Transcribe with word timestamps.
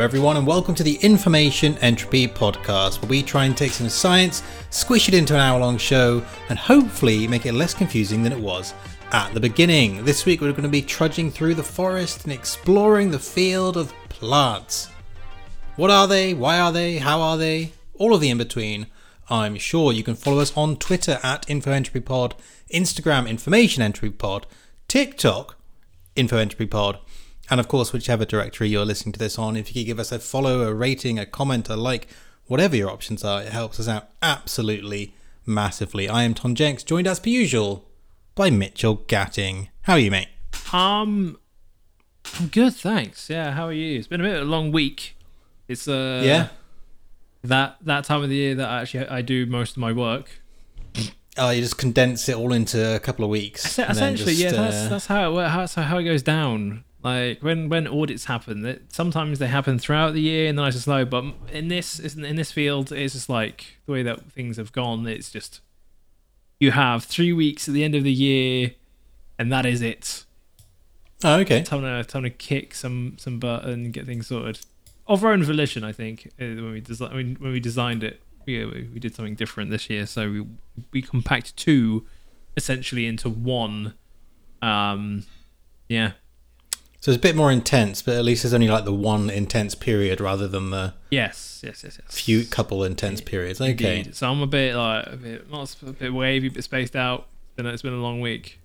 Everyone, 0.00 0.38
and 0.38 0.46
welcome 0.46 0.74
to 0.76 0.82
the 0.82 0.96
Information 1.02 1.76
Entropy 1.78 2.26
podcast, 2.26 3.02
where 3.02 3.10
we 3.10 3.22
try 3.22 3.44
and 3.44 3.54
take 3.54 3.72
some 3.72 3.90
science, 3.90 4.42
squish 4.70 5.08
it 5.08 5.14
into 5.14 5.34
an 5.34 5.40
hour 5.40 5.60
long 5.60 5.76
show, 5.76 6.24
and 6.48 6.58
hopefully 6.58 7.28
make 7.28 7.44
it 7.44 7.52
less 7.52 7.74
confusing 7.74 8.22
than 8.22 8.32
it 8.32 8.40
was 8.40 8.72
at 9.12 9.34
the 9.34 9.40
beginning. 9.40 10.02
This 10.06 10.24
week, 10.24 10.40
we're 10.40 10.52
going 10.52 10.62
to 10.62 10.70
be 10.70 10.80
trudging 10.80 11.30
through 11.30 11.54
the 11.54 11.62
forest 11.62 12.24
and 12.24 12.32
exploring 12.32 13.10
the 13.10 13.18
field 13.18 13.76
of 13.76 13.92
plants. 14.08 14.88
What 15.76 15.90
are 15.90 16.08
they? 16.08 16.32
Why 16.32 16.58
are 16.58 16.72
they? 16.72 16.96
How 16.96 17.20
are 17.20 17.36
they? 17.36 17.72
All 17.98 18.14
of 18.14 18.22
the 18.22 18.30
in 18.30 18.38
between. 18.38 18.86
I'm 19.28 19.56
sure 19.56 19.92
you 19.92 20.02
can 20.02 20.14
follow 20.14 20.40
us 20.40 20.56
on 20.56 20.78
Twitter 20.78 21.20
at 21.22 21.46
InfoEntropyPod, 21.46 22.32
Instagram 22.72 23.28
Information 23.28 23.82
Entropy 23.82 24.16
Pod, 24.16 24.46
TikTok 24.88 25.58
InfoEntropyPod, 26.16 27.00
and 27.50 27.60
of 27.60 27.68
course, 27.68 27.92
whichever 27.92 28.24
directory 28.24 28.68
you're 28.68 28.84
listening 28.84 29.12
to 29.12 29.18
this 29.18 29.38
on. 29.38 29.56
If 29.56 29.74
you 29.74 29.82
could 29.82 29.86
give 29.86 29.98
us 29.98 30.12
a 30.12 30.18
follow, 30.18 30.62
a 30.62 30.72
rating, 30.72 31.18
a 31.18 31.26
comment, 31.26 31.68
a 31.68 31.76
like, 31.76 32.06
whatever 32.46 32.76
your 32.76 32.90
options 32.90 33.24
are, 33.24 33.42
it 33.42 33.48
helps 33.48 33.80
us 33.80 33.88
out 33.88 34.08
absolutely 34.22 35.14
massively. 35.44 36.08
I 36.08 36.22
am 36.22 36.34
Tom 36.34 36.54
Jenks, 36.54 36.82
joined 36.84 37.06
as 37.06 37.20
per 37.20 37.30
usual 37.30 37.88
by 38.34 38.50
Mitchell 38.50 38.98
Gatting. 39.08 39.68
How 39.82 39.94
are 39.94 39.98
you, 39.98 40.10
mate? 40.10 40.28
Um, 40.72 41.38
I'm 42.38 42.46
good, 42.48 42.74
thanks. 42.74 43.28
Yeah, 43.28 43.52
how 43.52 43.66
are 43.66 43.72
you? 43.72 43.98
It's 43.98 44.06
been 44.06 44.20
a 44.20 44.24
bit 44.24 44.36
of 44.36 44.42
a 44.42 44.50
long 44.50 44.70
week. 44.72 45.16
It's 45.68 45.88
uh 45.88 46.22
yeah. 46.24 46.48
that 47.42 47.76
that 47.82 48.04
time 48.04 48.22
of 48.22 48.28
the 48.28 48.36
year 48.36 48.54
that 48.54 48.68
actually 48.68 49.06
I 49.08 49.22
do 49.22 49.46
most 49.46 49.72
of 49.72 49.78
my 49.78 49.92
work. 49.92 50.40
Oh, 51.38 51.50
you 51.50 51.62
just 51.62 51.78
condense 51.78 52.28
it 52.28 52.36
all 52.36 52.52
into 52.52 52.96
a 52.96 52.98
couple 52.98 53.24
of 53.24 53.30
weeks. 53.30 53.64
Es- 53.64 53.78
and 53.78 53.96
then 53.96 54.14
Essentially, 54.14 54.34
just, 54.34 54.54
yeah, 54.54 54.62
that's 54.62 54.76
uh, 54.76 54.88
that's 54.88 55.06
how 55.06 55.30
it 55.30 55.32
wo- 55.32 55.46
how, 55.46 55.60
that's 55.60 55.74
how 55.74 55.98
it 55.98 56.04
goes 56.04 56.22
down. 56.22 56.84
Like 57.02 57.42
when 57.42 57.68
when 57.68 57.86
audits 57.86 58.26
happen, 58.26 58.62
that 58.62 58.92
sometimes 58.92 59.38
they 59.38 59.46
happen 59.46 59.78
throughout 59.78 60.12
the 60.12 60.20
year 60.20 60.48
and 60.48 60.60
I 60.60 60.70
just 60.70 60.84
slow. 60.84 61.04
But 61.04 61.24
in 61.50 61.68
this 61.68 61.98
isn't 61.98 62.24
in 62.24 62.36
this 62.36 62.52
field, 62.52 62.92
it's 62.92 63.14
just 63.14 63.28
like 63.28 63.78
the 63.86 63.92
way 63.92 64.02
that 64.02 64.30
things 64.32 64.58
have 64.58 64.72
gone. 64.72 65.06
It's 65.06 65.30
just 65.30 65.60
you 66.58 66.72
have 66.72 67.04
three 67.04 67.32
weeks 67.32 67.68
at 67.68 67.74
the 67.74 67.84
end 67.84 67.94
of 67.94 68.04
the 68.04 68.12
year, 68.12 68.72
and 69.38 69.50
that 69.50 69.64
is 69.64 69.80
it. 69.80 70.24
Oh, 71.24 71.40
okay. 71.40 71.62
time 71.62 71.82
to 71.82 72.04
time 72.04 72.24
to 72.24 72.30
kick 72.30 72.74
some 72.74 73.16
some 73.18 73.38
butt 73.38 73.64
and 73.64 73.92
get 73.92 74.06
things 74.06 74.26
sorted 74.26 74.60
of 75.10 75.24
our 75.24 75.32
own 75.32 75.42
volition. 75.42 75.82
I 75.82 75.92
think 75.92 76.28
uh, 76.40 76.44
when 76.44 76.72
we 76.72 76.80
desi- 76.80 77.12
when, 77.12 77.34
when 77.34 77.52
we 77.52 77.60
designed 77.60 78.04
it, 78.04 78.22
we, 78.46 78.64
we 78.64 79.00
did 79.00 79.14
something 79.14 79.34
different 79.34 79.70
this 79.70 79.90
year. 79.90 80.06
So 80.06 80.30
we 80.30 80.46
we 80.92 81.02
compact 81.02 81.56
two 81.56 82.06
essentially 82.56 83.06
into 83.06 83.28
one. 83.28 83.94
Um, 84.62 85.24
yeah, 85.88 86.12
So 87.00 87.10
it's 87.10 87.16
a 87.16 87.20
bit 87.20 87.34
more 87.34 87.50
intense, 87.50 88.02
but 88.02 88.14
at 88.16 88.24
least 88.24 88.42
there's 88.42 88.52
only 88.52 88.68
like 88.68 88.84
the 88.84 88.92
one 88.92 89.30
intense 89.30 89.74
period 89.74 90.20
rather 90.20 90.46
than 90.46 90.68
the 90.68 90.92
yes, 91.10 91.62
yes, 91.64 91.82
yes, 91.82 91.98
yes. 92.02 92.14
few 92.14 92.44
couple 92.44 92.84
intense 92.84 93.22
periods. 93.22 93.58
Okay. 93.58 93.70
Indeed. 94.00 94.14
So 94.14 94.30
I'm 94.30 94.42
a 94.42 94.46
bit 94.46 94.74
like 94.76 95.06
a 95.06 95.16
bit 95.16 95.50
not 95.50 95.74
a 95.82 95.92
bit 95.92 96.12
wavy, 96.12 96.48
a 96.48 96.50
bit 96.50 96.62
spaced 96.62 96.94
out. 96.94 97.26
It's 97.46 97.56
been 97.56 97.66
a, 97.66 97.70
it's 97.70 97.82
been 97.82 97.94
a 97.94 98.02
long 98.02 98.20
week. 98.20 98.60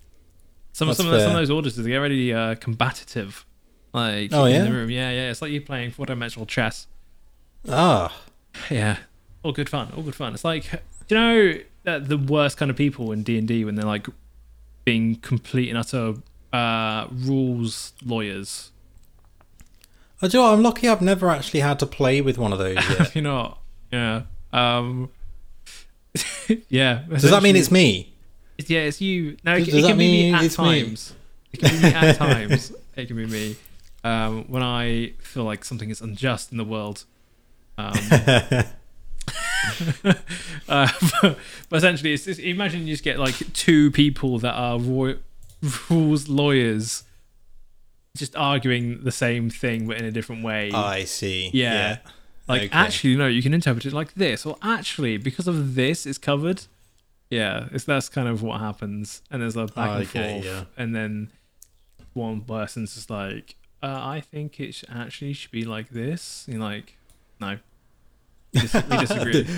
Some 0.72 0.88
That's 0.88 0.98
some 0.98 1.10
of, 1.10 1.18
some 1.18 1.30
of 1.30 1.36
those 1.36 1.48
orders 1.50 1.76
they 1.76 1.88
get 1.88 1.96
really 1.96 2.34
uh, 2.34 2.56
combative. 2.56 3.46
Like 3.94 4.30
Oh, 4.34 4.44
in 4.44 4.54
yeah? 4.56 4.64
the 4.64 4.72
room, 4.72 4.90
yeah, 4.90 5.10
yeah. 5.10 5.30
It's 5.30 5.40
like 5.40 5.50
you're 5.50 5.62
playing 5.62 5.92
four 5.92 6.04
dimensional 6.04 6.44
chess. 6.44 6.86
Ah, 7.66 8.14
Yeah, 8.70 8.98
all 9.42 9.52
good 9.52 9.70
fun, 9.70 9.90
all 9.96 10.02
good 10.02 10.14
fun. 10.14 10.34
It's 10.34 10.44
like, 10.44 10.70
you 11.08 11.16
know 11.16 11.54
that 11.84 12.08
the 12.08 12.18
worst 12.18 12.58
kind 12.58 12.70
of 12.70 12.76
people 12.76 13.12
in 13.12 13.22
D 13.22 13.38
and 13.38 13.48
D 13.48 13.64
when 13.64 13.76
they're 13.76 13.86
like 13.86 14.06
being 14.84 15.16
complete 15.16 15.70
and 15.70 15.78
utter 15.78 16.16
uh, 16.56 17.08
rules 17.12 17.92
lawyers. 18.04 18.70
I 20.22 20.28
do. 20.28 20.38
you 20.38 20.42
know 20.42 20.48
what, 20.48 20.54
I'm 20.54 20.62
lucky. 20.62 20.88
I've 20.88 21.02
never 21.02 21.28
actually 21.28 21.60
had 21.60 21.78
to 21.80 21.86
play 21.86 22.20
with 22.22 22.38
one 22.38 22.52
of 22.52 22.58
those 22.58 22.76
yet. 22.98 23.14
you 23.14 23.22
know, 23.22 23.58
yeah, 23.92 24.22
um, 24.52 25.10
yeah. 26.68 27.02
Does 27.08 27.30
that 27.30 27.42
mean 27.42 27.56
it's 27.56 27.70
me? 27.70 28.14
It's, 28.56 28.70
yeah, 28.70 28.80
it's 28.80 29.00
you. 29.02 29.36
No, 29.44 29.56
it, 29.56 29.68
it 29.68 29.84
can 29.84 29.98
be 29.98 30.30
me 30.30 30.32
at 30.32 30.44
it's 30.44 30.58
me? 30.58 30.64
times. 30.64 31.14
It 31.52 31.60
can 31.60 31.76
be 31.76 31.82
me 31.82 31.92
at 31.92 32.16
times. 32.16 32.72
It 32.96 33.06
can 33.06 33.16
be 33.16 33.26
me 33.26 33.56
um, 34.04 34.44
when 34.48 34.62
I 34.62 35.12
feel 35.18 35.44
like 35.44 35.64
something 35.64 35.90
is 35.90 36.00
unjust 36.00 36.50
in 36.50 36.56
the 36.56 36.64
world. 36.64 37.04
Um, 37.76 37.92
uh, 40.68 40.88
but, 41.20 41.38
but 41.68 41.76
essentially, 41.76 42.14
it's 42.14 42.24
just, 42.24 42.40
imagine 42.40 42.86
you 42.86 42.94
just 42.94 43.04
get 43.04 43.18
like 43.18 43.34
two 43.52 43.90
people 43.90 44.38
that 44.38 44.54
are 44.54 44.78
rules 45.90 46.28
lawyers, 46.28 47.04
just 48.16 48.36
arguing 48.36 49.02
the 49.04 49.12
same 49.12 49.50
thing 49.50 49.86
but 49.86 49.98
in 49.98 50.04
a 50.04 50.10
different 50.10 50.42
way. 50.44 50.70
I 50.72 51.04
see. 51.04 51.50
Yeah. 51.52 51.98
like 52.48 52.62
okay. 52.62 52.70
actually, 52.72 53.16
no, 53.16 53.26
you 53.26 53.42
can 53.42 53.54
interpret 53.54 53.86
it 53.86 53.92
like 53.92 54.14
this, 54.14 54.46
or 54.46 54.56
actually, 54.62 55.16
because 55.16 55.48
of 55.48 55.74
this, 55.74 56.06
it's 56.06 56.18
covered. 56.18 56.62
Yeah, 57.30 57.66
it's 57.72 57.84
that's 57.84 58.08
kind 58.08 58.28
of 58.28 58.42
what 58.42 58.60
happens, 58.60 59.22
and 59.30 59.42
there's 59.42 59.56
a 59.56 59.66
back 59.66 59.90
and 59.98 60.02
Okay, 60.06 60.32
forth, 60.34 60.44
yeah. 60.44 60.64
and 60.76 60.94
then 60.94 61.32
one 62.12 62.40
person's 62.42 62.94
just 62.94 63.10
like, 63.10 63.56
uh, 63.82 63.98
"I 64.00 64.20
think 64.20 64.60
it 64.60 64.84
actually 64.88 65.32
should 65.32 65.50
be 65.50 65.64
like 65.64 65.88
this." 65.88 66.44
And 66.46 66.54
you're 66.54 66.62
like, 66.62 66.96
"No, 67.40 67.58
dis- 68.60 68.74
we 68.74 68.96
disagree." 68.98 69.46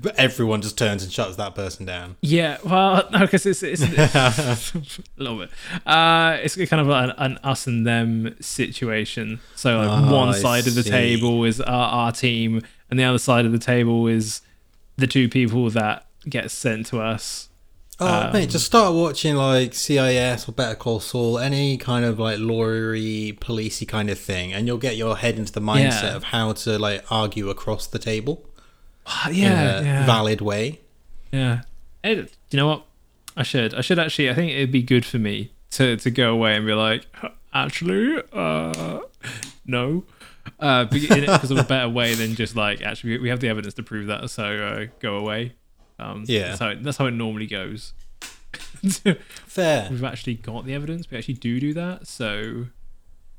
But 0.00 0.14
everyone 0.14 0.62
just 0.62 0.78
turns 0.78 1.02
and 1.02 1.10
shuts 1.12 1.34
that 1.36 1.56
person 1.56 1.86
down. 1.86 2.14
yeah, 2.20 2.58
well, 2.64 3.08
no, 3.12 3.18
because 3.18 3.44
it's, 3.46 3.64
it's 3.64 3.82
a 3.82 4.62
little 5.16 5.38
bit. 5.40 5.50
Uh, 5.84 6.38
it's 6.40 6.54
kind 6.54 6.80
of 6.80 6.88
an, 6.88 7.10
an 7.18 7.38
us 7.38 7.66
and 7.66 7.84
them 7.84 8.36
situation. 8.40 9.40
So 9.56 9.78
like 9.78 9.88
Oh, 10.08 10.14
one 10.14 10.28
I 10.28 10.38
side 10.38 10.68
of 10.68 10.76
the 10.76 10.84
see. 10.84 10.90
table 10.90 11.42
is 11.42 11.60
our, 11.60 11.88
our 11.90 12.12
team, 12.12 12.62
and 12.90 13.00
the 13.00 13.02
other 13.02 13.18
side 13.18 13.44
of 13.44 13.50
the 13.50 13.58
table 13.58 14.06
is 14.06 14.40
the 14.98 15.08
two 15.08 15.28
people 15.28 15.68
that 15.70 16.06
get 16.28 16.52
sent 16.52 16.86
to 16.86 17.00
us. 17.00 17.45
Oh, 17.98 18.06
Um, 18.26 18.32
mate, 18.34 18.50
just 18.50 18.66
start 18.66 18.92
watching 18.94 19.36
like 19.36 19.70
CSI 19.72 20.46
or 20.48 20.52
Better 20.52 20.74
Call 20.74 21.00
Saul, 21.00 21.38
any 21.38 21.78
kind 21.78 22.04
of 22.04 22.18
like 22.18 22.38
lawyery, 22.38 23.38
policey 23.38 23.88
kind 23.88 24.10
of 24.10 24.18
thing, 24.18 24.52
and 24.52 24.66
you'll 24.66 24.76
get 24.76 24.96
your 24.96 25.16
head 25.16 25.38
into 25.38 25.50
the 25.52 25.60
mindset 25.62 26.02
Yeah. 26.02 26.16
of 26.16 26.24
how 26.24 26.52
to 26.52 26.78
like 26.78 27.10
argue 27.10 27.48
across 27.48 27.86
the 27.86 27.98
table 27.98 28.44
Ah, 29.06 29.28
in 29.30 29.34
yeah, 29.36 29.78
a 29.78 29.82
yeah, 29.82 30.06
valid 30.06 30.40
way. 30.42 30.80
yeah. 31.32 31.62
Do 32.04 32.26
you 32.50 32.56
know 32.56 32.66
what? 32.68 32.84
I 33.36 33.42
should. 33.42 33.74
I 33.74 33.80
should 33.80 33.98
actually. 33.98 34.30
I 34.30 34.34
think 34.34 34.52
it'd 34.52 34.70
be 34.72 34.82
good 34.82 35.04
for 35.04 35.18
me 35.18 35.52
to 35.72 35.96
to 35.96 36.10
go 36.10 36.32
away 36.32 36.54
and 36.56 36.66
be 36.66 36.74
like, 36.74 37.06
actually, 37.54 38.22
uh, 38.32 39.00
no. 39.66 40.04
Uh, 40.60 40.84
because 40.84 41.50
of 41.50 41.58
a 41.58 41.64
better 41.64 41.88
way 41.88 42.14
than 42.14 42.34
just 42.36 42.54
like 42.56 42.80
actually 42.82 43.18
we 43.18 43.28
have 43.28 43.40
the 43.40 43.48
evidence 43.48 43.74
to 43.74 43.82
prove 43.82 44.06
that, 44.06 44.28
so 44.30 44.44
uh, 44.44 44.86
go 45.00 45.16
away. 45.16 45.54
Um, 45.98 46.24
Yeah. 46.26 46.48
That's 46.48 46.58
how 46.60 46.68
it, 46.68 46.82
that's 46.82 46.96
how 46.98 47.06
it 47.06 47.12
normally 47.12 47.46
goes. 47.46 47.92
Fair. 49.46 49.88
We've 49.90 50.04
actually 50.04 50.34
got 50.34 50.64
the 50.66 50.74
evidence. 50.74 51.10
We 51.10 51.16
actually 51.18 51.34
do 51.34 51.58
do 51.60 51.74
that. 51.74 52.06
So, 52.06 52.66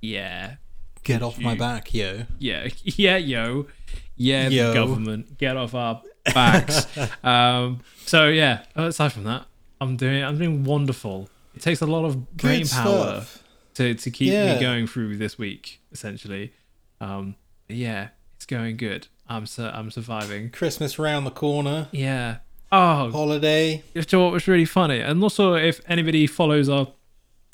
yeah, 0.02 0.56
Get 1.04 1.22
off 1.24 1.40
my 1.40 1.56
back, 1.56 1.94
yo. 1.94 2.24
yeah, 2.40 2.68
yeah, 2.84 3.18
yo, 3.18 3.68
yeah, 4.16 4.50
Yo. 4.50 4.68
the 4.68 4.74
government, 4.74 5.38
get 5.38 5.56
off 5.56 5.74
our 5.74 6.02
backs. 6.34 6.86
um, 7.24 7.80
so 8.06 8.28
yeah. 8.28 8.64
Aside 8.76 9.14
from 9.14 9.24
that, 9.24 9.46
I'm 9.80 9.96
doing 9.96 10.24
I'm 10.24 10.38
doing 10.38 10.64
wonderful. 10.66 11.30
It 11.56 11.62
takes 11.62 11.82
a 11.82 11.86
lot 11.88 12.04
of 12.06 12.36
brain 12.36 12.64
Good 12.64 12.72
power 12.72 13.22
stuff. 13.22 13.44
to 13.76 13.94
to 13.96 14.12
keep 14.12 14.34
Yeah. 14.34 14.56
me 14.56 14.60
going 14.62 14.86
through 14.88 15.18
this 15.18 15.38
week. 15.38 15.80
Essentially, 15.94 16.52
um, 17.00 17.36
yeah, 17.70 18.10
it's 18.36 18.46
going 18.46 18.76
good. 18.76 19.08
I'm 19.30 19.46
su- 19.46 19.64
I'm 19.64 19.90
surviving. 19.92 20.50
Christmas 20.50 21.00
round 21.00 21.26
the 21.26 21.32
corner. 21.32 21.88
Yeah. 21.92 22.38
Oh, 22.72 23.12
Holiday. 23.12 23.84
you 23.94 24.04
know 24.12 24.24
what 24.26 24.34
was 24.34 24.48
really 24.48 24.66
funny, 24.66 25.00
and 25.00 25.22
also 25.24 25.54
if 25.54 25.80
anybody 25.88 26.28
follows 26.28 26.68
our 26.70 26.88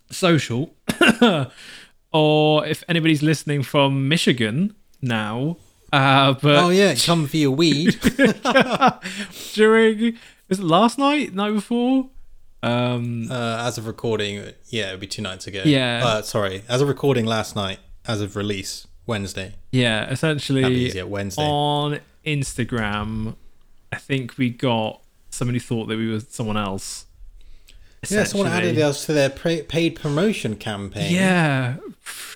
social, 0.10 0.74
or 2.14 2.66
if 2.66 2.84
anybody's 2.88 3.22
listening 3.22 3.64
from 3.64 4.08
Michigan 4.08 4.76
now, 5.02 5.58
uh, 5.92 6.34
but 6.34 6.56
Oh 6.64 6.70
yeah, 6.70 6.96
come 6.96 7.28
for 7.28 7.38
your 7.38 7.52
weed. 7.52 8.00
during 9.54 10.18
was 10.50 10.60
it 10.60 10.66
last 10.66 10.98
night, 10.98 11.34
night 11.34 11.52
before? 11.52 12.10
Um, 12.62 13.30
uh, 13.30 13.66
as 13.68 13.78
of 13.78 13.88
recording, 13.88 14.52
yeah, 14.68 14.88
it'd 14.90 15.00
be 15.02 15.08
two 15.08 15.22
nights 15.22 15.48
ago. 15.48 15.64
Yeah. 15.66 16.02
Uh, 16.04 16.22
sorry, 16.22 16.64
as 16.70 16.82
of 16.82 16.88
recording 16.88 17.26
last 17.26 17.56
night. 17.56 17.80
As 18.06 18.20
of 18.20 18.36
release, 18.36 18.86
Wednesday. 19.06 19.54
yeah, 19.72 20.00
That'd 20.02 20.10
be 20.10 20.14
essentially 20.14 20.76
easier. 20.76 21.08
Wednesday. 21.08 21.42
on 21.44 22.00
Instagram, 22.26 23.36
I 23.94 23.96
think 23.98 24.38
we 24.38 24.50
got 24.50 25.02
somebody 25.34 25.60
thought 25.60 25.88
that 25.88 25.98
we 25.98 26.12
were 26.12 26.20
someone 26.20 26.58
else. 26.58 27.06
Yeah, 28.10 28.26
someone 28.26 28.50
added 28.52 28.78
us 28.80 29.06
to 29.06 29.14
their 29.14 29.30
paid 29.30 29.96
promotion 29.96 30.56
campaign. 30.58 31.14
Yeah, 31.14 31.78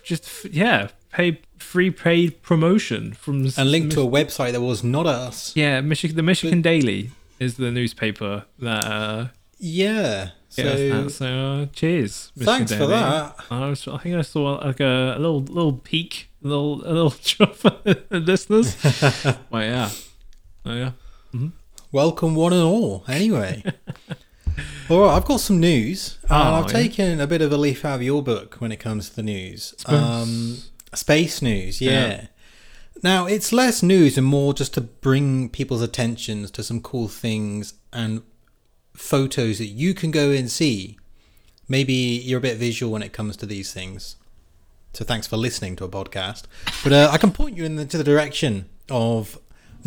just 0.03 0.45
yeah, 0.45 0.89
paid 1.11 1.39
free 1.57 1.91
paid 1.91 2.41
promotion 2.41 3.13
from 3.13 3.45
And 3.57 3.71
linked 3.71 3.91
to 3.93 4.01
a 4.01 4.07
website 4.07 4.53
that 4.53 4.61
was 4.61 4.83
not 4.83 5.05
us. 5.05 5.53
yeah, 5.55 5.81
Michigan. 5.81 6.15
The 6.15 6.23
Michigan 6.23 6.61
Daily 6.61 7.11
is 7.39 7.57
the 7.57 7.71
newspaper 7.71 8.45
that. 8.59 8.85
Uh, 8.85 9.27
Yeah. 9.59 10.29
So 10.49 11.07
so 11.09 11.25
uh, 11.25 11.65
cheers. 11.73 12.31
Michigan 12.35 12.67
thanks 12.67 12.73
for 12.73 12.87
that. 12.87 13.35
I, 13.51 13.69
was, 13.69 13.87
I 13.87 13.97
think 13.97 14.15
I 14.15 14.21
saw 14.21 14.53
like 14.65 14.79
a, 14.79 15.13
a 15.17 15.19
little 15.19 15.41
little 15.41 15.73
peek 15.73 16.29
A 16.43 16.47
little, 16.47 16.81
a 16.83 16.93
little 16.97 17.13
drop 17.23 17.57
listeners. 18.09 18.77
well, 19.51 19.61
yeah. 19.63 19.89
Oh, 20.65 20.73
yeah. 20.73 20.91
Welcome, 21.91 22.35
one 22.35 22.53
and 22.53 22.63
all. 22.63 23.03
Anyway. 23.07 23.63
all 24.89 25.01
right, 25.01 25.15
I've 25.15 25.25
got 25.25 25.39
some 25.39 25.59
news. 25.59 26.17
Uh, 26.29 26.33
Oh, 26.35 26.53
I've 26.55 26.67
yeah. 26.67 26.73
taken 26.73 27.19
a 27.21 27.27
bit 27.27 27.41
of 27.41 27.51
a 27.51 27.57
leaf 27.57 27.85
out 27.85 27.95
of 27.95 28.03
your 28.03 28.21
book 28.21 28.55
when 28.55 28.71
it 28.71 28.77
comes 28.77 29.09
to 29.09 29.15
the 29.15 29.23
news. 29.23 29.73
Space. 29.77 29.87
Um, 29.95 30.57
space 30.93 31.41
news, 31.41 31.79
yeah. 31.81 31.91
Yeah. 31.91 32.25
Now, 33.03 33.25
it's 33.25 33.53
less 33.53 33.83
news 33.83 34.17
and 34.17 34.25
more 34.27 34.53
just 34.53 34.73
to 34.73 34.81
bring 34.81 35.49
people's 35.49 35.81
attentions 35.81 36.51
to 36.51 36.63
some 36.63 36.81
cool 36.81 37.07
things 37.07 37.75
and 37.93 38.21
photos 38.95 39.59
that 39.59 39.67
you 39.67 39.93
can 39.93 40.11
go 40.11 40.31
and 40.31 40.49
see. 40.51 40.97
Maybe 41.69 41.93
you're 41.93 42.39
a 42.39 42.41
bit 42.41 42.57
visual 42.57 42.91
when 42.91 43.03
it 43.03 43.13
comes 43.13 43.37
to 43.37 43.45
these 43.45 43.71
things. 43.71 44.15
So 44.93 45.05
thanks 45.05 45.27
for 45.27 45.37
listening 45.37 45.75
to 45.77 45.85
a 45.85 45.89
podcast. 45.89 46.43
But 46.83 46.91
uh, 46.91 47.09
I 47.11 47.17
can 47.17 47.31
point 47.31 47.55
you 47.55 47.65
in 47.65 47.75
the, 47.75 47.85
to 47.85 47.97
the 47.97 48.03
direction 48.03 48.67
of 48.89 49.37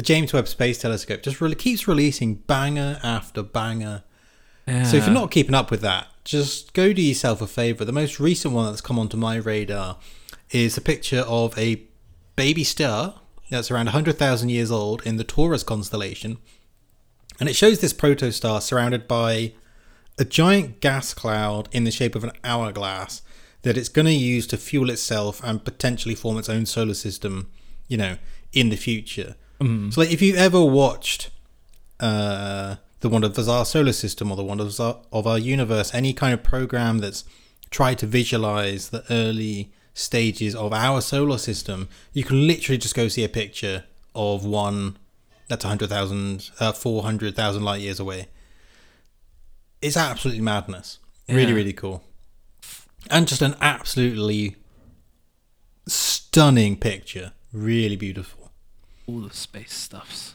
the 0.00 0.06
James 0.06 0.32
Webb 0.32 0.48
Space 0.48 0.78
Telescope. 0.78 1.22
Just 1.22 1.42
really 1.42 1.54
keeps 1.54 1.86
releasing 1.86 2.36
banger 2.36 2.98
after 3.02 3.42
banger. 3.42 4.02
yeah. 4.66 4.84
So 4.84 4.96
if 4.96 5.04
you're 5.04 5.12
not 5.12 5.30
keeping 5.30 5.54
up 5.54 5.70
with 5.70 5.82
that, 5.82 6.06
just 6.24 6.72
go 6.72 6.94
do 6.94 7.02
yourself 7.02 7.42
a 7.42 7.46
favor. 7.46 7.84
The 7.84 7.92
most 7.92 8.18
recent 8.18 8.54
one 8.54 8.64
that's 8.64 8.80
come 8.80 8.98
onto 8.98 9.18
my 9.18 9.36
radar 9.36 9.98
is 10.52 10.78
a 10.78 10.80
picture 10.80 11.20
of 11.28 11.56
a 11.58 11.82
baby 12.34 12.64
star 12.64 13.16
that's 13.50 13.70
around 13.70 13.86
100,000 13.86 14.48
years 14.48 14.70
old 14.70 15.02
in 15.04 15.18
the 15.18 15.24
Taurus 15.24 15.62
constellation. 15.62 16.38
And 17.38 17.46
it 17.46 17.54
shows 17.54 17.80
this 17.80 17.92
protostar 17.92 18.62
surrounded 18.62 19.06
by 19.06 19.52
a 20.18 20.24
giant 20.24 20.80
gas 20.80 21.12
cloud 21.12 21.68
in 21.72 21.84
the 21.84 21.90
shape 21.90 22.14
of 22.14 22.24
an 22.24 22.32
hourglass 22.42 23.20
that 23.60 23.76
it's 23.76 23.90
going 23.90 24.06
to 24.06 24.14
use 24.14 24.46
to 24.46 24.56
fuel 24.56 24.88
itself 24.88 25.42
and 25.44 25.62
potentially 25.62 26.14
form 26.14 26.38
its 26.38 26.48
own 26.48 26.64
solar 26.64 26.94
system, 26.94 27.50
you 27.86 27.98
know, 27.98 28.16
in 28.54 28.70
the 28.70 28.76
future. 28.76 29.36
So, 29.60 30.00
like, 30.00 30.10
if 30.10 30.22
you've 30.22 30.38
ever 30.38 30.64
watched 30.64 31.30
uh, 32.00 32.76
the 33.00 33.08
wonders 33.08 33.36
of 33.36 33.48
our 33.48 33.64
solar 33.64 33.92
system 33.92 34.30
or 34.30 34.36
the 34.36 34.42
wonders 34.42 34.80
of 34.80 34.86
our, 34.86 35.02
of 35.12 35.26
our 35.26 35.38
universe, 35.38 35.94
any 35.94 36.12
kind 36.12 36.32
of 36.32 36.42
program 36.42 36.98
that's 36.98 37.24
tried 37.70 37.98
to 37.98 38.06
visualize 38.06 38.88
the 38.88 39.04
early 39.10 39.70
stages 39.92 40.54
of 40.54 40.72
our 40.72 41.00
solar 41.00 41.38
system, 41.38 41.88
you 42.12 42.24
can 42.24 42.46
literally 42.46 42.78
just 42.78 42.94
go 42.94 43.08
see 43.08 43.22
a 43.22 43.28
picture 43.28 43.84
of 44.14 44.44
one 44.44 44.96
that's 45.48 45.64
100,000, 45.64 46.50
uh, 46.60 46.72
400,000 46.72 47.62
light 47.62 47.80
years 47.80 48.00
away. 48.00 48.28
It's 49.82 49.96
absolutely 49.96 50.42
madness. 50.42 50.98
Really, 51.28 51.52
really 51.52 51.72
cool. 51.72 52.02
And 53.10 53.26
just 53.26 53.42
an 53.42 53.56
absolutely 53.60 54.56
stunning 55.86 56.76
picture. 56.76 57.32
Really 57.52 57.96
beautiful. 57.96 58.39
All 59.10 59.20
the 59.20 59.34
space 59.34 59.74
stuffs. 59.74 60.34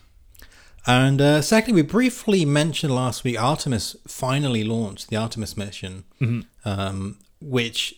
And 0.88 1.20
uh, 1.20 1.42
secondly, 1.42 1.82
we 1.82 1.88
briefly 1.88 2.46
mentioned 2.46 2.94
last 2.94 3.24
week 3.24 3.42
Artemis 3.42 3.96
finally 4.08 4.64
launched 4.64 5.10
the 5.10 5.16
Artemis 5.16 5.58
mission, 5.58 6.04
um, 6.64 7.18
which 7.42 7.96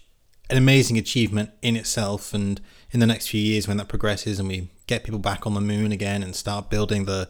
an 0.50 0.58
amazing 0.58 0.98
achievement 0.98 1.50
in 1.62 1.76
itself. 1.76 2.34
And 2.34 2.62
in 2.92 3.02
the 3.02 3.06
next 3.06 3.28
few 3.28 3.42
years, 3.42 3.68
when 3.68 3.78
that 3.78 3.90
progresses 3.90 4.40
and 4.40 4.48
we 4.48 4.70
get 4.88 5.04
people 5.04 5.20
back 5.20 5.46
on 5.46 5.54
the 5.54 5.62
moon 5.62 5.92
again 5.92 6.24
and 6.24 6.36
start 6.36 6.70
building 6.70 7.06
the 7.06 7.30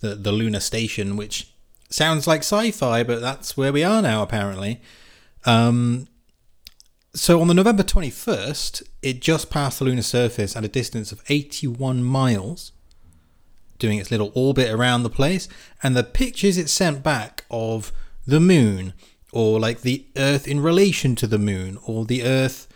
the, 0.00 0.16
the 0.16 0.32
lunar 0.32 0.58
station, 0.58 1.16
which 1.16 1.52
sounds 1.88 2.26
like 2.26 2.40
sci-fi, 2.40 3.04
but 3.04 3.20
that's 3.20 3.56
where 3.56 3.72
we 3.72 3.84
are 3.84 4.02
now 4.02 4.22
apparently. 4.22 4.80
Um, 5.44 6.08
so 7.14 7.40
on 7.40 7.46
the 7.46 7.54
November 7.54 7.84
21st, 7.84 8.82
it 9.02 9.20
just 9.20 9.48
passed 9.50 9.78
the 9.78 9.84
lunar 9.84 10.02
surface 10.02 10.56
at 10.56 10.64
a 10.64 10.68
distance 10.68 11.12
of 11.12 11.22
81 11.28 12.02
miles 12.02 12.72
doing 13.82 13.98
its 13.98 14.10
little 14.10 14.32
orbit 14.34 14.70
around 14.70 15.02
the 15.02 15.10
place, 15.10 15.46
and 15.82 15.94
the 15.94 16.02
pictures 16.02 16.56
it 16.56 16.70
sent 16.70 17.02
back 17.02 17.44
of 17.50 17.92
the 18.26 18.40
moon, 18.40 18.94
or 19.32 19.60
like 19.60 19.82
the 19.82 20.06
Earth 20.16 20.48
in 20.48 20.60
relation 20.60 21.14
to 21.16 21.26
the 21.26 21.38
moon, 21.38 21.78
or 21.84 22.06
the 22.06 22.22
Earth 22.22 22.66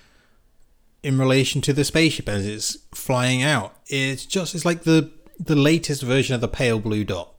in 1.03 1.19
relation 1.19 1.61
to 1.63 1.73
the 1.73 1.85
spaceship 1.85 2.29
as 2.29 2.47
it's 2.47 2.79
flying 2.93 3.43
out. 3.43 3.77
It's 3.87 4.27
just 4.27 4.55
it's 4.55 4.65
like 4.65 4.83
the 4.83 5.11
the 5.39 5.57
latest 5.57 6.03
version 6.03 6.35
of 6.35 6.41
the 6.41 6.49
pale 6.49 6.81
blue 6.81 7.05
dot. 7.05 7.33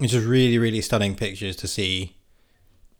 It's 0.00 0.12
just 0.12 0.26
really, 0.26 0.58
really 0.58 0.80
stunning 0.80 1.14
pictures 1.14 1.56
to 1.56 1.68
see 1.68 2.16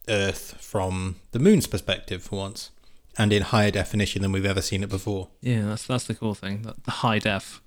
Earth 0.09 0.57
from 0.61 1.17
the 1.33 1.39
moon's 1.39 1.67
perspective 1.67 2.23
for 2.23 2.37
once, 2.37 2.71
and 3.19 3.33
in 3.33 3.43
higher 3.43 3.71
definition 3.71 4.23
than 4.23 4.33
we've 4.33 4.47
ever 4.47 4.63
seen 4.63 4.85
it 4.85 4.89
before. 4.89 5.29
Yeah, 5.41 5.63
that's 5.63 5.87
that's 5.87 6.05
the 6.05 6.15
cool 6.15 6.35
thing. 6.35 6.63
The, 6.63 6.75
the 6.85 6.91
high 6.91 7.19
def. 7.19 7.61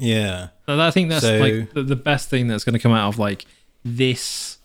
Yeah. 0.00 0.48
So 0.66 0.80
I 0.80 0.90
think 0.90 1.08
that's 1.10 1.22
So- 1.24 1.38
like 1.38 1.72
the, 1.74 1.82
the 1.82 1.96
best 1.96 2.28
thing 2.28 2.46
that's 2.48 2.64
going 2.64 2.72
to 2.72 2.78
come 2.78 2.92
out 2.92 3.08
of 3.08 3.18
like 3.18 3.44
this 3.84 4.58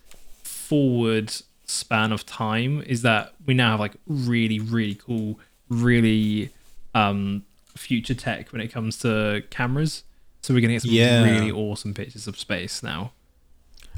forward 0.44 1.34
span 1.66 2.12
of 2.12 2.26
time 2.26 2.82
is 2.86 3.02
that 3.02 3.34
we 3.46 3.54
now 3.54 3.72
have 3.72 3.80
like 3.80 3.94
really 4.08 4.60
really 4.60 4.96
cool, 4.96 5.40
really 5.70 6.52
um 6.94 7.44
future 7.76 8.14
tech 8.16 8.52
when 8.52 8.62
it 8.62 8.70
comes 8.70 8.98
to 9.00 9.44
cameras. 9.50 10.04
So 10.42 10.54
we're 10.54 10.62
going 10.62 10.70
to 10.70 10.76
get 10.76 10.82
some 10.84 10.92
Yeah. 10.92 11.24
really 11.24 11.52
awesome 11.52 11.94
pictures 11.94 12.28
of 12.28 12.38
space 12.38 12.82
now. 12.84 13.12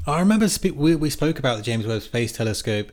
I 0.06 0.18
remember 0.20 0.48
spe- 0.48 0.72
we, 0.74 0.94
we 0.96 1.10
spoke 1.10 1.38
about 1.38 1.58
the 1.58 1.62
James 1.62 1.86
Webb 1.86 2.00
Space 2.02 2.32
Telescope 2.32 2.90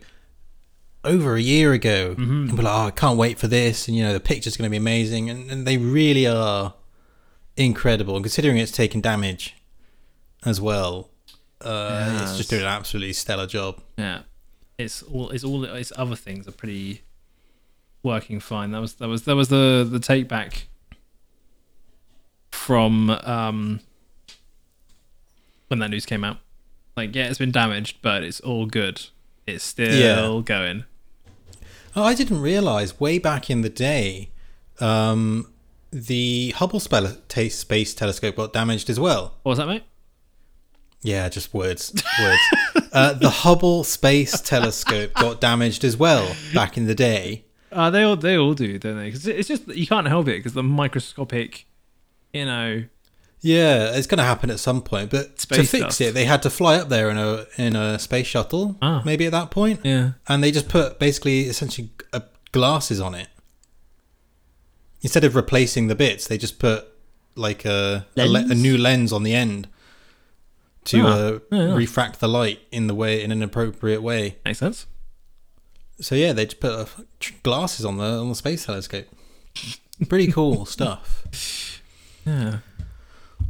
over 1.06 1.36
a 1.36 1.42
year 1.42 1.72
ago, 1.72 2.16
and 2.18 2.52
we're 2.58 2.64
like, 2.64 2.74
"Oh, 2.74 2.88
I 2.88 2.92
can't 2.92 3.18
wait 3.18 3.40
for 3.40 3.48
this!" 3.48 3.88
And 3.88 3.96
you 3.96 4.04
know, 4.04 4.12
the 4.12 4.20
picture's 4.20 4.58
going 4.58 4.66
to 4.66 4.72
be 4.72 4.76
amazing, 4.78 5.30
and, 5.30 5.50
and 5.50 5.66
they 5.66 5.78
really 5.78 6.28
are 6.28 6.74
incredible. 7.58 8.16
And 8.16 8.24
considering 8.24 8.58
it's 8.58 8.72
taken 8.72 9.02
damage 9.02 9.56
as 10.46 10.60
well, 10.62 11.10
uh, 11.62 12.20
it's 12.24 12.38
just 12.38 12.50
doing 12.50 12.62
an 12.64 12.68
absolutely 12.68 13.14
stellar 13.14 13.48
job. 13.48 13.82
Yeah, 13.98 14.22
it's 14.78 15.02
all 15.04 15.30
it's 15.30 15.44
all 15.44 15.64
its 15.64 15.92
other 15.96 16.16
things 16.16 16.48
are 16.48 16.52
pretty 16.52 17.02
working 18.04 18.40
fine. 18.40 18.72
That 18.72 18.82
was 18.82 18.94
that 18.96 19.08
was 19.08 19.24
that 19.24 19.36
was 19.36 19.50
the 19.50 19.88
the 19.90 20.00
take 20.00 20.28
back 20.28 20.68
from 22.52 23.10
um 23.10 23.80
when 25.68 25.80
that 25.80 25.90
news 25.90 26.06
came 26.06 26.24
out. 26.24 26.38
Like, 26.96 27.14
yeah, 27.16 27.26
it's 27.28 27.40
been 27.40 27.52
damaged, 27.52 27.98
but 28.02 28.24
it's 28.24 28.40
all 28.40 28.66
good. 28.68 29.02
It's 29.48 29.64
still 29.64 30.38
Yeah. 30.38 30.42
going. 30.46 30.86
Oh, 31.96 32.04
I 32.04 32.14
didn't 32.16 32.42
realize 32.42 33.00
way 33.00 33.20
back 33.20 33.50
in 33.50 33.62
the 33.62 33.70
day, 33.70 34.30
um, 34.80 35.52
the 35.96 36.52
Hubble 36.58 36.80
Space 36.82 37.94
Telescope 37.94 38.36
got 38.36 38.52
damaged 38.54 38.90
as 38.90 39.00
well. 39.00 39.36
What 39.44 39.52
was 39.52 39.58
that, 39.60 39.68
mate? 39.68 39.84
Yeah, 41.02 41.30
just 41.30 41.54
words. 41.54 41.94
Words. 42.20 42.42
uh, 42.92 43.14
the 43.14 43.30
Hubble 43.30 43.84
Space 43.84 44.42
Telescope 44.42 45.14
got 45.14 45.40
damaged 45.40 45.84
as 45.84 45.96
well 45.96 46.36
back 46.54 46.78
in 46.78 46.86
the 46.88 46.96
day. 46.96 47.46
Uh, 47.72 47.90
they 47.90 48.04
all 48.04 48.16
they 48.16 48.36
all 48.38 48.54
do, 48.54 48.78
don't 48.80 48.98
they? 48.98 49.06
Because 49.06 49.28
it's 49.28 49.48
just 49.48 49.68
you 49.68 49.86
can't 49.88 50.08
help 50.08 50.28
it 50.28 50.38
because 50.40 50.54
the 50.54 50.64
microscopic, 50.64 51.68
you 52.34 52.46
know, 52.46 52.84
Yeah, 53.42 53.96
it's 53.96 54.08
going 54.08 54.18
to 54.18 54.24
happen 54.24 54.50
at 54.50 54.60
some 54.60 54.82
point. 54.82 55.12
But 55.12 55.38
to 55.40 55.64
fix 55.64 55.72
dust. 55.72 56.02
it, 56.02 56.14
they 56.14 56.26
had 56.26 56.42
to 56.44 56.50
fly 56.50 56.76
up 56.78 56.90
there 56.90 57.10
in 57.10 57.18
a 57.18 57.46
in 57.58 57.76
a 57.76 58.00
space 58.00 58.28
shuttle, 58.28 58.78
Ah. 58.82 59.02
maybe 59.06 59.26
at 59.26 59.32
that 59.34 59.52
point, 59.52 59.82
yeah. 59.84 60.12
and 60.28 60.44
they 60.44 60.52
just 60.52 60.68
put 60.70 61.00
basically 61.00 61.42
essentially 61.42 61.92
uh, 62.14 62.22
glasses 62.52 63.00
on 63.00 63.14
it 63.14 63.28
instead 65.06 65.24
of 65.24 65.36
replacing 65.36 65.86
the 65.88 65.96
bits. 65.96 66.26
They 66.28 66.38
just 66.38 66.58
put 66.58 66.88
like 67.36 67.64
a 67.66 68.06
a, 68.18 68.26
le- 68.28 68.50
a 68.50 68.56
new 68.56 68.76
lens 68.78 69.12
on 69.14 69.24
the 69.24 69.34
end 69.36 69.68
to 70.86 71.02
Ah, 71.02 71.08
uh, 71.14 71.40
yeah, 71.52 71.68
yeah. 71.68 71.76
refract 71.76 72.20
the 72.20 72.28
light 72.28 72.60
in 72.72 72.88
the 72.88 72.96
way 72.96 73.24
in 73.24 73.32
an 73.32 73.42
appropriate 73.44 74.02
way. 74.02 74.38
Makes 74.46 74.60
sense. 74.60 74.88
So 76.02 76.16
yeah, 76.16 76.34
they 76.34 76.46
just 76.46 76.60
put 76.60 76.72
uh, 76.74 76.86
glasses 77.44 77.86
on 77.86 77.98
the 77.98 78.06
on 78.24 78.30
the 78.30 78.36
space 78.36 78.66
telescope. 78.66 79.08
Pretty 80.10 80.32
cool 80.32 80.66
stuff. 80.78 81.82
Yeah. 82.26 82.58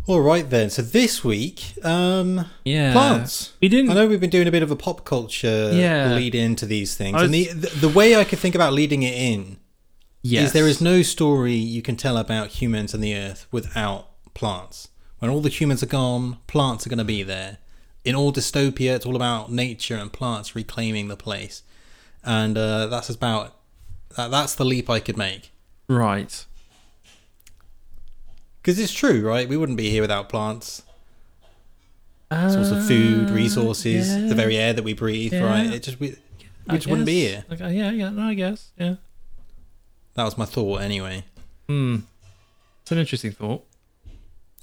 All 0.08 0.22
right 0.22 0.48
then. 0.50 0.70
So 0.70 0.82
this 0.82 1.24
week, 1.24 1.74
um, 1.84 2.46
Yeah. 2.64 2.92
plants. 2.94 3.54
We 3.62 3.70
didn't. 3.70 3.90
I 3.92 3.94
know 3.96 4.08
we've 4.08 4.20
been 4.20 4.30
doing 4.30 4.48
a 4.48 4.52
bit 4.52 4.62
of 4.64 4.72
a 4.72 4.76
pop 4.76 5.06
culture 5.06 5.72
Yeah. 5.74 6.14
lead 6.16 6.36
into 6.36 6.66
these 6.66 6.96
things, 6.96 7.16
I 7.18 7.24
and 7.26 7.34
the 7.34 7.46
the 7.86 7.90
way 7.90 8.16
I 8.16 8.24
could 8.24 8.40
think 8.40 8.56
about 8.56 8.74
leading 8.74 9.04
it 9.04 9.16
in 9.16 9.58
Yes. 10.28 10.48
is 10.48 10.54
there 10.54 10.68
is 10.68 10.82
no 10.82 11.02
story 11.04 11.54
you 11.54 11.82
can 11.82 11.96
tell 11.96 12.18
about 12.18 12.48
humans 12.60 12.94
and 12.94 13.04
the 13.04 13.16
earth 13.16 13.46
without 13.52 14.08
plants. 14.34 14.88
When 15.20 15.30
all 15.32 15.40
the 15.42 15.50
humans 15.50 15.84
are 15.84 15.88
gone, 15.88 16.38
plants 16.48 16.86
are 16.86 16.90
going 16.90 16.98
to 17.00 17.04
be 17.06 17.22
there. 17.24 17.58
In 18.04 18.16
all 18.16 18.32
dystopia, 18.34 18.96
it's 18.96 19.06
all 19.06 19.16
about 19.16 19.52
nature 19.52 19.96
and 19.96 20.12
plants 20.12 20.56
reclaiming 20.56 21.08
the 21.08 21.16
place, 21.18 21.64
and 22.24 22.58
uh, 22.58 22.88
that's 22.88 23.10
about 23.10 23.56
that, 24.16 24.32
that's 24.32 24.56
the 24.56 24.66
leap 24.66 24.90
I 24.90 25.00
could 25.00 25.18
make. 25.18 25.52
right. 25.88 26.46
Because 28.62 28.80
it's 28.80 28.94
true, 28.94 29.22
right? 29.28 29.48
We 29.48 29.58
wouldn't 29.58 29.78
be 29.78 29.92
here 29.92 30.02
without 30.02 30.28
plants. 30.28 30.82
Source 32.32 32.72
of 32.72 32.88
food, 32.88 33.30
resources, 33.30 34.10
Uh, 34.12 34.18
yeah. 34.20 34.28
the 34.30 34.36
very 34.36 34.58
air 34.58 34.74
that 34.74 34.84
we 34.84 34.94
breathe, 34.94 35.34
Yeah. 35.34 35.44
right? 35.44 35.72
It 35.72 35.84
just 35.84 36.00
we, 36.00 36.16
we 36.68 36.76
just 36.78 36.88
wouldn't 36.88 37.06
be 37.06 37.22
here. 37.28 37.46
Okay, 37.52 37.74
yeah, 37.78 37.92
yeah, 37.92 38.10
no, 38.10 38.24
I 38.24 38.34
guess, 38.34 38.72
yeah. 38.78 38.96
That 40.16 40.24
was 40.24 40.38
my 40.38 40.46
thought, 40.46 40.82
anyway. 40.82 41.24
Hmm. 41.68 41.98
It's 42.82 42.92
an 42.92 42.98
interesting 43.00 43.32
thought. 43.32 43.66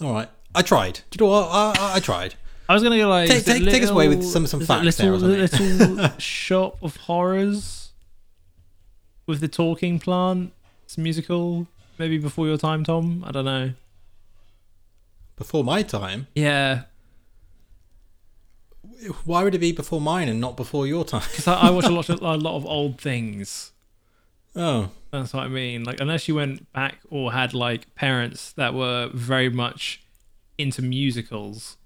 All 0.00 0.12
right. 0.14 0.28
I 0.54 0.62
tried. 0.62 1.00
Do 1.10 1.16
you 1.18 1.26
know 1.26 1.32
what? 1.32 1.48
I, 1.50 1.74
I, 1.78 1.96
I 1.96 2.00
tried. 2.00 2.34
I 2.68 2.74
was 2.74 2.82
gonna 2.82 2.96
go 2.98 3.08
like 3.08 3.28
Take- 3.28 3.36
is 3.38 3.48
it 3.48 3.58
take- 3.60 3.70
take 3.70 3.82
us 3.82 3.90
away 3.90 4.08
with 4.08 4.24
some- 4.24 4.46
some 4.46 4.60
facts 4.60 4.96
there 4.96 5.10
Little, 5.12 5.42
or 5.42 5.46
something. 5.46 5.78
little 5.96 6.10
shop 6.18 6.82
of 6.82 6.96
horrors 6.96 7.90
with 9.26 9.40
the 9.40 9.48
talking 9.48 9.98
plant. 9.98 10.52
It's 10.84 10.96
musical. 10.96 11.66
Maybe 11.98 12.18
before 12.18 12.46
your 12.46 12.56
time, 12.56 12.84
Tom. 12.84 13.24
I 13.26 13.32
don't 13.32 13.44
know. 13.44 13.72
Before 15.36 15.64
my 15.64 15.82
time. 15.82 16.28
Yeah, 16.34 16.82
Why 19.24 19.42
would 19.42 19.54
it 19.54 19.58
be 19.58 19.72
before 19.72 20.00
mine 20.00 20.28
and 20.28 20.40
not 20.40 20.56
before 20.56 20.86
your 20.86 21.04
time? 21.04 21.22
because 21.30 21.46
I, 21.48 21.54
I 21.68 21.70
watch 21.70 21.84
a 21.86 21.90
lot 21.90 22.08
of 22.08 22.22
a 22.22 22.36
lot 22.36 22.56
of 22.56 22.64
old 22.66 23.00
things. 23.00 23.71
Oh. 24.54 24.90
That's 25.10 25.32
what 25.34 25.44
I 25.44 25.48
mean. 25.48 25.84
Like, 25.84 26.00
unless 26.00 26.26
you 26.28 26.34
went 26.36 26.72
back 26.72 26.98
or 27.10 27.32
had 27.32 27.52
like 27.52 27.94
parents 27.94 28.52
that 28.54 28.72
were 28.74 29.10
very 29.12 29.50
much 29.50 30.02
into 30.56 30.80
musicals. 30.80 31.76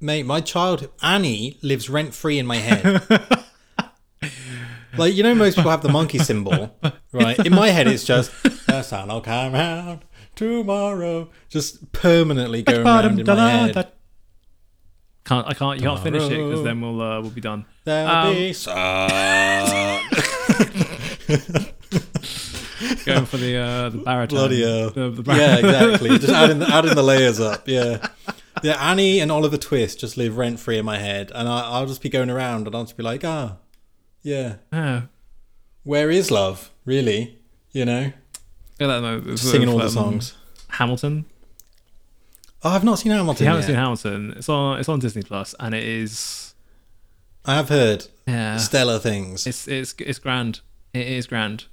Mate, 0.00 0.24
my 0.26 0.40
child 0.40 0.88
Annie 1.02 1.58
lives 1.60 1.90
rent 1.90 2.14
free 2.14 2.38
in 2.38 2.46
my 2.46 2.56
head. 2.56 3.02
like 4.96 5.14
you 5.14 5.24
know, 5.24 5.34
most 5.34 5.56
people 5.56 5.72
have 5.72 5.82
the 5.82 5.88
monkey 5.88 6.18
cymbal, 6.18 6.76
right? 7.12 7.38
In 7.44 7.52
my 7.52 7.70
head, 7.70 7.88
it's 7.88 8.04
just 8.04 8.30
the 8.66 8.82
sun 8.82 9.08
will 9.08 9.20
come 9.20 9.56
out 9.56 10.02
tomorrow, 10.36 11.30
just 11.48 11.90
permanently 11.90 12.62
going 12.62 12.86
around 12.86 13.18
in 13.18 13.26
my 13.26 13.50
head. 13.50 13.92
Can't 15.24 15.46
I 15.48 15.54
can't 15.54 15.80
you 15.80 15.86
can't 15.88 16.00
finish 16.00 16.22
it 16.22 16.30
because 16.30 16.62
then 16.62 16.80
we'll 16.80 17.02
uh, 17.02 17.20
we'll 17.20 17.30
be 17.30 17.40
done. 17.40 17.66
There'll 17.84 18.08
Um, 18.08 18.34
be 18.34 18.52
sun. 18.52 20.00
Going 23.08 23.26
for 23.26 23.36
the 23.36 23.56
uh, 23.56 23.88
the 23.90 23.98
baritone. 23.98 24.38
Bloody 24.38 24.62
hell. 24.62 24.90
The, 24.90 25.10
the 25.10 25.34
yeah, 25.34 25.56
exactly. 25.56 26.18
Just 26.18 26.32
adding 26.32 26.58
the, 26.58 26.68
adding 26.68 26.94
the 26.94 27.02
layers 27.02 27.40
up. 27.40 27.66
Yeah, 27.66 28.06
yeah. 28.62 28.90
Annie 28.90 29.20
and 29.20 29.32
Oliver 29.32 29.56
Twist 29.56 30.00
just 30.00 30.16
live 30.16 30.36
rent 30.36 30.60
free 30.60 30.78
in 30.78 30.84
my 30.84 30.98
head, 30.98 31.32
and 31.34 31.48
I, 31.48 31.60
I'll 31.70 31.86
just 31.86 32.02
be 32.02 32.08
going 32.08 32.30
around, 32.30 32.66
and 32.66 32.76
I'll 32.76 32.84
just 32.84 32.96
be 32.96 33.02
like, 33.02 33.24
ah, 33.24 33.56
yeah. 34.22 34.56
Yeah. 34.72 35.02
Where 35.84 36.10
is 36.10 36.30
love? 36.30 36.70
Really? 36.84 37.38
You 37.72 37.84
know, 37.84 38.12
at 38.80 38.86
that 38.86 39.00
moment. 39.00 39.26
with, 39.26 39.40
singing 39.40 39.68
all 39.68 39.78
the 39.78 39.84
um, 39.84 39.90
songs. 39.90 40.36
Hamilton. 40.68 41.24
Oh, 42.62 42.70
I've 42.70 42.84
not 42.84 42.98
seen 42.98 43.12
Hamilton 43.12 43.44
you 43.44 43.48
haven't 43.48 43.62
yet. 43.62 43.66
seen 43.68 43.76
Hamilton, 43.76 44.34
it's 44.36 44.48
on 44.48 44.80
it's 44.80 44.88
on 44.88 44.98
Disney 44.98 45.22
Plus, 45.22 45.54
and 45.60 45.74
it 45.74 45.84
is 45.84 46.54
I 47.44 47.54
have 47.54 47.68
heard 47.70 48.06
yeah, 48.26 48.58
stellar 48.58 48.98
things. 48.98 49.46
it's 49.46 49.66
it's 49.66 49.94
it's 49.98 50.18
grand. 50.18 50.60
It 50.92 51.06
is 51.06 51.26
grand. 51.26 51.64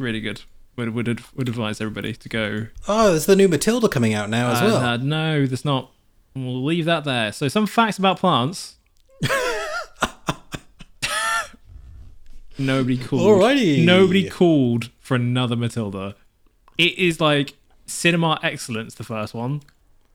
Really 0.00 0.20
good. 0.20 0.42
Would 0.76 0.94
would 0.94 1.20
would 1.36 1.48
advise 1.48 1.80
everybody 1.80 2.14
to 2.14 2.28
go. 2.28 2.66
Oh, 2.88 3.10
there's 3.10 3.26
the 3.26 3.36
new 3.36 3.48
Matilda 3.48 3.88
coming 3.88 4.14
out 4.14 4.30
now 4.30 4.50
as 4.50 4.60
Uh, 4.60 4.64
well. 4.64 4.76
uh, 4.76 4.96
no, 4.96 5.46
there's 5.46 5.64
not. 5.64 5.92
We'll 6.34 6.64
leave 6.64 6.86
that 6.86 7.04
there. 7.04 7.32
So 7.32 7.48
some 7.48 7.66
facts 7.66 7.98
about 7.98 8.18
plants. 8.18 8.76
Nobody 12.58 12.98
called. 12.98 13.22
Alrighty. 13.22 13.84
Nobody 13.84 14.28
called 14.28 14.90
for 15.00 15.14
another 15.14 15.56
Matilda. 15.56 16.14
It 16.76 16.98
is 16.98 17.20
like 17.20 17.54
cinema 17.86 18.38
excellence. 18.42 18.94
The 18.94 19.04
first 19.04 19.32
one. 19.34 19.62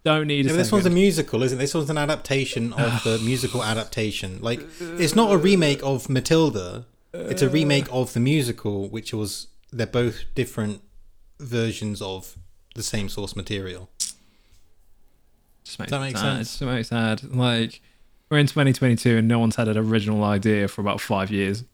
Don't 0.04 0.28
need 0.28 0.46
Yeah, 0.46 0.54
this 0.54 0.72
one's 0.72 0.86
a 0.86 0.92
musical, 0.92 1.42
isn't 1.42 1.58
it? 1.58 1.62
This 1.62 1.74
one's 1.74 1.90
an 1.90 1.98
adaptation 1.98 2.74
of 2.74 3.04
the 3.04 3.18
musical 3.24 3.64
adaptation. 3.64 4.40
Like, 4.42 4.62
it's 4.80 5.16
not 5.16 5.32
a 5.32 5.38
remake 5.38 5.82
of 5.84 6.10
Matilda. 6.10 6.86
It's 7.14 7.42
a 7.42 7.50
remake 7.50 7.88
of 7.92 8.14
the 8.14 8.20
musical, 8.20 8.88
which 8.90 9.14
was 9.14 9.48
they're 9.72 9.88
both 9.88 10.24
different 10.36 10.82
versions 11.40 12.02
of 12.02 12.38
the 12.76 12.84
same 12.84 13.10
source 13.10 13.36
material. 13.36 13.90
Just 15.64 15.80
makes 15.80 15.90
Does 15.92 16.00
that 16.00 16.06
me 16.06 16.08
make 16.14 16.18
sense? 16.18 16.62
It 16.62 16.66
makes 16.66 16.90
sad. 16.90 17.24
Like 17.24 17.82
we're 18.30 18.38
in 18.40 18.48
2022 18.48 19.18
and 19.18 19.28
no 19.28 19.40
one's 19.40 19.56
had 19.56 19.68
an 19.68 19.78
original 19.78 20.24
idea 20.24 20.68
for 20.68 20.82
about 20.82 21.02
five 21.02 21.32
years. 21.32 21.64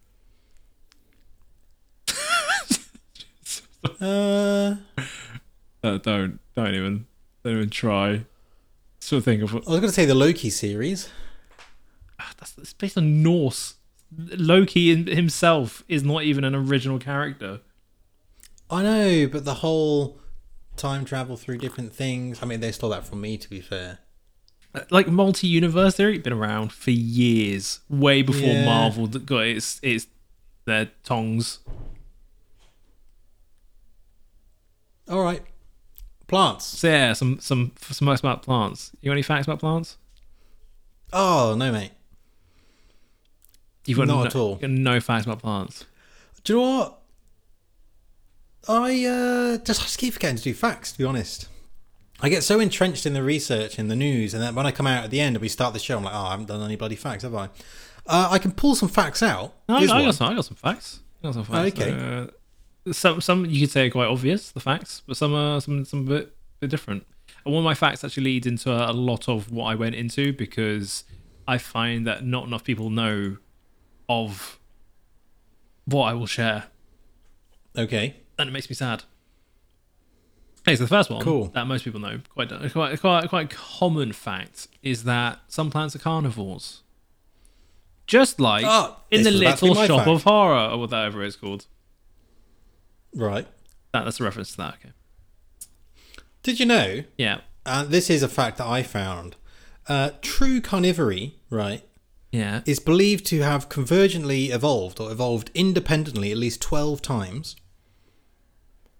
Uh, 4.00 4.76
Uh, 5.84 5.98
don't 5.98 6.40
don't 6.56 6.76
even 6.76 7.08
don't 7.44 7.56
even 7.58 7.70
try. 7.72 8.26
Sort 9.00 9.18
of 9.20 9.26
think 9.26 9.42
of 9.42 9.52
I 9.54 9.58
was 9.58 9.66
going 9.66 9.82
to 9.82 9.92
say 9.92 10.06
the 10.06 10.14
Loki 10.14 10.52
series. 10.52 11.10
Ah, 12.20 12.32
that's 12.38 12.56
it's 12.60 12.74
based 12.74 12.98
on 12.98 13.24
Norse. 13.24 13.76
Loki 14.16 15.04
himself 15.12 15.84
is 15.88 16.04
not 16.04 16.22
even 16.24 16.44
an 16.44 16.54
original 16.54 17.00
character. 17.00 17.62
I 18.72 18.84
know, 18.84 19.28
but 19.28 19.44
the 19.46 19.56
whole 19.56 20.18
time 20.78 21.04
travel 21.06 21.36
through 21.38 21.58
different 21.58 21.94
things. 21.94 22.42
I 22.42 22.46
mean, 22.46 22.62
they 22.62 22.72
stole 22.72 22.90
that 22.92 23.06
from 23.06 23.20
me, 23.22 23.38
to 23.38 23.50
be 23.50 23.60
fair. 23.60 24.00
Uh, 24.74 24.82
Like 24.90 25.08
multi-universe 25.08 25.98
theory, 25.98 26.18
been 26.18 26.32
around 26.34 26.72
for 26.72 26.92
years, 26.92 27.82
way 27.90 28.22
before 28.22 28.48
Yeah. 28.50 28.66
Marvel 28.66 29.08
that 29.08 29.26
got 29.26 29.46
its 29.46 29.80
its 29.84 30.08
their 30.66 30.92
tongs. 31.04 31.60
All 35.10 35.22
right, 35.24 35.42
plants. 36.28 36.66
So 36.66 36.88
yeah, 36.88 37.14
some 37.14 37.40
some 37.40 37.74
some 37.82 38.08
facts 38.08 38.22
about 38.22 38.44
plants. 38.44 38.92
You 39.02 39.10
got 39.10 39.14
any 39.14 39.22
facts 39.24 39.46
about 39.48 39.60
plants? 39.60 39.98
Oh 41.12 41.56
no, 41.58 41.72
mate. 41.72 41.92
You've 43.86 43.98
got 43.98 44.08
Not 44.08 44.20
no, 44.22 44.26
at 44.28 44.36
all. 44.36 44.60
no 44.62 45.00
facts 45.02 45.26
about 45.26 45.40
plants. 45.40 45.86
Do 46.44 46.54
you 46.54 46.60
know 46.62 46.78
what? 46.80 47.01
I 48.68 49.06
uh, 49.06 49.58
just, 49.58 49.82
I 49.82 49.84
just 49.84 49.98
keep 49.98 50.14
forgetting 50.14 50.38
to 50.38 50.44
do 50.44 50.54
facts. 50.54 50.92
To 50.92 50.98
be 50.98 51.04
honest, 51.04 51.48
I 52.22 52.30
get 52.30 52.44
so 52.44 52.60
entrenched 52.60 53.06
in 53.06 53.14
the 53.14 53.24
research 53.24 53.80
and 53.80 53.90
the 53.90 53.96
news, 53.96 54.34
and 54.34 54.42
then 54.42 54.54
when 54.56 54.66
I 54.66 54.72
come 54.72 54.88
out 54.88 55.04
at 55.04 55.10
the 55.10 55.20
end 55.20 55.36
and 55.36 55.42
we 55.42 55.50
start 55.50 55.74
the 55.74 55.80
show, 55.80 55.98
I'm 55.98 56.04
like, 56.04 56.14
oh, 56.14 56.26
I 56.26 56.32
haven't 56.32 56.48
done 56.48 56.62
any 56.62 56.76
bloody 56.76 56.96
facts, 56.96 57.24
have 57.24 57.36
I? 57.36 57.50
Uh, 58.06 58.30
I 58.32 58.40
can 58.40 58.52
pull 58.52 58.76
some 58.76 58.90
facts 58.90 59.24
out. 59.24 59.54
No, 59.68 59.76
I, 59.76 59.86
got 59.86 60.16
some. 60.16 60.32
I 60.32 60.36
got 60.36 60.46
some 60.46 60.58
facts. 60.58 61.00
I 61.24 61.28
got 61.28 61.34
some 61.34 61.44
facts. 61.44 61.80
okay. 61.80 61.92
Uh, 61.92 62.28
some 62.92 63.22
some 63.22 63.46
you 63.46 63.62
could 63.62 63.72
say 63.72 63.88
are 63.88 63.92
quite 63.92 64.08
obvious 64.08 64.52
the 64.52 64.60
facts, 64.60 65.04
but 65.06 65.18
some 65.18 65.34
are 65.34 65.62
some 65.62 65.86
some 65.86 66.02
a 66.02 66.10
bit, 66.10 66.36
bit 66.60 66.70
different. 66.70 67.06
And 67.46 67.54
one 67.54 67.62
of 67.62 67.66
my 67.66 67.76
facts 67.76 68.04
actually 68.04 68.24
leads 68.24 68.48
into 68.48 68.72
a 68.72 68.92
lot 68.92 69.28
of 69.28 69.52
what 69.52 69.66
I 69.66 69.76
went 69.76 69.96
into 69.96 70.34
because 70.34 71.04
I 71.48 71.58
find 71.58 72.06
that 72.08 72.24
not 72.24 72.46
enough 72.46 72.64
people 72.64 72.90
know 72.90 73.38
of 74.10 74.60
what 75.86 76.06
I 76.06 76.14
will 76.14 76.28
share, 76.28 76.66
Okay. 77.78 78.21
And 78.38 78.50
it 78.50 78.52
makes 78.54 78.70
me 78.70 78.76
sad. 78.76 79.04
Okay, 80.62 80.76
so 80.76 80.84
the 80.84 80.88
first 80.90 81.10
one 81.10 81.22
Cool. 81.24 81.46
that 81.56 81.66
most 81.66 81.84
people 81.84 82.00
know, 82.00 82.20
quite 82.34 82.50
quite 82.72 83.00
quite 83.00 83.30
quite 83.30 83.50
common 83.50 84.12
fact, 84.14 84.68
is 84.84 85.04
that 85.06 85.40
some 85.48 85.72
plants 85.72 85.96
are 85.96 86.00
carnivores. 86.00 86.82
Just 88.08 88.40
like 88.40 88.66
Oh, 88.68 88.98
in 89.10 89.24
the 89.24 89.32
was 89.32 89.42
about 89.42 89.58
to 89.60 89.66
be 89.66 89.70
little 89.72 89.86
shop 89.88 89.98
fact. 90.00 90.10
of 90.10 90.24
horror, 90.24 90.70
or 90.72 90.78
whatever 90.80 91.24
it's 91.24 91.36
called. 91.36 91.66
Right. 93.16 93.48
That, 93.94 94.04
that's 94.06 94.20
a 94.20 94.24
reference 94.24 94.52
to 94.52 94.58
that. 94.58 94.74
Okay. 94.76 94.92
Did 96.44 96.60
you 96.60 96.66
know? 96.66 97.04
Yeah. 97.18 97.42
Uh, 97.66 97.84
this 97.84 98.10
is 98.10 98.24
a 98.24 98.28
fact 98.28 98.58
that 98.58 98.68
I 98.68 98.84
found. 98.84 99.36
Uh, 99.88 100.12
true 100.22 100.62
carnivory, 100.62 101.34
right, 101.50 101.84
Yeah. 102.32 102.62
is 102.66 102.80
believed 102.80 103.26
to 103.28 103.42
have 103.42 103.70
convergently 103.70 104.50
evolved 104.52 105.00
or 105.00 105.12
evolved 105.12 105.52
independently 105.54 106.32
at 106.32 106.38
least 106.38 106.62
12 106.62 107.02
times. 107.02 107.56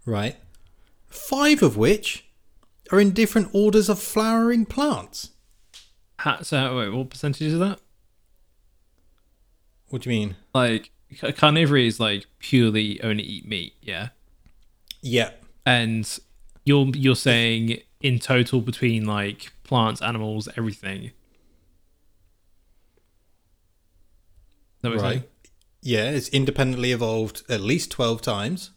Right? 0.06 0.36
Five 1.08 1.62
of 1.62 1.78
which 1.78 2.26
are 2.92 3.00
in 3.00 3.12
different 3.12 3.50
orders 3.54 3.90
of 3.90 4.00
flowering 4.00 4.66
plants. 4.66 5.30
So 6.44 6.78
wait, 6.78 6.90
what 6.90 7.10
percentage 7.10 7.54
is 7.54 7.60
that? 7.60 7.80
What 9.90 10.04
do 10.04 10.10
you 10.10 10.20
mean? 10.20 10.36
Like 10.54 10.92
ca- 11.20 11.32
carnivory 11.32 11.88
is 11.88 12.00
like 12.00 12.26
purely 12.40 13.02
only 13.02 13.24
eat 13.24 13.48
meat. 13.48 13.74
Yeah. 13.82 14.10
Yeah. 15.02 15.32
And 15.66 16.08
you're 16.66 16.88
you're 16.96 17.16
saying 17.16 17.80
in 18.02 18.20
total 18.20 18.62
between 18.62 19.06
like 19.06 19.52
plants, 19.64 20.02
animals, 20.02 20.48
everything. 20.58 21.12
That 24.82 24.92
Right. 24.92 25.00
saying? 25.00 25.24
Yeah, 25.84 26.10
it's 26.12 26.30
independently 26.30 26.92
evolved 26.92 27.44
at 27.50 27.62
least 27.62 27.92
12 27.92 28.22
times. 28.22 28.72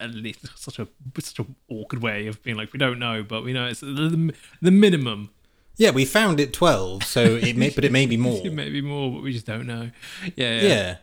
At 0.00 0.14
least 0.14 0.40
such 0.58 0.78
a 0.78 0.88
such 1.18 1.38
an 1.38 1.54
awkward 1.68 2.02
way 2.02 2.26
of 2.26 2.42
being 2.42 2.56
like 2.56 2.72
we 2.72 2.78
don't 2.78 2.98
know, 2.98 3.22
but 3.22 3.44
we 3.44 3.52
know 3.52 3.66
it's 3.66 3.80
the, 3.80 4.34
the 4.60 4.70
minimum. 4.70 5.30
Yeah, 5.76 5.90
we 5.90 6.04
found 6.04 6.38
it 6.38 6.52
12, 6.52 7.02
so 7.02 7.22
it 7.24 7.56
may, 7.56 7.70
but 7.70 7.84
it 7.84 7.90
may 7.90 8.06
be 8.06 8.16
more. 8.28 8.46
It 8.46 8.52
may 8.52 8.70
be 8.70 8.80
more, 8.80 9.10
but 9.10 9.22
we 9.22 9.32
just 9.32 9.46
don't 9.46 9.66
know. 9.66 9.90
Yeah. 10.36 10.60
Yeah. 10.60 10.62
Yeah. 10.62 10.96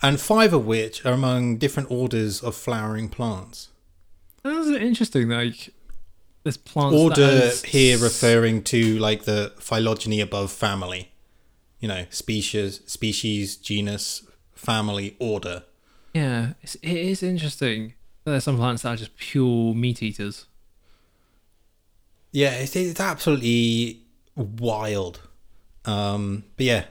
And 0.00 0.20
five 0.20 0.52
of 0.52 0.64
which 0.64 1.04
are 1.04 1.12
among 1.12 1.58
different 1.58 1.90
orders 1.90 2.40
of 2.40 2.54
flowering 2.54 3.08
plants. 3.08 3.68
That's 4.44 4.68
interesting. 4.68 5.28
Like 5.28 5.70
this 6.44 6.56
plant 6.56 6.94
Order 6.94 7.26
has- 7.26 7.62
here 7.64 7.98
referring 7.98 8.62
to 8.64 8.98
like 8.98 9.24
the 9.24 9.52
phylogeny 9.58 10.20
above 10.20 10.52
family. 10.52 11.12
You 11.80 11.88
know, 11.88 12.06
species, 12.10 12.80
species, 12.86 13.56
genus, 13.56 14.24
family, 14.54 15.16
order. 15.18 15.64
Yeah, 16.14 16.52
it's, 16.62 16.76
it 16.76 16.96
is 16.96 17.22
interesting. 17.24 17.94
There's 18.24 18.44
some 18.44 18.56
plants 18.56 18.82
that 18.82 18.90
are 18.90 18.96
just 18.96 19.16
pure 19.16 19.74
meat 19.74 20.02
eaters. 20.02 20.46
Yeah, 22.30 22.52
it's, 22.52 22.74
it's 22.76 23.00
absolutely 23.00 24.02
wild. 24.36 25.20
Um, 25.84 26.44
but 26.56 26.64
yeah, 26.66 26.84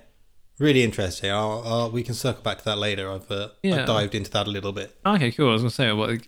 really 0.60 0.84
interesting. 0.84 1.32
I'll, 1.32 1.64
I'll, 1.66 1.92
we 1.92 2.04
can 2.04 2.14
circle 2.14 2.44
back 2.44 2.60
to 2.60 2.66
that 2.66 2.78
later. 2.78 3.10
I've, 3.10 3.32
uh, 3.32 3.50
Yeah. 3.64 3.82
I've 3.82 3.88
dived 3.88 4.16
into 4.16 4.30
that 4.32 4.48
a 4.48 4.50
little 4.52 4.72
bit. 4.74 4.96
Okay, 5.06 5.32
cool. 5.32 5.50
I 5.50 5.54
was 5.54 5.62
gonna 5.62 5.72
say, 5.72 5.92
what? 5.94 6.20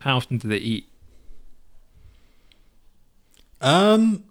How 0.00 0.16
often 0.16 0.38
do 0.38 0.48
they 0.48 0.56
eat? 0.58 0.86
Um, 3.60 4.24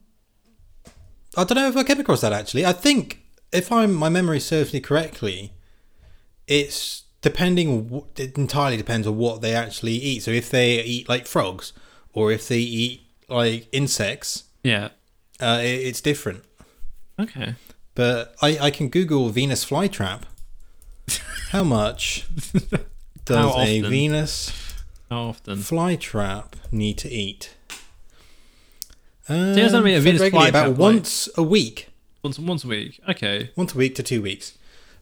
I 1.38 1.44
don't 1.44 1.56
know 1.56 1.68
if 1.68 1.78
I 1.78 1.84
came 1.84 2.00
across 2.00 2.22
that 2.22 2.34
actually. 2.34 2.66
I 2.66 2.74
think 2.74 3.22
if 3.52 3.72
I'm 3.72 3.94
my 3.94 4.10
memory 4.10 4.40
serves 4.40 4.74
me 4.74 4.80
correctly, 4.80 5.54
it's 6.48 7.04
depending. 7.22 8.04
It 8.18 8.38
entirely 8.38 8.78
depends 8.78 9.08
on 9.08 9.18
what 9.18 9.42
they 9.42 9.54
actually 9.56 9.94
eat. 9.94 10.24
So 10.24 10.32
if 10.32 10.50
they 10.50 10.82
eat 10.84 11.08
like 11.10 11.26
frogs, 11.28 11.74
or 12.14 12.32
if 12.32 12.48
they 12.48 12.60
eat 12.60 13.02
like 13.28 13.68
insects, 13.72 14.46
Yeah. 14.64 14.90
uh, 15.40 15.60
it, 15.62 15.68
it's 15.88 16.02
different. 16.02 16.44
Okay. 17.20 17.56
But 17.96 18.36
I, 18.42 18.58
I 18.60 18.72
can 18.72 18.90
Google 18.90 19.30
Venus 19.30 19.66
flytrap. 19.66 20.22
How 21.52 21.64
much 21.64 22.28
does 23.26 23.54
How 23.56 23.60
a? 23.62 23.82
Venus 23.82 24.52
How 25.10 25.24
often? 25.30 25.58
flytrap 25.58 26.54
need 26.72 26.98
to 27.00 27.10
eat? 27.10 27.56
Um, 29.28 29.58
I 29.58 29.82
mean, 29.82 29.96
a 29.96 30.00
Venus 30.00 30.22
flytrap, 30.22 30.50
about 30.50 30.70
like- 30.70 30.78
once 30.80 31.30
a 31.38 31.44
week. 31.44 31.90
Once 32.24 32.38
once 32.40 32.64
a 32.64 32.68
week. 32.68 33.00
Okay. 33.08 33.50
once 33.56 33.74
a 33.74 33.78
week 33.78 33.96
to 33.96 34.04
two 34.04 34.22
weeks. 34.22 34.58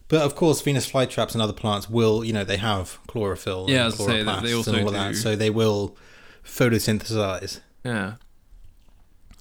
But 0.08 0.22
of 0.22 0.34
course, 0.34 0.60
Venus 0.62 0.90
flytraps 0.90 1.34
and 1.34 1.42
other 1.42 1.52
plants 1.52 1.90
will, 1.90 2.24
you 2.24 2.32
know, 2.32 2.42
they 2.44 2.56
have 2.56 2.98
chlorophyll. 3.06 3.66
Yeah, 3.68 3.86
and 3.86 3.94
say 3.94 4.06
they 4.06 4.24
chloroplasts 4.24 4.56
also 4.56 4.72
and 4.72 4.80
all 4.82 4.88
of 4.88 4.94
that, 4.94 5.16
so 5.16 5.36
they 5.36 5.50
will 5.50 5.96
photosynthesize. 6.44 7.60
Yeah. 7.84 8.14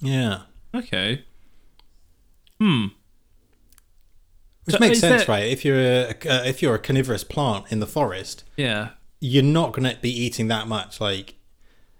Yeah, 0.02 0.42
Okay. 0.76 1.24
Hmm. 2.60 2.86
which 4.66 4.76
So 4.76 4.80
makes 4.80 5.00
sense, 5.00 5.26
there- 5.26 5.36
right? 5.36 5.46
If 5.48 5.64
you're 5.64 5.80
a 5.80 6.10
uh, 6.10 6.44
if 6.46 6.62
you're 6.62 6.76
a 6.76 6.80
carnivorous 6.80 7.24
plant 7.24 7.66
in 7.72 7.80
the 7.80 7.88
forest, 7.88 8.44
Yeah. 8.58 8.90
you're 9.22 9.44
not 9.44 9.74
going 9.74 9.90
to 9.90 9.98
be 10.02 10.10
eating 10.12 10.48
that 10.50 10.68
much. 10.68 11.00
Like 11.00 11.36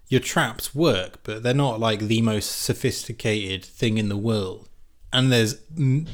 your 0.08 0.20
traps 0.20 0.74
work, 0.74 1.20
but 1.24 1.42
they're 1.42 1.54
not 1.54 1.80
like 1.80 2.00
the 2.00 2.22
most 2.22 2.62
sophisticated 2.62 3.64
thing 3.64 3.98
in 3.98 4.08
the 4.08 4.16
world. 4.16 4.68
And 5.12 5.32
there's 5.32 5.54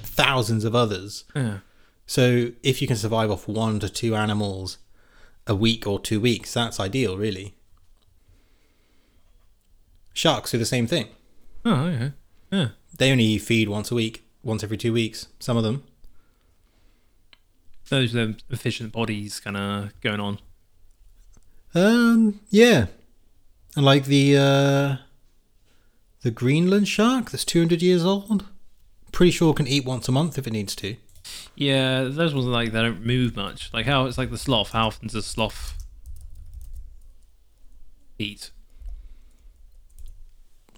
thousands 0.02 0.64
of 0.64 0.74
others. 0.74 1.24
Yeah. 1.34 1.58
So 2.06 2.52
if 2.62 2.80
you 2.82 2.88
can 2.88 2.96
survive 2.96 3.30
off 3.30 3.48
one 3.48 3.80
to 3.80 3.88
two 3.88 4.14
animals 4.14 4.78
a 5.46 5.54
week 5.54 5.86
or 5.86 5.98
two 5.98 6.20
weeks, 6.20 6.54
that's 6.54 6.80
ideal, 6.80 7.16
really. 7.16 7.54
Sharks 10.12 10.52
do 10.52 10.58
the 10.58 10.66
same 10.66 10.86
thing. 10.86 11.08
Oh, 11.64 11.86
okay. 11.86 12.12
Yeah. 12.52 12.68
They 12.96 13.10
only 13.10 13.38
feed 13.38 13.68
once 13.68 13.90
a 13.90 13.94
week, 13.94 14.24
once 14.42 14.62
every 14.62 14.76
two 14.76 14.92
weeks. 14.92 15.28
Some 15.40 15.56
of 15.56 15.64
them. 15.64 15.82
Those 17.88 18.14
are 18.14 18.26
the 18.26 18.40
efficient 18.50 18.92
bodies 18.92 19.40
kind 19.40 19.56
of 19.56 20.00
going 20.00 20.20
on. 20.20 20.38
Um, 21.74 22.40
yeah, 22.50 22.86
and 23.74 23.84
like 23.84 24.04
the 24.04 24.36
uh, 24.36 24.96
the 26.22 26.30
Greenland 26.30 26.86
shark 26.86 27.30
that's 27.30 27.44
two 27.44 27.58
hundred 27.58 27.82
years 27.82 28.04
old. 28.04 28.46
Pretty 29.10 29.32
sure 29.32 29.52
can 29.52 29.66
eat 29.66 29.84
once 29.84 30.08
a 30.08 30.12
month 30.12 30.38
if 30.38 30.46
it 30.46 30.52
needs 30.52 30.76
to. 30.76 30.96
Yeah, 31.56 32.04
those 32.04 32.34
ones 32.34 32.46
are 32.46 32.50
like 32.50 32.72
they 32.72 32.82
don't 32.82 33.04
move 33.04 33.36
much. 33.36 33.72
Like 33.72 33.86
how 33.86 34.06
it's 34.06 34.18
like 34.18 34.30
the 34.30 34.38
sloth. 34.38 34.70
How 34.72 34.88
often 34.88 35.08
does 35.08 35.14
a 35.14 35.22
sloth 35.22 35.74
eat? 38.18 38.50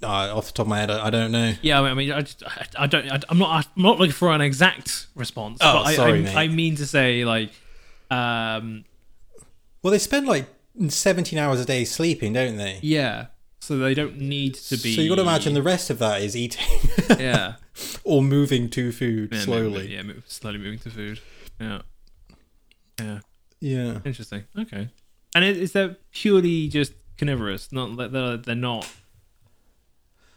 Uh, 0.03 0.37
off 0.37 0.49
the 0.49 0.53
top 0.53 0.67
of 0.67 0.69
my 0.69 0.79
head, 0.79 0.91
I, 0.91 1.07
I 1.07 1.11
don't 1.11 1.33
know. 1.33 1.55
Yeah, 1.63 1.81
I 1.81 1.95
mean, 1.95 2.13
I 2.13 2.21
just, 2.21 2.43
I, 2.47 2.67
I 2.81 2.87
don't, 2.87 3.11
I, 3.11 3.19
I'm 3.31 3.39
not, 3.39 3.67
I'm 3.77 3.83
not 3.83 3.99
looking 3.99 4.13
for 4.13 4.31
an 4.31 4.43
exact 4.43 5.07
response. 5.15 5.59
Oh, 5.63 5.73
but 5.73 5.87
I, 5.87 5.95
sorry, 5.95 6.19
I, 6.19 6.23
mate. 6.23 6.37
I 6.37 6.49
mean 6.49 6.77
to 6.77 6.87
say, 6.87 7.25
like, 7.25 7.51
um, 8.11 8.85
Well, 9.83 9.91
they 9.91 9.99
spend 9.99 10.27
like 10.27 10.47
seventeen 10.89 11.39
hours 11.39 11.61
a 11.61 11.65
day 11.65 11.85
sleeping, 11.87 12.35
don't 12.35 12.57
they? 12.59 12.79
yeah. 12.83 13.27
So 13.67 13.79
they 13.79 13.95
don't 13.95 14.19
need 14.21 14.55
to 14.55 14.77
be. 14.77 14.95
So 14.95 15.01
you 15.01 15.09
got 15.09 15.17
to 15.17 15.23
imagine 15.23 15.53
the 15.55 15.63
rest 15.63 15.91
of 15.91 15.99
that 15.99 16.23
is 16.23 16.37
eating 16.37 16.65
yeah, 17.19 17.55
or 18.05 18.23
moving 18.23 18.71
to 18.71 18.93
food 18.93 19.31
Yeah, 19.33 19.41
slowly. 19.41 19.93
yeah, 19.93 20.03
move, 20.03 20.23
slowly 20.29 20.59
moving 20.59 20.79
to 20.81 20.91
food. 20.91 21.19
Yeah, 21.61 21.83
yeah, 23.01 23.19
Yeah. 23.61 23.99
interesting. 24.05 24.45
Okay, 24.57 24.89
and 25.35 25.45
is, 25.45 25.59
is 25.59 25.73
that 25.73 25.99
purely 26.13 26.69
just 26.69 26.93
carnivorous? 27.19 27.73
Not 27.73 27.97
that 27.97 28.13
they're, 28.13 28.37
they're 28.37 28.55
not. 28.55 28.89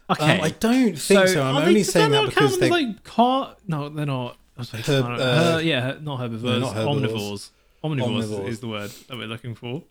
Okay, 0.09 0.37
Um, 0.39 0.41
I 0.43 0.49
don't 0.49 0.97
think 0.97 1.27
so. 1.27 1.43
I'm 1.43 1.55
are 1.57 1.61
they- 1.61 1.67
only 1.67 1.83
saying 1.83 2.09
that 2.11 2.25
because 2.29 2.57
count 2.57 2.59
they. 2.61 2.65
as, 2.65 2.71
like 2.71 3.03
car. 3.03 3.55
No, 3.67 3.89
they're 3.89 4.07
not. 4.07 4.37
Like, 4.57 4.85
Herb- 4.87 5.05
uh, 5.05 5.55
uh, 5.55 5.61
yeah, 5.63 5.97
not 6.01 6.19
herbivores. 6.19 6.61
not 6.61 6.73
herbivores. 6.73 7.51
Omnivores. 7.83 7.99
Omnivores, 7.99 8.23
Omnivores. 8.25 8.47
is 8.47 8.59
the 8.59 8.67
word 8.67 8.91
that 9.07 9.17
we're 9.17 9.27
looking 9.27 9.53
for. 9.55 9.83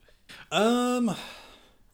Um, 0.50 1.14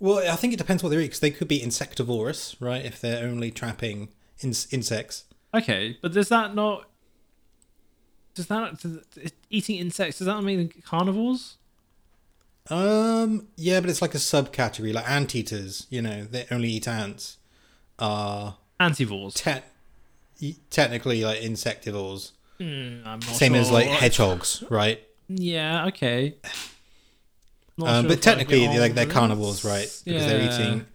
well, 0.04 0.18
I 0.30 0.36
think 0.36 0.52
it 0.52 0.58
depends 0.58 0.82
what 0.82 0.90
they 0.90 0.96
eat 0.98 1.06
because 1.06 1.20
they 1.20 1.30
could 1.30 1.48
be 1.48 1.62
insectivorous, 1.62 2.56
right? 2.60 2.84
If 2.84 3.00
they're 3.00 3.24
only 3.24 3.50
trapping 3.50 4.10
in- 4.40 4.52
insects. 4.70 5.24
Okay, 5.54 5.96
but 6.02 6.12
does 6.12 6.28
that 6.28 6.54
not? 6.54 6.90
Does 8.34 8.48
that 8.48 8.78
does, 8.80 8.98
eating 9.48 9.76
insects? 9.76 10.18
Does 10.18 10.26
that 10.26 10.42
mean 10.42 10.70
carnivores? 10.84 11.56
Um, 12.68 13.48
yeah, 13.56 13.80
but 13.80 13.88
it's 13.88 14.02
like 14.02 14.14
a 14.14 14.18
subcategory, 14.18 14.92
like 14.92 15.08
anteaters. 15.08 15.86
You 15.88 16.02
know, 16.02 16.24
they 16.24 16.46
only 16.50 16.68
eat 16.68 16.86
ants. 16.86 17.38
Are 17.98 18.58
Antivores. 18.78 19.34
te- 19.34 20.58
technically 20.68 21.24
like 21.24 21.40
insectivores, 21.40 22.32
I'm 22.60 23.02
not 23.04 23.22
same 23.22 23.54
as 23.54 23.70
like 23.70 23.86
hedgehogs, 23.86 24.64
right? 24.68 25.00
Yeah. 25.28 25.86
Okay. 25.86 26.34
Um, 27.82 27.87
sure 27.87 28.02
but 28.02 28.04
if 28.04 28.04
I 28.04 28.14
get 28.14 28.22
technically, 28.22 28.66
on 28.66 28.72
they're 28.72 28.80
like 28.80 28.94
they're 28.94 29.06
carnivores, 29.06 29.64
right? 29.64 29.90
Because 30.04 30.26
they're 30.26 30.40
Yeah. 30.42 30.54
eating. 30.54 30.87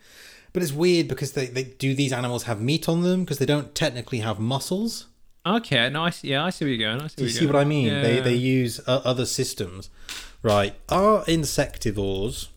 But 0.53 0.63
it's 0.63 0.71
weird 0.73 1.07
because 1.07 1.33
they, 1.33 1.45
they 1.47 1.63
do 1.63 1.93
these 1.93 2.11
animals 2.13 2.43
have 2.43 2.59
meat 2.61 2.89
on 2.89 3.01
them 3.03 3.23
because 3.23 3.37
they 3.37 3.45
don't 3.45 3.75
technically 3.75 4.19
have 4.19 4.39
muscles. 4.39 5.05
Okay. 5.45 5.89
No, 5.89 6.03
I 6.05 6.09
see. 6.09 6.29
Yeah, 6.29 6.43
I 6.45 6.49
see 6.49 6.65
where 6.65 6.73
you're 6.73 6.89
going. 6.89 7.01
I 7.01 7.07
see. 7.07 7.15
Do 7.17 7.23
you 7.23 7.29
see 7.29 7.45
what 7.45 7.55
I 7.55 7.65
mean? 7.65 7.89
They 8.01 8.15
Yeah. 8.15 8.21
they 8.21 8.35
use 8.35 8.79
uh, 8.87 9.01
other 9.05 9.25
systems, 9.25 9.89
right? 10.41 10.73
Are 10.89 11.23
insectivores 11.25 12.47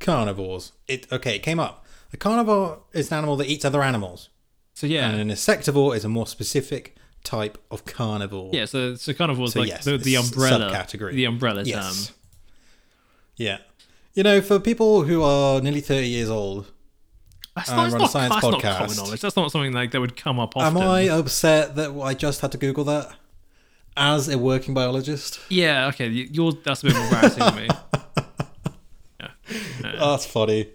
carnivores? 0.00 0.72
It 0.88 1.10
okay? 1.12 1.36
It 1.36 1.42
came 1.42 1.60
up. 1.60 1.84
A 2.12 2.16
carnivore 2.16 2.80
is 2.92 3.10
an 3.10 3.18
animal 3.18 3.36
that 3.36 3.48
eats 3.48 3.64
other 3.64 3.82
animals, 3.82 4.28
So 4.74 4.86
yeah. 4.86 5.08
and 5.08 5.18
an 5.20 5.28
insectivore 5.34 5.96
is 5.96 6.04
a 6.04 6.08
more 6.08 6.26
specific 6.26 6.94
type 7.24 7.56
of 7.70 7.84
carnivore. 7.84 8.50
yeah. 8.52 8.66
So 8.66 8.94
so 8.96 9.12
carnivores 9.14 9.52
So 9.54 9.60
like 9.60 9.68
yes, 9.68 9.84
the, 9.84 9.96
the 9.98 10.16
umbrella 10.16 10.70
subcategory. 10.70 11.14
The 11.14 11.24
umbrella 11.24 11.62
Yes. 11.64 12.12
Yeah. 13.36 13.58
You 14.14 14.22
know, 14.22 14.40
for 14.40 14.58
people 14.60 15.02
who 15.04 15.22
are 15.22 15.60
nearly 15.60 15.80
thirty 15.80 16.08
years 16.08 16.28
old, 16.30 16.70
That's 17.56 17.70
Um, 17.70 17.76
not, 17.76 17.82
run 17.84 17.94
a 17.94 17.98
not, 17.98 18.10
science 18.10 18.34
that's 18.34 18.42
not 18.46 18.62
common 18.62 18.96
knowledge. 18.96 19.20
That's 19.20 19.36
not 19.36 19.50
something 19.52 19.72
like 19.72 19.90
that 19.92 20.00
would 20.00 20.16
come 20.16 20.38
up 20.40 20.56
often. 20.56 20.76
am 20.76 20.82
I 20.88 21.02
upset 21.08 21.76
that 21.76 21.90
I 22.00 22.14
just 22.14 22.40
had 22.40 22.52
to 22.52 22.58
Google 22.58 22.84
that 22.84 23.14
as 23.96 24.28
a 24.28 24.38
working 24.38 24.72
biologist? 24.74 25.38
Yeah. 25.48 25.88
Okay. 25.88 26.08
you- 26.08 26.28
Yours. 26.30 26.54
That's 26.64 26.82
a 26.82 26.86
bit 26.86 26.94
more 26.96 27.04
embarrassing 27.04 27.42
to 27.44 27.52
me. 27.56 27.68
Yeah. 29.20 29.28
Yeah. 29.82 29.96
Oh, 30.00 30.10
that's 30.12 30.26
funny. 30.26 30.68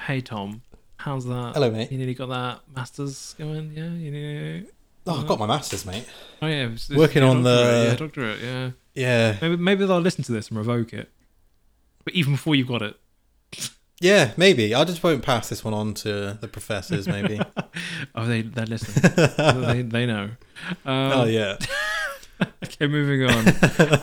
Hey 0.00 0.20
Tom, 0.20 0.62
how's 0.98 1.24
that? 1.26 1.52
Hello, 1.54 1.70
mate. 1.70 1.90
You 1.90 1.98
nearly 1.98 2.14
got 2.14 2.28
that 2.28 2.60
masters 2.74 3.34
going? 3.38 3.72
Yeah, 3.74 3.92
you 3.92 4.10
nearly. 4.10 4.66
Oh, 5.06 5.20
I've 5.20 5.26
got 5.26 5.38
my 5.38 5.46
masters, 5.46 5.84
mate. 5.86 6.06
Oh 6.42 6.46
yeah, 6.46 6.64
it's- 6.64 6.84
it's- 6.90 6.98
Working 6.98 7.22
on 7.22 7.42
doctorate, 7.42 7.44
the- 7.44 7.84
yeah, 7.88 7.94
doctorate. 7.96 8.40
Yeah, 8.40 8.70
Yeah, 8.94 9.36
maybe 9.40 9.56
maybe 9.56 9.86
they'll 9.86 10.00
listen 10.00 10.24
to 10.24 10.32
this 10.32 10.48
and 10.48 10.58
revoke 10.58 10.92
it. 10.92 11.10
But 12.04 12.14
even 12.14 12.32
before 12.34 12.54
you've 12.54 12.68
got 12.68 12.82
it, 12.82 12.96
yeah, 14.00 14.32
maybe. 14.36 14.74
I 14.74 14.84
just 14.84 15.02
won't 15.02 15.22
pass 15.22 15.48
this 15.48 15.64
one 15.64 15.72
on 15.72 15.94
to 15.94 16.36
the 16.40 16.48
professors. 16.48 17.06
Maybe. 17.06 17.40
oh 18.14 18.26
they 18.26 18.42
they 18.42 18.64
listen, 18.64 19.02
they 19.62 19.82
they 19.82 20.06
know. 20.06 20.30
Um, 20.84 21.12
oh 21.12 21.24
yeah. 21.24 21.56
Okay, 22.64 22.88
moving 22.88 23.22
on. 23.30 23.46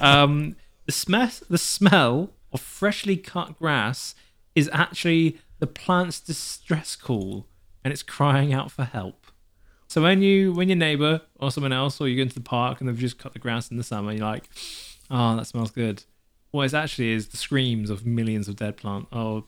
um, 0.02 0.56
the 0.86 0.94
smell 0.94 1.30
the 1.50 1.58
smell 1.58 2.32
of 2.54 2.62
freshly 2.62 3.18
cut 3.18 3.60
grass 3.60 4.16
is 4.56 4.70
actually 4.72 5.38
the 5.60 5.68
plant's 5.68 6.20
distress 6.22 6.96
call, 6.96 7.46
and 7.84 7.92
it's 7.92 8.02
crying 8.02 8.54
out 8.54 8.72
for 8.72 8.86
help. 8.86 9.21
So 9.92 10.02
when 10.02 10.22
you 10.22 10.54
when 10.54 10.70
your 10.70 10.78
neighbor 10.78 11.20
or 11.42 11.52
someone 11.52 11.74
else 11.74 12.00
or 12.00 12.08
you 12.08 12.16
go 12.16 12.22
into 12.22 12.36
the 12.36 12.40
park 12.40 12.80
and 12.80 12.88
they've 12.88 12.98
just 12.98 13.18
cut 13.18 13.34
the 13.34 13.40
grass 13.40 13.70
in 13.70 13.76
the 13.76 13.84
summer, 13.84 14.14
you're 14.14 14.26
like, 14.26 14.50
oh, 15.10 15.36
that 15.36 15.46
smells 15.48 15.70
good. 15.70 16.06
What 16.52 16.64
it 16.64 16.74
actually 16.74 17.12
is 17.12 17.28
the 17.28 17.36
screams 17.36 17.90
of 17.90 18.06
millions 18.06 18.48
of 18.48 18.56
dead 18.56 18.78
plant 18.78 19.08
oh 19.12 19.44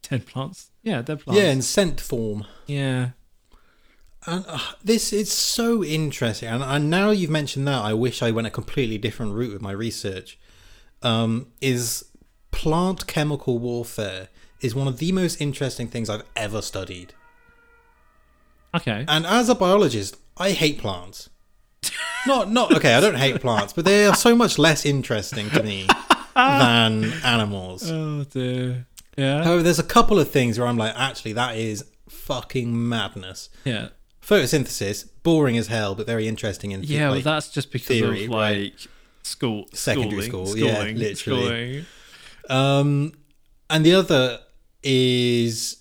dead 0.00 0.24
plants. 0.24 0.70
Yeah, 0.82 1.02
dead 1.02 1.20
plants. 1.20 1.42
Yeah, 1.42 1.50
in 1.50 1.60
scent 1.60 2.00
form. 2.00 2.46
yeah. 2.66 3.10
And 4.26 4.46
uh, 4.48 4.58
this 4.82 5.12
is 5.12 5.30
so 5.30 5.84
interesting. 5.84 6.48
And, 6.48 6.62
and 6.62 6.88
now 6.88 7.10
you've 7.10 7.28
mentioned 7.28 7.68
that, 7.68 7.84
I 7.84 7.92
wish 7.92 8.22
I 8.22 8.30
went 8.30 8.46
a 8.46 8.50
completely 8.50 8.96
different 8.96 9.34
route 9.34 9.52
with 9.52 9.60
my 9.60 9.72
research. 9.72 10.38
Um, 11.02 11.48
is 11.60 12.06
plant 12.50 13.06
chemical 13.06 13.58
warfare 13.58 14.28
is 14.62 14.74
one 14.74 14.88
of 14.88 14.96
the 14.96 15.12
most 15.12 15.38
interesting 15.38 15.86
things 15.86 16.08
I've 16.08 16.24
ever 16.34 16.62
studied. 16.62 17.12
Okay. 18.76 19.04
And 19.08 19.26
as 19.26 19.48
a 19.48 19.54
biologist, 19.54 20.16
I 20.36 20.52
hate 20.52 20.78
plants. 20.78 21.28
not 22.26 22.50
not 22.50 22.72
okay, 22.76 22.94
I 22.94 23.00
don't 23.00 23.16
hate 23.16 23.40
plants, 23.40 23.72
but 23.72 23.84
they 23.84 24.06
are 24.06 24.14
so 24.14 24.34
much 24.34 24.58
less 24.58 24.84
interesting 24.84 25.50
to 25.50 25.62
me 25.62 25.86
than 26.34 27.04
animals. 27.24 27.90
Oh 27.90 28.24
dear. 28.24 28.86
Yeah. 29.16 29.44
However, 29.44 29.62
there's 29.62 29.78
a 29.78 29.82
couple 29.84 30.18
of 30.18 30.30
things 30.30 30.58
where 30.58 30.68
I'm 30.68 30.76
like, 30.76 30.92
actually, 30.96 31.32
that 31.34 31.56
is 31.56 31.84
fucking 32.08 32.88
madness. 32.88 33.48
Yeah. 33.64 33.88
Photosynthesis, 34.20 35.08
boring 35.22 35.56
as 35.56 35.68
hell, 35.68 35.94
but 35.94 36.06
very 36.06 36.26
interesting 36.28 36.72
in 36.72 36.82
Yeah, 36.82 37.10
well, 37.10 37.20
that's 37.20 37.48
just 37.48 37.70
because 37.72 37.86
theory, 37.88 38.24
of 38.24 38.30
right. 38.30 38.62
like 38.64 38.74
school, 39.22 39.66
Secondary 39.72 40.22
schooling, 40.22 40.46
school, 40.48 40.58
yeah, 40.58 40.82
literally. 40.82 41.14
schooling. 41.14 41.86
Um, 42.50 43.12
and 43.70 43.86
the 43.86 43.94
other 43.94 44.40
is 44.82 45.76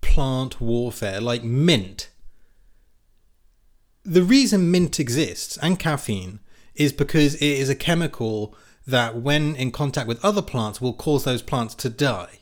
plant 0.00 0.60
warfare, 0.60 1.20
like 1.20 1.42
mint. 1.44 2.10
The 4.04 4.22
reason 4.22 4.70
mint 4.70 5.00
exists 5.00 5.56
and 5.62 5.78
caffeine 5.78 6.40
is 6.74 6.92
because 6.92 7.34
it 7.36 7.42
is 7.42 7.68
a 7.68 7.74
chemical 7.74 8.54
that, 8.86 9.16
when 9.16 9.56
in 9.56 9.70
contact 9.70 10.06
with 10.08 10.22
other 10.24 10.42
plants, 10.42 10.80
will 10.80 10.92
cause 10.92 11.24
those 11.24 11.40
plants 11.42 11.74
to 11.76 11.88
die. 11.88 12.40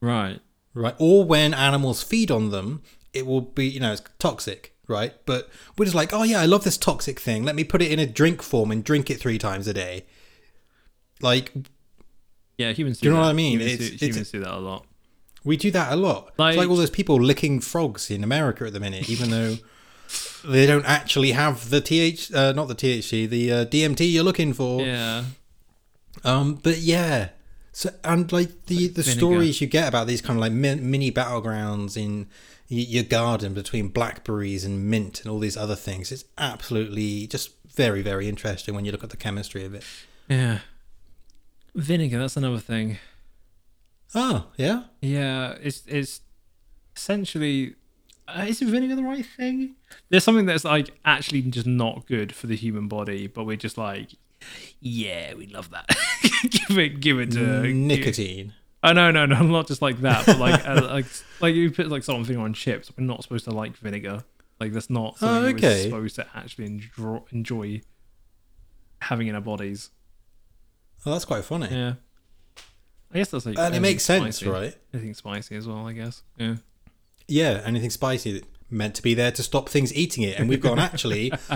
Right. 0.00 0.40
Right. 0.74 0.94
Or 0.98 1.24
when 1.24 1.52
animals 1.52 2.02
feed 2.02 2.30
on 2.30 2.50
them, 2.50 2.82
it 3.12 3.26
will 3.26 3.40
be, 3.40 3.66
you 3.68 3.80
know, 3.80 3.92
it's 3.92 4.02
toxic, 4.18 4.74
right? 4.88 5.14
But 5.26 5.48
we're 5.76 5.84
just 5.86 5.94
like, 5.96 6.12
oh 6.12 6.22
yeah, 6.22 6.40
I 6.40 6.46
love 6.46 6.64
this 6.64 6.78
toxic 6.78 7.18
thing. 7.20 7.44
Let 7.44 7.56
me 7.56 7.64
put 7.64 7.82
it 7.82 7.90
in 7.90 7.98
a 7.98 8.06
drink 8.06 8.40
form 8.42 8.70
and 8.70 8.84
drink 8.84 9.10
it 9.10 9.18
three 9.20 9.38
times 9.38 9.66
a 9.66 9.74
day. 9.74 10.06
Like, 11.20 11.52
Yeah, 12.58 12.72
humans. 12.72 12.98
Do, 13.00 13.06
you 13.06 13.10
know 13.10 13.16
that. 13.16 13.22
what 13.24 13.30
I 13.30 13.34
mean? 13.34 13.52
Humans, 13.60 13.72
It's- 13.72 13.88
do, 13.90 13.94
it's- 13.96 14.08
humans 14.10 14.30
do 14.30 14.40
that 14.40 14.54
a 14.54 14.58
lot. 14.60 14.86
We 15.44 15.56
do 15.56 15.70
that 15.72 15.92
a 15.92 15.96
lot. 15.96 16.32
Like- 16.38 16.52
it's 16.52 16.58
like 16.58 16.68
all 16.68 16.76
those 16.76 16.90
people 16.90 17.16
licking 17.20 17.60
frogs 17.60 18.10
in 18.10 18.22
America 18.22 18.64
at 18.66 18.72
the 18.72 18.80
minute, 18.80 19.10
even 19.10 19.30
though 19.30 19.56
they 20.44 20.66
don't 20.66 20.84
actually 20.86 21.32
have 21.32 21.70
the 21.70 21.80
th 21.80 22.32
uh, 22.34 22.52
not 22.52 22.68
the 22.68 22.74
THC, 22.74 23.28
the 23.28 23.52
uh, 23.52 23.64
DMT 23.66 24.10
you're 24.12 24.24
looking 24.24 24.52
for. 24.52 24.82
Yeah. 24.82 25.24
Um, 26.24 26.54
but 26.54 26.78
yeah. 26.78 27.28
So 27.72 27.90
and 28.04 28.30
like 28.32 28.66
the 28.66 28.88
the 28.88 29.02
Vinegar. 29.02 29.18
stories 29.18 29.60
you 29.60 29.66
get 29.66 29.88
about 29.88 30.06
these 30.06 30.20
kind 30.20 30.36
of 30.36 30.40
like 30.42 30.52
min- 30.52 30.90
mini 30.90 31.10
battlegrounds 31.10 31.96
in 31.96 32.26
y- 32.70 32.86
your 32.88 33.04
garden 33.04 33.54
between 33.54 33.88
blackberries 33.88 34.64
and 34.64 34.90
mint 34.90 35.20
and 35.22 35.30
all 35.30 35.38
these 35.38 35.56
other 35.56 35.74
things. 35.76 36.12
It's 36.12 36.24
absolutely 36.36 37.26
just 37.28 37.50
very 37.74 38.02
very 38.02 38.28
interesting 38.28 38.74
when 38.74 38.84
you 38.84 38.92
look 38.92 39.02
at 39.04 39.10
the 39.10 39.16
chemistry 39.16 39.64
of 39.64 39.74
it. 39.74 39.84
Yeah. 40.28 40.58
Vinegar. 41.74 42.18
That's 42.18 42.36
another 42.36 42.58
thing. 42.58 42.98
Oh 44.14 44.48
yeah. 44.58 44.82
Yeah, 45.00 45.56
it's 45.62 45.82
it's 45.86 46.20
essentially 46.94 47.74
uh, 48.28 48.44
is 48.48 48.60
vinegar 48.60 48.96
the 48.96 49.02
right 49.02 49.24
thing? 49.24 49.76
There's 50.08 50.24
something 50.24 50.46
that's 50.46 50.64
like 50.64 50.90
actually 51.04 51.42
just 51.42 51.66
not 51.66 52.06
good 52.06 52.34
for 52.34 52.46
the 52.46 52.56
human 52.56 52.88
body, 52.88 53.26
but 53.26 53.44
we're 53.44 53.56
just 53.56 53.76
like, 53.78 54.10
yeah, 54.80 55.34
we 55.34 55.46
love 55.46 55.70
that. 55.70 55.88
give 56.50 56.78
it, 56.78 57.00
give 57.00 57.18
it 57.20 57.32
to 57.32 57.62
Nicotine. 57.72 58.54
Oh 58.84 58.92
no, 58.92 59.10
no, 59.10 59.26
no, 59.26 59.42
not 59.42 59.68
just 59.68 59.80
like 59.82 60.00
that, 60.00 60.26
but 60.26 60.38
like 60.38 60.66
uh, 60.66 60.80
like 60.90 61.06
like 61.40 61.54
you 61.54 61.70
put 61.70 61.88
like 61.88 62.02
something 62.02 62.36
on 62.36 62.52
chips. 62.52 62.90
We're 62.96 63.04
not 63.04 63.22
supposed 63.22 63.44
to 63.44 63.50
like 63.52 63.76
vinegar. 63.76 64.24
Like 64.58 64.72
that's 64.72 64.90
not 64.90 65.18
something 65.18 65.36
Oh, 65.38 65.42
we're 65.42 65.56
okay. 65.56 65.84
supposed 65.84 66.14
to 66.16 66.26
actually 66.34 66.66
enjoy, 66.66 67.20
enjoy 67.32 67.80
having 69.00 69.26
in 69.28 69.34
our 69.34 69.40
bodies. 69.40 69.90
Oh, 71.04 71.10
that's 71.12 71.24
quite 71.24 71.44
funny. 71.44 71.68
Yeah. 71.70 71.94
I 73.12 73.18
guess 73.18 73.30
that's 73.30 73.44
like 73.44 73.58
And 73.58 73.74
it 73.74 73.80
makes 73.80 74.04
sense, 74.04 74.36
spicy. 74.36 74.50
right? 74.50 74.76
Anything 74.94 75.14
spicy 75.14 75.56
as 75.56 75.66
well, 75.66 75.86
I 75.86 75.92
guess. 75.92 76.22
Yeah. 76.38 76.56
Yeah, 77.32 77.62
anything 77.64 77.90
spicy 77.90 78.42
meant 78.70 78.94
to 78.94 79.02
be 79.02 79.12
there 79.14 79.30
to 79.30 79.42
stop 79.42 79.68
things 79.68 79.94
eating 79.94 80.22
it. 80.22 80.38
And 80.38 80.48
we've 80.48 80.60
gone, 80.60 80.78
actually, 80.78 81.30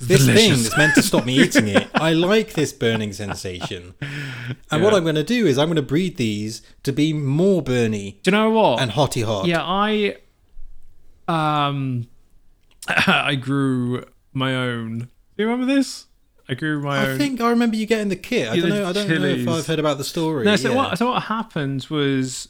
this 0.00 0.24
thing 0.26 0.26
delicious. 0.26 0.62
that's 0.64 0.76
meant 0.76 0.94
to 0.96 1.02
stop 1.02 1.24
me 1.24 1.38
eating 1.38 1.68
it, 1.68 1.88
I 1.94 2.12
like 2.12 2.54
this 2.54 2.72
burning 2.72 3.12
sensation. 3.12 3.94
And 4.70 4.82
what 4.82 4.92
I'm 4.94 5.04
going 5.04 5.14
to 5.14 5.22
do 5.24 5.46
is 5.46 5.58
I'm 5.58 5.68
going 5.68 5.76
to 5.76 5.82
breed 5.82 6.16
these 6.16 6.60
to 6.82 6.92
be 6.92 7.12
more 7.12 7.62
burny 7.62 8.20
Do 8.22 8.30
you 8.30 8.32
know 8.32 8.50
what? 8.50 8.80
and 8.80 8.90
hotty 8.90 9.24
hot. 9.24 9.46
Yeah, 9.46 9.62
I 9.62 10.16
um 11.28 12.08
I 12.88 13.34
grew 13.36 14.04
my 14.32 14.54
own. 14.54 14.98
Do 14.98 15.42
you 15.42 15.48
remember 15.48 15.72
this? 15.72 16.06
I 16.48 16.54
grew 16.54 16.82
my 16.82 16.98
own 16.98 17.04
I 17.04 17.10
own. 17.12 17.18
think 17.18 17.40
I 17.40 17.50
remember 17.50 17.76
you 17.76 17.86
getting 17.86 18.08
the 18.08 18.16
kit. 18.16 18.48
I 18.50 18.54
Yeah, 18.54 18.60
don't 18.62 18.70
the 18.70 18.76
know. 18.76 18.88
I 18.88 18.92
don't 18.92 19.08
know 19.08 19.14
if 19.14 19.18
chilies. 19.44 19.48
I've 19.48 19.66
heard 19.66 19.78
about 19.78 19.98
the 19.98 20.04
story. 20.04 20.44
no, 20.44 20.56
so 20.56 20.70
yeah. 20.70 20.74
what 20.76 20.98
so 20.98 21.10
what 21.10 21.22
happened 21.24 21.86
was 21.90 22.48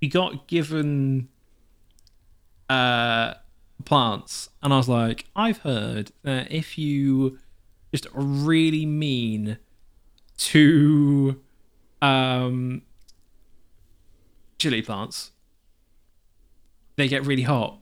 we 0.00 0.08
got 0.08 0.46
given 0.48 1.28
uh 2.72 3.34
plants 3.84 4.48
and 4.62 4.72
I 4.72 4.76
was 4.76 4.88
like, 4.88 5.26
I've 5.34 5.58
heard 5.58 6.12
that 6.22 6.50
if 6.52 6.78
you 6.78 7.38
just 7.92 8.06
really 8.14 8.86
mean 8.86 9.58
to 10.38 11.40
um 12.00 12.82
chili 14.58 14.82
plants, 14.82 15.32
they 16.96 17.08
get 17.08 17.26
really 17.26 17.42
hot. 17.42 17.78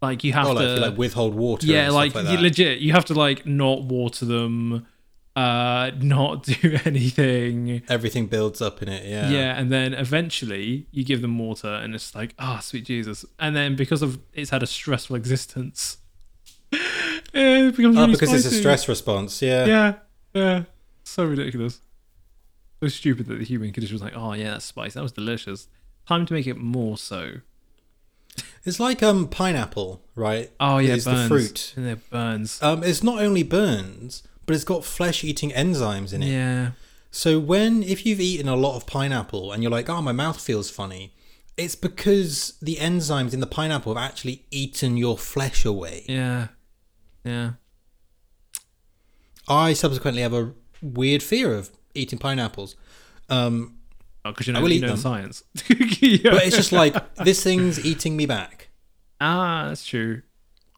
Like 0.00 0.24
you 0.24 0.32
have 0.32 0.48
Oh, 0.48 0.54
to 0.54 0.80
like 0.80 0.98
withhold 0.98 1.34
water. 1.34 1.66
yeah, 1.66 1.88
like, 1.90 2.14
like, 2.14 2.40
legit, 2.40 2.78
you 2.80 2.92
have 2.92 3.04
to 3.06 3.14
like 3.14 3.46
not 3.46 3.82
water 3.84 4.24
them, 4.24 4.86
uh, 5.34 5.90
not 5.98 6.42
do 6.60 6.78
anything. 6.84 7.82
everything 7.88 8.26
builds 8.26 8.60
up 8.60 8.82
in 8.82 8.88
it. 8.88 9.04
Yeah. 9.06 9.30
Yeah. 9.30 9.58
and 9.58 9.70
then 9.72 9.94
eventually 9.94 10.86
you 10.90 11.04
give 11.04 11.22
them 11.22 11.38
water, 11.38 11.68
and 11.68 11.94
it's 11.94 12.14
like, 12.14 12.34
ah, 12.38 12.58
sweet 12.60 12.84
Jesus. 12.84 13.24
And 13.38 13.54
then 13.56 13.76
because 13.76 14.02
of 14.02 14.18
it's 14.34 14.50
had 14.50 14.62
a 14.62 14.66
stressful 14.66 15.16
existence, 15.16 15.98
it 16.72 17.76
becomes 17.76 17.96
Oh, 17.96 18.00
really 18.02 18.12
because 18.12 18.32
it's 18.32 18.44
a 18.46 18.58
stress 18.58 18.88
response. 18.88 19.40
Yeah. 19.42 19.66
Yeah, 19.66 19.94
yeah, 20.34 20.62
so 21.04 21.24
ridiculous. 21.24 21.80
So 22.82 22.88
stupid 22.88 23.26
that 23.26 23.38
the 23.38 23.44
human 23.44 23.72
condition 23.72 23.94
was 23.94 24.02
like, 24.02 24.16
oh 24.16 24.32
yeah, 24.32 24.50
that's 24.52 24.64
spicy. 24.64 24.94
That 24.94 25.02
was 25.02 25.12
delicious. 25.12 25.68
Time 26.08 26.26
to 26.26 26.34
make 26.34 26.48
it 26.48 26.56
more 26.58 26.98
so. 26.98 27.34
It's 28.64 28.80
like 28.80 29.02
um 29.02 29.28
pineapple, 29.28 30.02
right? 30.14 30.50
Oh 30.58 30.78
yeah, 30.78 30.96
the 30.96 31.02
burns. 31.04 31.28
fruit. 31.28 31.74
and 31.76 31.86
it 31.86 32.10
burns. 32.10 32.60
Um, 32.62 32.82
it's 32.82 33.02
not 33.02 33.22
only 33.22 33.42
burns, 33.42 34.22
but 34.46 34.54
it's 34.54 34.64
got 34.64 34.84
flesh-eating 34.84 35.50
enzymes 35.50 36.12
in 36.12 36.22
it. 36.22 36.28
yeah. 36.28 36.70
So 37.10 37.38
when 37.38 37.82
if 37.82 38.06
you've 38.06 38.20
eaten 38.20 38.48
a 38.48 38.56
lot 38.56 38.76
of 38.76 38.86
pineapple 38.86 39.52
and 39.52 39.62
you're 39.62 39.70
like, 39.72 39.88
oh, 39.90 40.00
my 40.00 40.12
mouth 40.12 40.40
feels 40.40 40.70
funny, 40.70 41.12
it's 41.58 41.74
because 41.74 42.54
the 42.62 42.76
enzymes 42.76 43.34
in 43.34 43.40
the 43.40 43.46
pineapple 43.46 43.94
have 43.94 44.02
actually 44.02 44.46
eaten 44.50 44.96
your 44.96 45.18
flesh 45.18 45.64
away. 45.66 46.04
Yeah. 46.08 46.48
Yeah. 47.24 47.52
I 49.48 49.72
subsequently 49.74 50.22
have 50.22 50.32
a 50.32 50.52
weird 50.80 51.22
fear 51.22 51.54
of 51.54 51.70
eating 51.94 52.18
pineapples. 52.18 52.76
Um, 53.28 53.78
because 54.24 54.46
you 54.46 54.54
I 54.54 54.56
know, 54.56 54.62
will 54.62 54.70
you 54.70 54.76
eat 54.78 54.82
know 54.82 54.88
them. 54.88 54.96
science. 54.96 55.42
Yeah. 56.00 56.30
but 56.32 56.44
it's 56.46 56.56
just 56.56 56.72
like 56.72 57.14
this 57.16 57.42
thing's 57.42 57.84
eating 57.84 58.16
me 58.16 58.24
back, 58.26 58.68
ah, 59.20 59.66
that's 59.68 59.84
true. 59.84 60.22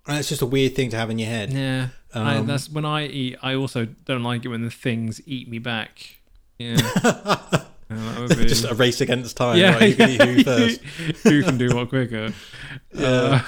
And 0.06 0.18
it's 0.18 0.28
just 0.28 0.42
a 0.42 0.46
weird 0.46 0.74
thing 0.76 0.90
to 0.90 0.96
have 0.96 1.10
in 1.10 1.18
your 1.18 1.28
head. 1.28 1.52
Yeah, 1.52 1.88
I, 2.14 2.36
Um, 2.36 2.46
that's 2.46 2.68
when 2.70 2.84
I 2.84 3.06
eat. 3.06 3.36
I 3.42 3.54
also 3.54 3.86
don't 4.04 4.22
like 4.22 4.44
it 4.44 4.48
when 4.48 4.62
the 4.62 4.70
things 4.70 5.20
eat 5.26 5.48
me 5.48 5.58
back. 5.58 6.16
Yeah, 6.58 6.76
Yeah, 7.90 8.26
be- 8.28 8.46
just 8.46 8.64
a 8.64 8.74
race 8.74 9.00
against 9.00 9.36
time. 9.36 9.58
yeah, 9.58 9.74
right? 9.74 9.90
Who 9.90 9.96
can 9.96 10.10
eat 10.10 10.22
who 10.22 10.44
first? 10.44 10.80
who 11.22 11.42
can 11.42 11.58
do 11.58 11.74
what 11.74 11.88
quicker? 11.88 12.32
Uh, 12.96 13.40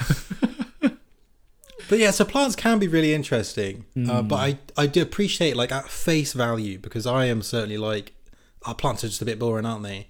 But 1.89 1.99
yeah, 1.99 2.11
so 2.11 2.25
plants 2.25 2.55
can 2.57 2.79
be 2.79 2.87
really 2.89 3.13
interesting. 3.13 3.85
Uh, 3.95 4.21
Hmm. 4.21 4.27
but 4.27 4.35
I, 4.35 4.57
I 4.75 4.87
do 4.87 5.01
appreciate 5.01 5.55
like 5.55 5.71
at 5.71 5.87
face 5.87 6.33
value 6.33 6.77
because 6.79 7.07
I 7.07 7.25
am 7.25 7.41
certainly 7.41 7.77
like, 7.77 8.13
our 8.63 8.75
plants 8.75 9.03
are 9.05 9.07
just 9.07 9.21
a 9.21 9.25
bit 9.25 9.39
boring, 9.39 9.65
aren't 9.65 9.83
they? 9.83 10.09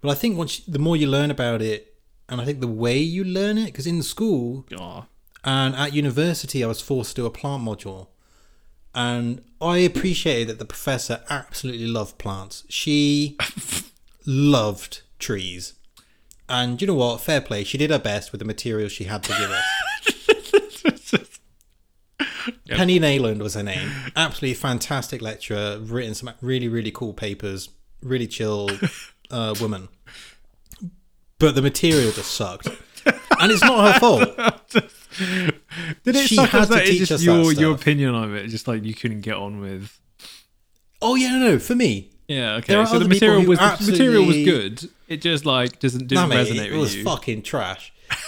But 0.00 0.10
I 0.10 0.14
think 0.14 0.38
once 0.38 0.60
you, 0.60 0.72
the 0.72 0.78
more 0.78 0.96
you 0.96 1.08
learn 1.08 1.32
about 1.32 1.62
it, 1.62 1.94
and 2.28 2.40
I 2.40 2.44
think 2.44 2.60
the 2.60 2.68
way 2.68 2.98
you 2.98 3.24
learn 3.24 3.58
it, 3.58 3.66
because 3.66 3.88
in 3.88 4.02
school 4.04 4.66
oh, 4.78 5.06
and 5.46 5.76
at 5.76 5.94
university, 5.94 6.62
I 6.64 6.66
was 6.66 6.80
forced 6.80 7.16
to 7.16 7.22
do 7.22 7.26
a 7.26 7.30
plant 7.30 7.62
module, 7.62 8.08
and 8.94 9.42
I 9.60 9.78
appreciated 9.78 10.48
that 10.48 10.58
the 10.58 10.64
professor 10.64 11.22
absolutely 11.30 11.86
loved 11.86 12.18
plants. 12.18 12.64
She 12.68 13.38
loved 14.26 15.02
trees, 15.20 15.74
and 16.48 16.80
you 16.80 16.88
know 16.88 16.94
what? 16.94 17.20
Fair 17.20 17.40
play. 17.40 17.62
She 17.62 17.78
did 17.78 17.90
her 17.90 17.98
best 17.98 18.32
with 18.32 18.40
the 18.40 18.44
material 18.44 18.88
she 18.88 19.04
had 19.04 19.22
to 19.22 19.32
give 19.32 19.50
us. 19.50 19.62
Penny 22.68 22.98
Nayland 22.98 23.38
was 23.38 23.54
her 23.54 23.62
name. 23.62 23.90
Absolutely 24.16 24.54
fantastic 24.54 25.22
lecturer. 25.22 25.78
Written 25.80 26.14
some 26.14 26.32
really 26.40 26.68
really 26.68 26.90
cool 26.90 27.12
papers. 27.14 27.68
Really 28.02 28.26
chill 28.26 28.68
uh, 29.30 29.54
woman. 29.60 29.88
But 31.38 31.54
the 31.54 31.62
material 31.62 32.12
just 32.12 32.32
sucked, 32.32 32.68
and 33.40 33.52
it's 33.52 33.62
not 33.62 33.92
her 33.94 34.00
fault. 34.00 34.36
did 36.04 36.16
it 36.16 36.28
She 36.28 36.36
suck 36.36 36.50
had 36.50 36.64
to 36.64 36.74
that 36.74 36.82
it's 36.82 36.90
teach 36.90 36.98
just 37.00 37.12
us 37.12 37.20
that 37.20 37.24
your 37.24 37.52
your 37.52 37.74
opinion 37.74 38.14
of 38.14 38.34
it? 38.34 38.48
Just 38.48 38.68
like 38.68 38.84
you 38.84 38.94
couldn't 38.94 39.20
get 39.22 39.34
on 39.36 39.60
with. 39.60 39.98
Oh 41.02 41.14
yeah, 41.14 41.30
no, 41.32 41.38
no. 41.52 41.58
For 41.58 41.74
me, 41.74 42.10
Yeah, 42.28 42.54
okay. 42.56 42.84
So 42.86 42.98
the 42.98 43.08
material 43.08 43.44
was 43.46 43.58
the 43.58 43.90
material 43.92 44.24
was 44.26 44.36
good. 44.36 44.90
It 45.08 45.22
just 45.22 45.46
like 45.46 45.78
doesn't 45.78 46.06
didn't 46.08 46.28
mate, 46.28 46.46
resonate 46.48 46.66
it 46.66 46.70
with 46.72 46.80
was 46.80 46.96
you. 46.96 47.04
fucking 47.04 47.42
trash. 47.42 47.92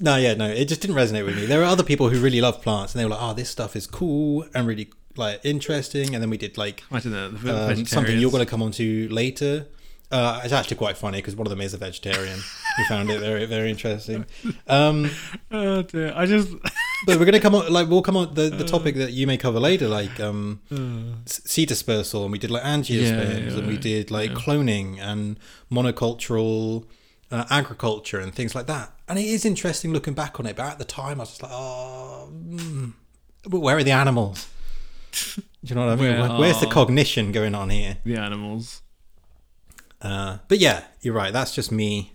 No, 0.00 0.14
yeah, 0.14 0.34
no, 0.34 0.46
it 0.48 0.66
just 0.66 0.80
didn't 0.80 0.94
resonate 0.94 1.24
with 1.26 1.34
me. 1.34 1.44
There 1.44 1.60
are 1.60 1.64
other 1.64 1.82
people 1.82 2.08
who 2.08 2.20
really 2.20 2.40
love 2.40 2.62
plants, 2.62 2.94
and 2.94 3.00
they 3.00 3.04
were 3.04 3.10
like, 3.10 3.20
"Oh, 3.20 3.34
this 3.34 3.50
stuff 3.50 3.74
is 3.74 3.84
cool 3.88 4.46
and 4.54 4.64
really 4.64 4.90
like 5.16 5.40
interesting." 5.44 6.14
And 6.14 6.22
then 6.22 6.30
we 6.30 6.36
did 6.36 6.56
like 6.56 6.84
I 6.92 7.00
don't 7.00 7.12
know. 7.12 7.52
Um, 7.52 7.84
something 7.84 8.16
you're 8.16 8.30
going 8.30 8.44
to 8.44 8.48
come 8.48 8.62
on 8.62 8.70
to 8.72 9.08
later. 9.08 9.66
Uh, 10.10 10.40
it's 10.42 10.54
actually 10.54 10.76
quite 10.78 10.96
funny 10.96 11.18
because 11.18 11.36
one 11.36 11.46
of 11.46 11.50
them 11.50 11.60
is 11.60 11.74
a 11.74 11.76
vegetarian. 11.76 12.38
we 12.78 12.84
found 12.84 13.10
it 13.10 13.20
very, 13.20 13.44
very 13.44 13.70
interesting. 13.70 14.24
Um, 14.66 15.10
Oh 15.50 15.82
dear. 15.82 16.12
I 16.16 16.24
just. 16.26 16.50
but 17.06 17.18
we're 17.18 17.24
going 17.24 17.32
to 17.32 17.40
come 17.40 17.54
on, 17.54 17.70
like, 17.72 17.88
we'll 17.88 18.02
come 18.02 18.16
on 18.16 18.34
the, 18.34 18.48
the 18.48 18.64
topic 18.64 18.96
that 18.96 19.12
you 19.12 19.26
may 19.26 19.36
cover 19.36 19.60
later, 19.60 19.86
like 19.88 20.18
um, 20.20 20.60
s- 21.26 21.42
seed 21.44 21.68
dispersal, 21.68 22.22
and 22.22 22.32
we 22.32 22.38
did 22.38 22.50
like 22.50 22.62
angiosperms, 22.62 23.50
yeah, 23.50 23.58
and 23.58 23.66
we 23.66 23.76
did 23.76 24.10
like 24.10 24.30
yeah. 24.30 24.36
cloning 24.36 24.98
and 25.00 25.38
monocultural 25.70 26.84
uh, 27.30 27.44
agriculture 27.50 28.18
and 28.18 28.34
things 28.34 28.54
like 28.54 28.66
that. 28.66 28.92
And 29.08 29.18
it 29.18 29.26
is 29.26 29.44
interesting 29.44 29.92
looking 29.92 30.14
back 30.14 30.38
on 30.40 30.46
it, 30.46 30.56
but 30.56 30.66
at 30.66 30.78
the 30.78 30.84
time 30.84 31.18
I 31.18 31.22
was 31.22 31.30
just 31.30 31.42
like, 31.42 31.52
oh, 31.54 32.30
mm, 32.32 32.92
where 33.48 33.76
are 33.76 33.82
the 33.84 33.92
animals? 33.92 34.48
Do 35.34 35.42
you 35.62 35.74
know 35.74 35.86
what 35.86 35.98
I 35.98 36.02
mean? 36.02 36.20
Where 36.20 36.38
where's 36.38 36.60
the 36.60 36.66
cognition 36.66 37.32
going 37.32 37.54
on 37.54 37.70
here? 37.70 37.98
the 38.04 38.16
animals. 38.16 38.82
Uh, 40.00 40.38
but 40.48 40.58
yeah, 40.58 40.84
you're 41.00 41.14
right. 41.14 41.32
That's 41.32 41.54
just 41.54 41.72
me 41.72 42.12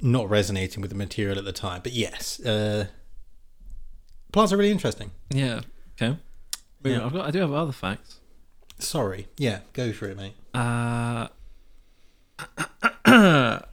not 0.00 0.28
resonating 0.30 0.80
with 0.80 0.90
the 0.90 0.96
material 0.96 1.38
at 1.38 1.44
the 1.44 1.52
time. 1.52 1.80
But 1.82 1.92
yes, 1.92 2.40
uh, 2.40 2.86
plants 4.32 4.52
are 4.52 4.56
really 4.56 4.70
interesting. 4.70 5.10
Yeah. 5.30 5.60
Okay. 6.00 6.16
Yeah. 6.84 7.04
I've 7.04 7.12
got. 7.12 7.26
I 7.26 7.30
do 7.30 7.40
have 7.40 7.52
other 7.52 7.72
facts. 7.72 8.20
Sorry. 8.78 9.26
Yeah, 9.36 9.60
go 9.72 9.92
for 9.92 10.06
it, 10.08 10.16
mate. 10.16 10.34
Uh, 10.54 11.28
a 13.04 13.64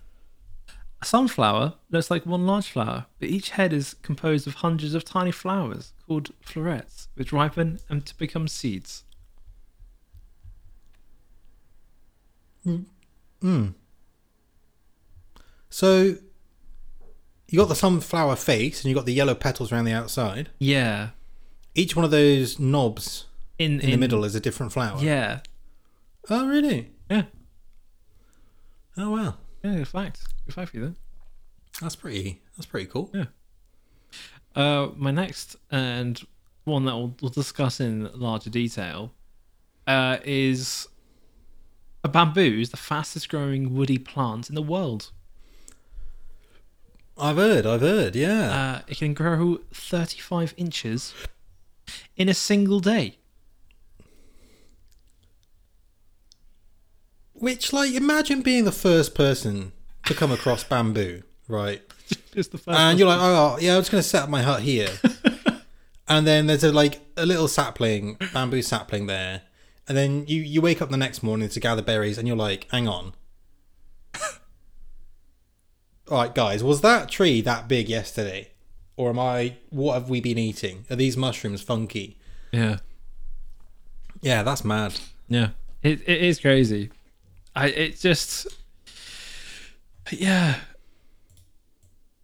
sunflower 1.03 1.73
looks 1.91 2.09
like 2.09 2.25
one 2.25 2.47
large 2.47 2.69
flower, 2.69 3.05
but 3.19 3.29
each 3.29 3.51
head 3.51 3.71
is 3.71 3.95
composed 4.01 4.47
of 4.47 4.55
hundreds 4.55 4.95
of 4.95 5.05
tiny 5.05 5.31
flowers 5.31 5.93
called 6.07 6.31
florets, 6.41 7.07
which 7.13 7.31
ripen 7.31 7.79
and 7.89 8.05
to 8.05 8.17
become 8.17 8.47
seeds. 8.47 9.03
So 15.69 16.15
you 17.47 17.59
got 17.59 17.67
the 17.69 17.75
sunflower 17.75 18.37
face 18.37 18.81
and 18.83 18.89
you 18.89 18.95
got 18.95 19.05
the 19.05 19.13
yellow 19.13 19.35
petals 19.35 19.71
around 19.71 19.85
the 19.85 19.93
outside. 19.93 20.49
Yeah. 20.57 21.09
Each 21.73 21.95
one 21.95 22.05
of 22.05 22.11
those 22.11 22.59
knobs 22.59 23.25
In 23.59 23.79
in, 23.81 23.91
the 23.91 23.97
middle 23.97 24.23
is 24.23 24.35
a 24.35 24.39
different 24.39 24.71
flower. 24.71 24.99
Yeah. 25.01 25.41
Oh, 26.29 26.47
really? 26.47 26.91
Yeah. 27.09 27.23
Oh, 28.97 29.11
wow. 29.11 29.35
Yeah. 29.63 29.75
Good 29.75 29.87
fact. 29.87 30.21
Good 30.45 30.55
fact 30.55 30.71
for 30.71 30.77
you 30.77 30.83
then. 30.83 30.95
That's 31.81 31.95
pretty. 31.95 32.41
That's 32.55 32.65
pretty 32.65 32.87
cool. 32.87 33.11
Yeah. 33.13 33.25
Uh, 34.55 34.89
my 34.95 35.11
next 35.11 35.57
and 35.69 36.21
one 36.63 36.85
that 36.85 36.95
we'll, 36.95 37.15
we'll 37.21 37.31
discuss 37.31 37.79
in 37.79 38.09
larger 38.13 38.49
detail 38.49 39.11
uh, 39.85 40.17
is 40.23 40.87
a 42.05 42.07
bamboo 42.07 42.59
is 42.59 42.69
the 42.69 42.77
fastest 42.77 43.29
growing 43.29 43.73
woody 43.73 43.97
plant 43.97 44.47
in 44.47 44.53
the 44.53 44.61
world. 44.61 45.09
I've 47.17 47.37
heard. 47.37 47.65
I've 47.65 47.81
heard. 47.81 48.15
Yeah. 48.15 48.51
Uh, 48.51 48.81
it 48.87 48.97
can 48.97 49.15
grow 49.15 49.61
35 49.73 50.53
inches 50.55 51.15
in 52.15 52.29
a 52.29 52.35
single 52.35 52.79
day. 52.79 53.17
Which, 57.33 57.73
like, 57.73 57.91
imagine 57.93 58.43
being 58.43 58.65
the 58.65 58.71
first 58.71 59.15
person 59.15 59.71
to 60.05 60.13
come 60.13 60.31
across 60.31 60.63
bamboo, 60.63 61.23
right? 61.47 61.81
Just 62.35 62.51
the 62.51 62.59
first. 62.59 62.77
and 62.77 62.99
you're 62.99 63.07
like, 63.07 63.19
oh 63.19 63.57
yeah, 63.59 63.75
I'm 63.75 63.81
just 63.81 63.89
gonna 63.89 64.03
set 64.03 64.23
up 64.23 64.29
my 64.29 64.43
hut 64.43 64.61
here. 64.61 64.89
and 66.07 66.27
then 66.27 66.45
there's 66.45 66.63
a 66.63 66.71
like 66.71 66.99
a 67.17 67.25
little 67.25 67.47
sapling, 67.47 68.17
bamboo 68.31 68.61
sapling 68.61 69.07
there, 69.07 69.41
and 69.87 69.97
then 69.97 70.25
you 70.27 70.41
you 70.41 70.61
wake 70.61 70.81
up 70.81 70.89
the 70.89 70.97
next 70.97 71.21
morning 71.23 71.49
to 71.49 71.59
gather 71.59 71.81
berries, 71.81 72.17
and 72.17 72.27
you're 72.27 72.37
like, 72.37 72.67
hang 72.71 72.87
on. 72.87 73.13
All 76.09 76.19
right, 76.19 76.33
guys, 76.35 76.63
was 76.63 76.81
that 76.81 77.09
tree 77.09 77.41
that 77.41 77.67
big 77.67 77.89
yesterday, 77.89 78.51
or 78.95 79.09
am 79.09 79.19
I? 79.19 79.55
What 79.69 79.95
have 79.95 80.09
we 80.09 80.21
been 80.21 80.37
eating? 80.37 80.85
Are 80.89 80.95
these 80.95 81.17
mushrooms 81.17 81.61
funky? 81.61 82.17
yeah, 82.51 82.77
Yeah, 84.21 84.43
that's 84.43 84.63
mad. 84.63 84.99
yeah, 85.27 85.49
it 85.81 86.01
it 86.07 86.21
is 86.21 86.39
crazy. 86.39 86.91
I 87.55 87.67
it 87.67 87.99
just 87.99 88.47
yeah. 90.11 90.59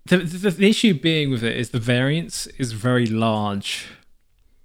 The, 0.06 0.18
the 0.18 0.50
the 0.52 0.70
issue 0.70 0.94
being 0.94 1.30
with 1.32 1.44
it 1.44 1.56
is 1.58 1.70
the 1.70 1.80
variance 1.80 2.46
is 2.58 2.74
very 2.74 3.06
large 3.06 3.88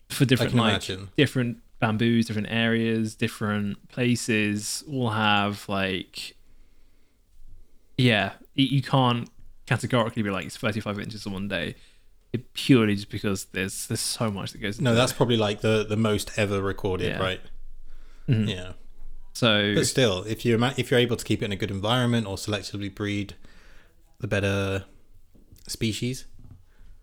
for 0.09 0.25
different 0.25 0.55
like 0.55 0.71
imagine. 0.73 1.09
different 1.17 1.59
bamboos, 1.79 2.27
different 2.27 2.49
areas, 2.51 3.15
different 3.15 3.89
places 3.89 4.83
will 4.87 5.11
have 5.11 5.69
like 5.69 6.35
yeah, 7.99 8.33
you, 8.55 8.83
can't 8.83 9.31
categorically 9.67 10.23
be 10.23 10.29
like 10.31 10.45
it's 10.47 10.57
35 10.57 10.99
inches 11.01 11.25
in 11.27 11.33
one 11.33 11.49
day. 11.49 11.75
It 12.33 12.53
purely 12.53 12.95
just 12.95 13.09
because 13.11 13.47
there's 13.47 13.87
there's 13.87 14.01
so 14.01 14.31
much 14.31 14.53
that 14.53 14.59
goes. 14.59 14.81
No, 14.81 14.95
that's 14.95 15.12
it. 15.12 15.17
probably 15.17 15.37
like 15.39 15.61
the 15.62 15.85
the 15.89 15.97
most 15.97 16.31
ever 16.39 16.61
recorded, 16.61 17.09
Yeah. 17.09 17.19
right? 17.19 17.41
Mhm. 18.29 18.49
Yeah. 18.49 18.73
so 19.33 19.75
But 19.75 19.87
still, 19.87 20.25
if 20.25 20.45
you're 20.45 20.62
if 20.77 20.91
you're 20.91 21.01
able 21.01 21.17
to 21.17 21.25
keep 21.25 21.41
it 21.41 21.47
in 21.47 21.53
a 21.53 21.57
good 21.57 21.71
environment 21.71 22.27
or 22.27 22.37
selectively 22.37 22.95
breed 22.95 23.35
the 24.19 24.27
better 24.27 24.85
species, 25.67 26.27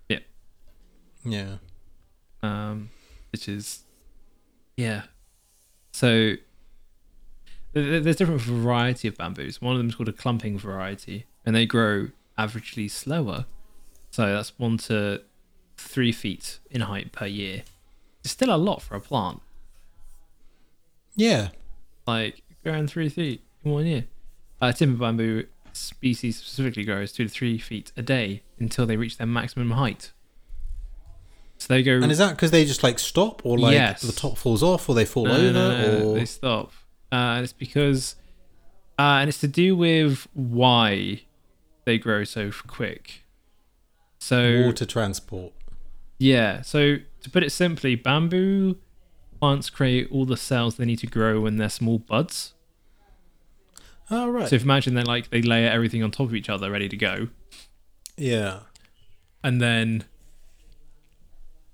Yeah. 0.09 0.19
yeah, 1.25 1.55
um, 2.43 2.89
which 3.31 3.47
is 3.49 3.83
yeah. 4.77 5.03
So 5.91 6.09
th- 6.09 6.39
th- 7.75 8.03
there's 8.03 8.15
different 8.15 8.41
variety 8.41 9.07
of 9.07 9.17
bamboos. 9.17 9.62
One 9.62 9.73
of 9.73 9.77
them 9.79 9.89
is 9.89 9.95
called 9.95 10.09
a 10.09 10.13
clumping 10.13 10.57
variety, 10.57 11.25
and 11.45 11.55
they 11.55 11.65
grow 11.65 12.07
averagely 12.38 12.89
slower. 12.89 13.45
So 14.12 14.31
that's 14.33 14.57
one 14.57 14.77
to 14.79 15.21
three 15.77 16.12
feet 16.12 16.59
in 16.71 16.81
height 16.81 17.12
per 17.12 17.25
year. 17.25 17.63
It's 18.21 18.31
still 18.31 18.53
a 18.53 18.57
lot 18.57 18.81
for 18.81 18.95
a 18.95 19.01
plant. 19.01 19.41
yeah. 21.15 21.49
Like 22.05 22.41
growing 22.63 22.88
three 22.88 23.07
feet 23.09 23.43
in 23.63 23.71
one 23.71 23.86
year. 23.86 24.05
Uh, 24.62 24.71
timber 24.73 24.99
bamboo 24.99 25.45
species 25.71 26.38
specifically 26.38 26.83
grows 26.83 27.12
two 27.13 27.23
to 27.23 27.29
three 27.29 27.57
feet 27.57 27.91
a 27.95 28.01
day 28.01 28.43
until 28.59 28.86
they 28.86 28.97
reach 28.97 29.17
their 29.17 29.27
maximum 29.27 29.71
height. 29.71 30.12
So 31.63 31.73
they 31.76 31.82
go. 31.84 31.93
And 31.95 32.12
is 32.12 32.17
that 32.17 32.32
because 32.32 32.52
they 32.52 32.65
just 32.65 32.84
like 32.84 32.99
stop, 32.99 33.41
or 33.45 33.58
like 33.58 33.73
Yes. 33.73 34.02
the 34.02 34.12
top 34.12 34.38
falls 34.38 34.62
off, 34.62 34.89
or 34.89 34.95
they 34.95 35.06
fall 35.06 35.26
No, 35.28 35.34
over, 35.34 35.52
no, 35.54 35.99
no, 36.02 36.10
or 36.10 36.13
they 36.15 36.26
stop. 36.26 36.71
Uh, 37.12 37.15
and 37.38 37.43
it's 37.45 37.54
because, 37.54 38.15
uh, 38.99 39.19
and 39.21 39.30
it's 39.30 39.39
to 39.39 39.47
do 39.47 39.76
with 39.76 40.28
why 40.34 41.21
they 41.86 41.97
grow 41.97 42.26
so 42.26 42.52
quick. 42.67 43.23
So 44.19 44.63
water 44.65 44.86
transport? 44.86 45.54
yeah, 46.19 46.62
so 46.63 46.97
to 47.21 47.30
put 47.30 47.43
it 47.43 47.52
simply, 47.52 47.95
bamboo 47.95 48.78
plants 49.39 49.69
create 49.69 50.10
all 50.12 50.26
the 50.26 50.38
cells 50.38 50.76
they 50.76 50.86
need 50.86 50.99
to 50.99 51.08
grow 51.08 51.39
when 51.41 51.56
they're 51.58 51.69
small 51.69 51.97
buds. 51.99 52.54
Oh 54.12 54.28
right, 54.30 54.47
So 54.49 54.56
if 54.58 54.63
you 54.63 54.65
imagine 54.65 54.95
that 54.95 55.08
like 55.08 55.30
they 55.30 55.41
layer 55.41 55.69
everything 55.69 56.04
on 56.04 56.12
top 56.12 56.28
of 56.28 56.36
each 56.36 56.49
other, 56.49 56.69
ready 56.69 56.89
to 56.89 56.97
go, 56.97 57.28
yeah. 58.17 58.60
and 59.43 59.62
then 59.62 60.04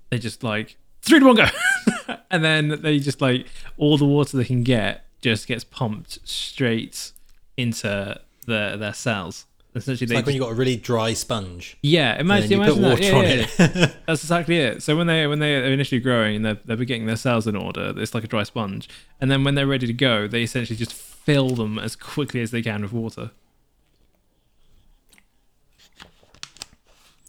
they 0.10 0.20
just 0.20 0.44
like 0.44 0.78
three 1.02 1.20
to 1.20 1.26
one 1.26 1.36
go, 1.36 1.46
and 2.32 2.44
then 2.44 2.82
they 2.82 3.00
just 3.00 3.22
like 3.22 3.48
all 3.78 3.98
the 3.98 4.06
water 4.06 4.38
they 4.38 4.46
can 4.46 4.64
get 4.64 5.06
just 5.22 5.48
gets 5.48 5.64
pumped 5.64 6.20
straight 6.28 7.12
into 7.58 8.20
their 8.46 8.78
their 8.78 8.94
cells. 8.94 9.46
Essentially, 9.76 10.06
It's 10.06 10.14
like 10.14 10.26
when 10.26 10.34
just- 10.34 10.36
you 10.36 10.42
got 10.42 10.52
a 10.52 10.56
really 10.56 10.76
dry 10.78 11.14
sponge, 11.14 11.78
yeah, 11.84 12.20
imagine, 12.20 12.50
you 12.60 12.66
put 12.66 12.78
water 12.78 12.96
that. 12.96 13.04
Yeah, 13.04 13.16
on 13.16 13.24
yeah, 13.24 13.30
yeah. 13.36 13.66
it. 13.86 13.96
That's 14.08 14.24
exactly 14.24 14.58
it. 14.58 14.82
So 14.82 14.98
when 14.98 15.06
they 15.06 15.28
when 15.28 15.38
they 15.40 15.56
are 15.58 15.64
initially 15.66 16.02
growing 16.02 16.38
and 16.38 16.46
they're 16.46 16.58
they're 16.66 16.78
getting 16.78 17.06
their 17.06 17.16
cells 17.16 17.46
in 17.46 17.56
order, 17.56 17.94
it's 17.96 18.16
like 18.16 18.24
a 18.24 18.28
dry 18.28 18.44
sponge. 18.44 18.90
And 19.22 19.30
then 19.30 19.44
when 19.44 19.54
they're 19.54 19.68
ready 19.68 19.86
to 19.86 19.94
go, 19.94 20.28
they 20.28 20.42
essentially 20.42 20.76
just 20.76 20.92
fill 20.94 21.50
them 21.52 21.78
as 21.78 21.96
quickly 21.96 22.42
as 22.42 22.50
they 22.50 22.64
can 22.64 22.82
with 22.82 22.92
water. 22.94 23.30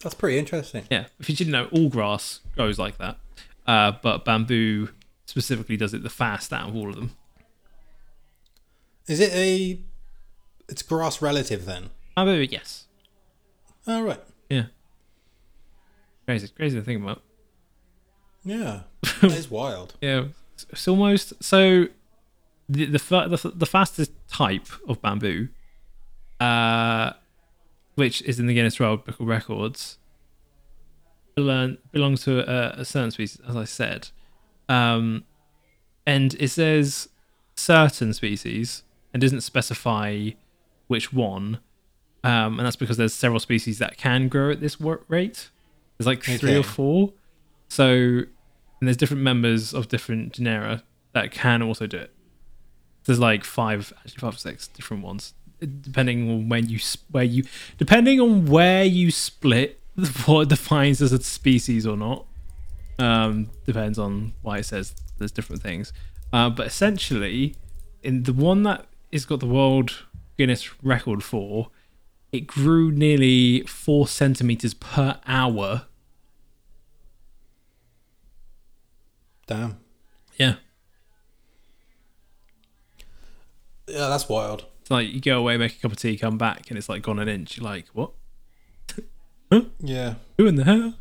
That's 0.03 0.15
pretty 0.15 0.37
interesting. 0.39 0.83
Yeah, 0.89 1.05
if 1.19 1.29
you 1.29 1.35
didn't 1.35 1.51
know, 1.51 1.67
all 1.71 1.89
grass 1.89 2.39
grows 2.55 2.79
like 2.79 2.97
that, 2.97 3.17
uh, 3.67 3.93
but 4.01 4.25
bamboo 4.25 4.89
specifically 5.25 5.77
does 5.77 5.93
it 5.93 6.03
the 6.03 6.09
fast 6.09 6.51
out 6.51 6.69
of 6.69 6.75
all 6.75 6.89
of 6.89 6.95
them. 6.95 7.11
Is 9.07 9.19
it 9.19 9.31
a? 9.33 9.79
It's 10.69 10.81
grass 10.83 11.21
relative 11.21 11.65
then. 11.65 11.89
Bamboo, 12.15 12.47
yes, 12.49 12.85
Oh 13.87 14.01
right, 14.03 14.21
yeah. 14.49 14.65
Crazy, 16.25 16.47
crazy 16.49 16.77
to 16.77 16.83
think 16.83 17.01
about. 17.01 17.21
yeah. 18.43 18.81
that 19.21 19.31
is 19.31 19.49
wild. 19.49 19.95
Yeah, 20.01 20.19
it's- 20.19 20.65
it's 20.69 20.87
almost 20.87 21.33
so. 21.43 21.87
The 22.69 22.85
the 22.85 22.97
the, 22.99 23.51
the 23.55 23.65
fastest 23.65 24.11
type 24.29 24.67
of 24.87 25.01
bamboo, 25.01 25.49
uh, 26.39 27.11
which 27.95 28.21
is 28.23 28.39
in 28.39 28.47
the 28.47 28.53
Guinness 28.53 28.79
World 28.79 29.05
Book 29.05 29.19
of 29.19 29.27
Records, 29.27 29.97
belong, 31.35 31.77
belongs 31.91 32.23
to 32.23 32.39
a, 32.49 32.81
a 32.81 32.85
certain 32.85 33.11
species, 33.11 33.41
as 33.47 33.55
I 33.55 33.65
said. 33.65 34.09
Um, 34.69 35.25
and 36.05 36.33
it 36.35 36.49
says 36.49 37.09
certain 37.55 38.13
species 38.13 38.83
and 39.13 39.21
doesn't 39.21 39.41
specify 39.41 40.29
which 40.87 41.13
one. 41.13 41.59
Um, 42.23 42.59
and 42.59 42.65
that's 42.65 42.75
because 42.75 42.97
there's 42.97 43.13
several 43.13 43.39
species 43.39 43.79
that 43.79 43.97
can 43.97 44.27
grow 44.27 44.51
at 44.51 44.61
this 44.61 44.79
rate. 44.79 45.49
There's 45.97 46.07
like 46.07 46.23
three 46.23 46.55
or 46.55 46.63
four. 46.63 47.13
So, 47.69 47.87
and 47.87 48.27
there's 48.81 48.97
different 48.97 49.23
members 49.23 49.73
of 49.73 49.87
different 49.87 50.33
genera 50.33 50.83
that 51.13 51.31
can 51.31 51.61
also 51.61 51.87
do 51.87 51.97
it. 51.97 52.11
There's 53.05 53.19
like 53.19 53.43
five, 53.43 53.93
actually 53.99 54.19
five 54.19 54.35
or 54.35 54.37
six 54.37 54.67
different 54.67 55.03
ones, 55.03 55.33
depending 55.81 56.29
on 56.29 56.49
when 56.49 56.67
you 56.67 56.79
where 57.11 57.23
you, 57.23 57.43
depending 57.77 58.19
on 58.19 58.45
where 58.45 58.83
you 58.83 59.11
split 59.11 59.79
what 60.25 60.49
defines 60.49 61.01
as 61.01 61.11
a 61.11 61.21
species 61.21 61.85
or 61.85 61.97
not. 61.97 62.25
Um, 62.99 63.49
depends 63.65 63.97
on 63.97 64.33
why 64.41 64.59
it 64.59 64.63
says 64.63 64.93
there's 65.17 65.31
different 65.31 65.61
things. 65.61 65.91
Uh, 66.31 66.49
but 66.49 66.67
essentially, 66.67 67.55
in 68.03 68.23
the 68.23 68.33
one 68.33 68.63
that 68.63 68.85
it's 69.11 69.25
got 69.25 69.39
the 69.39 69.47
world 69.47 70.05
Guinness 70.37 70.83
record 70.83 71.23
for, 71.23 71.69
it 72.31 72.47
grew 72.47 72.91
nearly 72.91 73.61
four 73.63 74.07
centimeters 74.07 74.73
per 74.73 75.19
hour. 75.27 75.85
Damn. 79.47 79.77
Yeah. 80.37 80.55
Yeah, 83.87 84.07
that's 84.07 84.29
wild. 84.29 84.65
It's 84.81 84.91
like 84.91 85.11
you 85.11 85.21
go 85.21 85.39
away, 85.39 85.57
make 85.57 85.77
a 85.77 85.79
cup 85.79 85.91
of 85.91 85.97
tea, 85.97 86.17
come 86.17 86.37
back, 86.37 86.69
and 86.69 86.77
it's 86.77 86.89
like 86.89 87.01
gone 87.01 87.19
an 87.19 87.29
inch. 87.29 87.57
You're 87.57 87.65
like, 87.65 87.87
what? 87.93 88.11
Yeah. 89.79 90.15
Who 90.37 90.47
in 90.47 90.55
the 90.55 90.63
hell? 90.63 90.93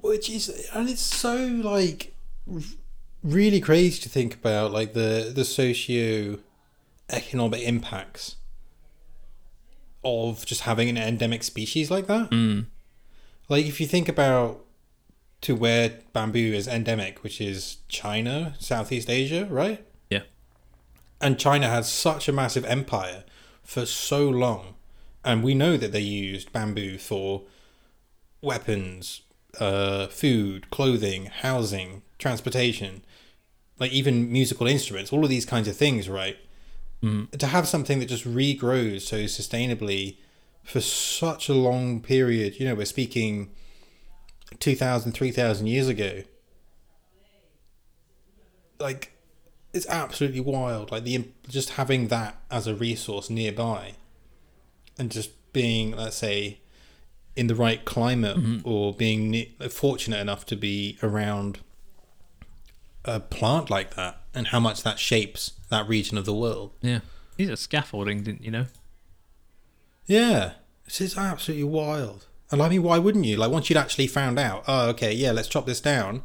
Which 0.00 0.30
is, 0.30 0.68
and 0.72 0.88
it's 0.88 1.02
so 1.02 1.36
like 1.36 2.14
really 3.22 3.60
crazy 3.60 4.00
to 4.00 4.08
think 4.08 4.34
about, 4.34 4.72
like 4.72 4.94
the 4.94 5.30
the 5.34 5.44
socio 5.44 6.38
economic 7.10 7.62
impacts 7.62 8.36
of 10.02 10.46
just 10.46 10.62
having 10.62 10.88
an 10.88 10.96
endemic 10.96 11.42
species 11.42 11.90
like 11.90 12.06
that. 12.06 12.30
Mm. 12.30 12.66
Like 13.48 13.66
if 13.66 13.80
you 13.80 13.86
think 13.86 14.08
about 14.08 14.64
to 15.42 15.54
where 15.54 15.98
bamboo 16.12 16.52
is 16.54 16.68
endemic, 16.68 17.22
which 17.22 17.40
is 17.40 17.78
China, 17.88 18.54
Southeast 18.58 19.10
Asia, 19.10 19.46
right? 19.50 19.84
And 21.20 21.38
China 21.38 21.68
had 21.68 21.84
such 21.84 22.28
a 22.28 22.32
massive 22.32 22.64
empire 22.64 23.24
for 23.62 23.86
so 23.86 24.28
long, 24.28 24.74
and 25.24 25.42
we 25.42 25.54
know 25.54 25.76
that 25.76 25.92
they 25.92 26.00
used 26.00 26.52
bamboo 26.52 26.98
for 26.98 27.42
weapons, 28.40 29.22
uh, 29.58 30.06
food, 30.06 30.70
clothing, 30.70 31.26
housing, 31.26 32.02
transportation, 32.18 33.02
like 33.78 33.92
even 33.92 34.30
musical 34.32 34.66
instruments, 34.66 35.12
all 35.12 35.24
of 35.24 35.30
these 35.30 35.46
kinds 35.46 35.68
of 35.68 35.76
things, 35.76 36.08
right? 36.08 36.38
Mm. 37.02 37.30
To 37.30 37.46
have 37.46 37.68
something 37.68 37.98
that 37.98 38.06
just 38.06 38.26
regrows 38.26 39.02
so 39.02 39.24
sustainably 39.24 40.16
for 40.62 40.80
such 40.80 41.48
a 41.48 41.54
long 41.54 42.00
period, 42.00 42.60
you 42.60 42.66
know, 42.66 42.74
we're 42.74 42.84
speaking 42.84 43.50
2,000, 44.58 45.12
3,000 45.12 45.66
years 45.66 45.88
ago. 45.88 46.22
Like, 48.78 49.12
it's 49.72 49.86
absolutely 49.88 50.40
wild. 50.40 50.90
Like, 50.90 51.04
the 51.04 51.28
just 51.48 51.70
having 51.70 52.08
that 52.08 52.40
as 52.50 52.66
a 52.66 52.74
resource 52.74 53.30
nearby 53.30 53.94
and 54.98 55.10
just 55.10 55.30
being, 55.52 55.92
let's 55.92 56.16
say, 56.16 56.60
in 57.36 57.46
the 57.46 57.54
right 57.54 57.84
climate 57.84 58.36
mm-hmm. 58.36 58.68
or 58.68 58.92
being 58.92 59.30
ne- 59.30 59.54
fortunate 59.70 60.18
enough 60.20 60.44
to 60.46 60.56
be 60.56 60.98
around 61.02 61.60
a 63.04 63.20
plant 63.20 63.70
like 63.70 63.94
that 63.94 64.20
and 64.34 64.48
how 64.48 64.60
much 64.60 64.82
that 64.82 64.98
shapes 64.98 65.52
that 65.70 65.88
region 65.88 66.18
of 66.18 66.24
the 66.24 66.34
world. 66.34 66.72
Yeah. 66.82 67.00
These 67.36 67.50
are 67.50 67.56
scaffolding, 67.56 68.22
didn't 68.22 68.44
you 68.44 68.50
know? 68.50 68.66
Yeah, 70.06 70.52
it's, 70.84 71.00
is 71.00 71.16
absolutely 71.16 71.64
wild. 71.64 72.26
And 72.50 72.60
I 72.60 72.68
mean, 72.68 72.82
why 72.82 72.98
wouldn't 72.98 73.24
you? 73.24 73.36
Like, 73.36 73.50
once 73.50 73.70
you'd 73.70 73.76
actually 73.76 74.08
found 74.08 74.38
out, 74.38 74.64
oh, 74.66 74.88
okay, 74.90 75.12
yeah, 75.12 75.30
let's 75.30 75.48
chop 75.48 75.66
this 75.66 75.80
down. 75.80 76.22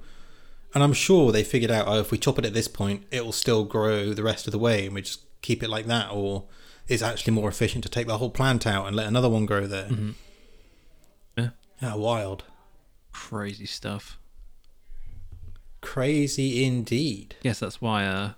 And 0.75 0.83
I'm 0.83 0.93
sure 0.93 1.31
they 1.31 1.43
figured 1.43 1.71
out, 1.71 1.87
oh, 1.87 1.99
if 2.01 2.11
we 2.11 2.17
chop 2.17 2.37
it 2.37 2.45
at 2.45 2.53
this 2.53 2.67
point, 2.67 3.05
it 3.09 3.23
will 3.23 3.31
still 3.31 3.63
grow 3.63 4.13
the 4.13 4.21
rest 4.23 4.45
of 4.45 4.51
the 4.51 4.59
way, 4.59 4.85
and 4.85 4.93
we 4.93 5.01
just 5.01 5.21
keep 5.41 5.63
it 5.63 5.69
like 5.69 5.85
that. 5.85 6.11
Or 6.11 6.43
it's 6.87 7.01
actually 7.01 7.31
more 7.33 7.47
efficient 7.47 7.83
to 7.85 7.89
take 7.89 8.07
the 8.07 8.17
whole 8.17 8.29
plant 8.29 8.67
out 8.67 8.85
and 8.85 8.93
let 8.93 9.07
another 9.07 9.29
one 9.29 9.45
grow 9.45 9.65
there. 9.67 9.89
Yeah. 11.37 11.49
Yeah, 11.81 11.95
wild. 11.95 12.43
Crazy 13.13 13.65
stuff. 13.65 14.19
Crazy 15.79 16.65
indeed. 16.65 17.35
Yes, 17.41 17.59
that's 17.59 17.79
why 17.79 18.05
uh 18.05 18.31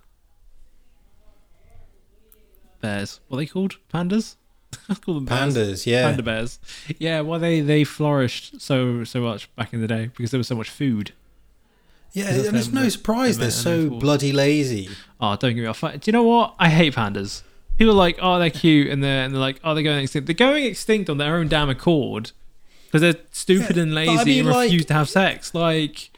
bears. 2.80 3.20
What 3.26 3.38
are 3.38 3.40
they 3.40 3.46
called? 3.46 3.78
Pandas? 3.92 4.36
I 4.88 4.94
call 5.04 5.14
them 5.14 5.24
bears. 5.24 5.56
Pandas, 5.56 5.86
yeah. 5.86 6.04
Panda 6.04 6.22
bears. 6.22 6.60
Yeah, 6.98 7.22
well 7.22 7.40
they 7.40 7.60
they 7.60 7.84
flourished 7.84 8.60
so 8.60 9.02
so 9.02 9.20
much 9.22 9.54
back 9.56 9.72
in 9.72 9.80
the 9.80 9.88
day 9.88 10.10
because 10.16 10.30
there 10.30 10.38
was 10.38 10.46
so 10.48 10.54
much 10.54 10.70
food. 10.70 11.12
Yeah, 12.12 12.28
and 12.30 12.56
it's 12.56 12.72
no 12.72 12.88
surprise 12.88 13.38
they're 13.38 13.50
so 13.50 13.90
bloody 13.90 14.32
lazy. 14.32 14.88
Oh, 15.20 15.36
don't 15.36 15.54
get 15.54 15.60
me 15.62 15.66
off. 15.66 15.80
Do 15.80 15.98
you 16.04 16.12
know 16.12 16.22
what? 16.22 16.54
I 16.58 16.68
hate 16.68 16.94
pandas. 16.94 17.42
People 17.76 17.92
are 17.92 17.96
like, 17.96 18.18
oh, 18.20 18.38
they're 18.38 18.50
cute, 18.50 18.88
and 18.88 19.02
they're 19.04 19.24
and 19.24 19.32
they're 19.34 19.40
like, 19.40 19.60
oh, 19.62 19.74
they're 19.74 19.84
going 19.84 20.02
extinct. 20.02 20.26
They're 20.26 20.34
going 20.34 20.64
extinct 20.64 21.08
on 21.10 21.18
their 21.18 21.36
own 21.36 21.48
damn 21.48 21.68
accord 21.70 22.32
because 22.86 23.02
they're 23.02 23.22
stupid 23.30 23.76
Yeah, 23.76 23.82
and 23.84 23.94
but 23.94 24.00
I 24.00 24.06
lazy 24.06 24.24
mean, 24.24 24.38
and 24.40 24.48
like- 24.48 24.64
refuse 24.66 24.86
to 24.86 24.94
have 24.94 25.08
sex. 25.08 25.54
Like, 25.54 26.10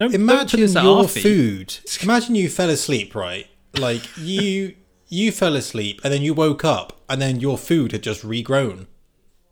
don't, 0.00 0.10
don't 0.10 0.20
Imagine 0.20 0.68
your 0.68 0.98
our 0.98 1.08
food. 1.08 1.78
Imagine 2.02 2.34
you 2.34 2.48
fell 2.48 2.70
asleep, 2.70 3.14
right? 3.14 3.46
Like 3.78 4.02
you 4.18 4.74
you 5.08 5.32
fell 5.32 5.54
asleep 5.54 6.00
and 6.02 6.12
then 6.12 6.22
you 6.22 6.34
woke 6.34 6.64
up 6.64 7.00
and 7.08 7.20
then 7.22 7.40
your 7.40 7.56
food 7.56 7.92
had 7.92 8.02
just 8.02 8.22
regrown 8.24 8.86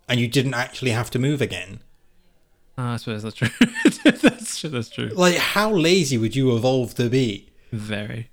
and 0.09 0.19
you 0.19 0.27
didn't 0.29 0.55
actually 0.55 0.91
have 0.91 1.11
to 1.11 1.19
move 1.19 1.41
again. 1.41 1.81
Ah, 2.77 2.95
I 2.95 2.97
suppose 2.97 3.23
that's 3.23 3.37
true. 3.37 3.49
that's 4.21 4.59
true. 4.59 4.71
That's 4.71 4.89
true. 4.89 5.09
Like 5.15 5.37
how 5.37 5.71
lazy 5.73 6.19
would 6.19 6.35
you 6.35 6.55
evolve 6.57 6.95
to 6.95 7.09
be? 7.09 7.51
Very. 7.73 8.31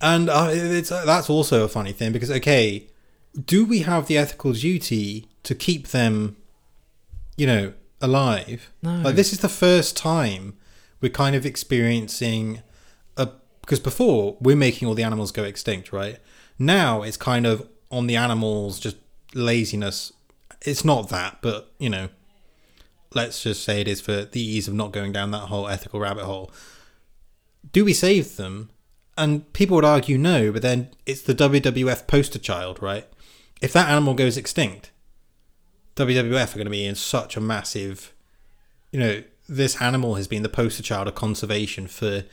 And 0.00 0.28
uh, 0.28 0.48
it's 0.50 0.92
uh, 0.92 1.04
that's 1.04 1.30
also 1.30 1.64
a 1.64 1.68
funny 1.68 1.92
thing 1.92 2.12
because 2.12 2.30
okay, 2.30 2.86
do 3.44 3.64
we 3.64 3.80
have 3.80 4.06
the 4.06 4.18
ethical 4.18 4.52
duty 4.52 5.28
to 5.42 5.54
keep 5.54 5.88
them, 5.88 6.36
you 7.36 7.46
know, 7.46 7.72
alive? 8.00 8.72
No. 8.82 9.00
Like 9.02 9.16
this 9.16 9.32
is 9.32 9.40
the 9.40 9.48
first 9.48 9.96
time 9.96 10.56
we're 11.00 11.08
kind 11.08 11.34
of 11.34 11.46
experiencing 11.46 12.62
a 13.16 13.30
because 13.62 13.80
before 13.80 14.36
we're 14.40 14.56
making 14.56 14.86
all 14.86 14.94
the 14.94 15.02
animals 15.02 15.32
go 15.32 15.44
extinct, 15.44 15.92
right? 15.92 16.18
Now 16.58 17.02
it's 17.02 17.16
kind 17.16 17.46
of 17.46 17.66
on 17.90 18.06
the 18.06 18.16
animals 18.16 18.78
just 18.78 18.96
laziness. 19.34 20.12
It's 20.62 20.84
not 20.84 21.08
that, 21.08 21.38
but 21.40 21.72
you 21.78 21.88
know, 21.88 22.08
let's 23.16 23.42
just 23.42 23.64
say 23.64 23.80
it 23.80 23.88
is 23.88 24.00
for 24.00 24.24
the 24.24 24.40
ease 24.40 24.68
of 24.68 24.74
not 24.74 24.92
going 24.92 25.10
down 25.10 25.32
that 25.32 25.48
whole 25.48 25.66
ethical 25.66 25.98
rabbit 25.98 26.24
hole. 26.24 26.52
Do 27.72 27.84
we 27.84 27.92
save 27.92 28.36
them? 28.36 28.70
And 29.18 29.50
people 29.54 29.74
would 29.76 29.84
argue 29.84 30.18
no, 30.18 30.52
but 30.52 30.62
then 30.62 30.90
it's 31.06 31.22
the 31.22 31.34
WWF 31.34 32.06
poster 32.06 32.38
child, 32.38 32.80
right? 32.82 33.08
If 33.62 33.72
that 33.72 33.88
animal 33.88 34.14
goes 34.14 34.36
extinct, 34.36 34.90
WWF 35.96 36.52
are 36.52 36.58
going 36.58 36.66
to 36.66 36.70
be 36.70 36.84
in 36.84 36.94
such 36.94 37.36
a 37.36 37.40
massive, 37.40 38.12
you 38.92 39.00
know, 39.00 39.22
this 39.48 39.80
animal 39.80 40.16
has 40.16 40.28
been 40.28 40.42
the 40.42 40.48
poster 40.50 40.82
child 40.82 41.08
of 41.08 41.14
conservation 41.14 41.86
for 41.86 42.24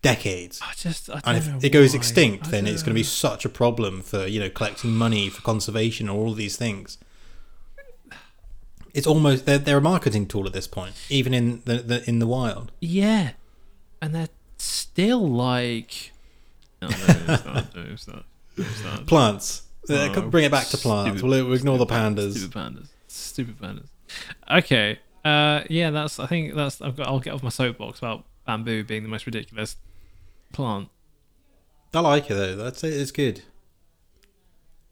decades. 0.00 0.60
I 0.62 0.72
just. 0.76 1.10
I 1.10 1.20
And 1.24 1.36
if 1.36 1.64
it 1.64 1.70
goes 1.70 1.92
why. 1.92 1.98
extinct, 1.98 2.50
then 2.50 2.66
it's 2.66 2.82
going 2.82 2.94
to 2.94 2.98
be 2.98 3.02
such 3.02 3.44
a 3.44 3.50
problem 3.50 4.00
for, 4.00 4.26
you 4.26 4.40
know, 4.40 4.48
collecting 4.48 4.92
money 4.92 5.28
for 5.28 5.42
conservation 5.42 6.08
or 6.08 6.18
all 6.18 6.30
of 6.30 6.36
these 6.36 6.56
things. 6.56 6.96
It's 8.94 9.06
almost 9.06 9.44
they're, 9.44 9.58
they're 9.58 9.78
a 9.78 9.82
marketing 9.82 10.26
tool 10.26 10.46
at 10.46 10.52
this 10.52 10.66
point, 10.68 10.94
even 11.10 11.34
in 11.34 11.62
the, 11.64 11.78
the 11.78 12.08
in 12.08 12.20
the 12.20 12.26
wild. 12.26 12.70
Yeah, 12.80 13.32
and 14.00 14.14
they're 14.14 14.28
still 14.58 15.28
like. 15.28 16.12
No, 16.80 16.88
no, 16.88 16.94
it's 16.96 17.44
not. 17.46 17.74
No, 17.74 17.82
it's 17.90 18.08
not. 18.08 18.24
It's 18.56 18.84
not. 18.84 19.06
Plants. 19.06 19.62
Uh, 19.88 20.08
Oh, 20.16 20.22
bring 20.30 20.44
it 20.44 20.50
back 20.50 20.66
to 20.68 20.78
plants. 20.78 21.18
stupid- 21.18 21.28
We'll, 21.28 21.44
we'll 21.46 21.54
ignore 21.54 21.76
the 21.76 21.86
pandas. 21.86 22.36
Stupid 22.38 22.52
pandas. 22.56 22.86
Stupid 23.08 23.58
pandas. 23.60 23.88
Okay. 24.50 24.98
Uh, 25.24 25.62
yeah, 25.68 25.90
that's. 25.90 26.18
I 26.20 26.26
think 26.26 26.54
that's. 26.54 26.80
I've 26.80 26.96
got. 26.96 27.08
I'll 27.08 27.20
get 27.20 27.34
off 27.34 27.42
my 27.42 27.48
soapbox 27.50 27.98
about 27.98 28.24
bamboo 28.46 28.84
being 28.84 29.02
the 29.02 29.08
most 29.08 29.26
ridiculous 29.26 29.76
plant. 30.52 30.88
I 31.92 32.00
like 32.00 32.30
it 32.30 32.34
though. 32.34 32.56
That's 32.56 32.82
it. 32.84 32.92
It's 32.94 33.10
good. 33.10 33.42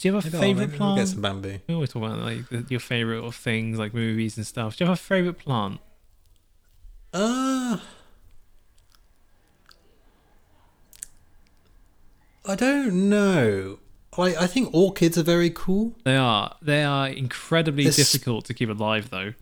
Do 0.03 0.09
you 0.09 0.15
have 0.17 0.25
a 0.25 0.27
Maybe 0.27 0.37
I'll- 0.37 0.43
favorite 0.43 0.67
maybe 0.67 0.73
I'll 0.73 0.79
plant? 0.79 0.99
get 0.99 1.09
some 1.09 1.21
bamboo. 1.23 1.59
We 1.69 1.75
always 1.75 1.91
talk 1.91 2.03
about 2.03 2.19
like 2.19 2.71
your 2.71 2.81
favorite 2.81 3.23
of 3.25 3.37
things, 3.37 3.79
like 3.79 3.95
movies 3.95 4.37
and 4.37 4.45
stuff. 4.45 4.77
Do 4.77 4.83
you 4.85 4.89
have 4.91 4.99
a 4.99 5.01
favorite 5.01 5.39
plant? 5.39 5.79
Uh, 7.15 7.79
I 12.45 12.55
don't 12.57 13.09
know. 13.09 13.79
I 14.19 14.35
I 14.35 14.47
think 14.47 14.71
orchids 14.75 15.17
are 15.17 15.23
very 15.23 15.51
cool. 15.51 15.95
They 16.05 16.17
are. 16.17 16.57
They 16.61 16.83
are 16.83 17.09
incredibly 17.09 17.85
This- 17.85 17.97
difficult 17.97 18.45
to 18.47 18.55
keep 18.55 18.69
alive, 18.69 19.11
though. 19.11 19.35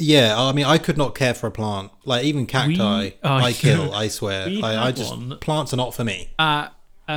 Yeah, 0.00 0.34
I 0.36 0.50
mean, 0.50 0.64
I 0.64 0.78
could 0.78 0.98
not 0.98 1.14
care 1.14 1.34
for 1.34 1.46
a 1.46 1.52
plant. 1.52 1.92
Like 2.04 2.24
even 2.24 2.46
cacti, 2.46 2.70
We- 2.72 3.14
oh, 3.22 3.34
I 3.36 3.52
kill. 3.52 3.94
I 4.02 4.08
swear. 4.08 4.46
We 4.46 4.60
I, 4.60 4.88
I 4.88 4.90
just 4.92 5.16
one. 5.16 5.38
plants 5.38 5.72
are 5.72 5.76
not 5.76 5.94
for 5.94 6.02
me. 6.02 6.30
at 6.38 6.74
uh, 7.08 7.12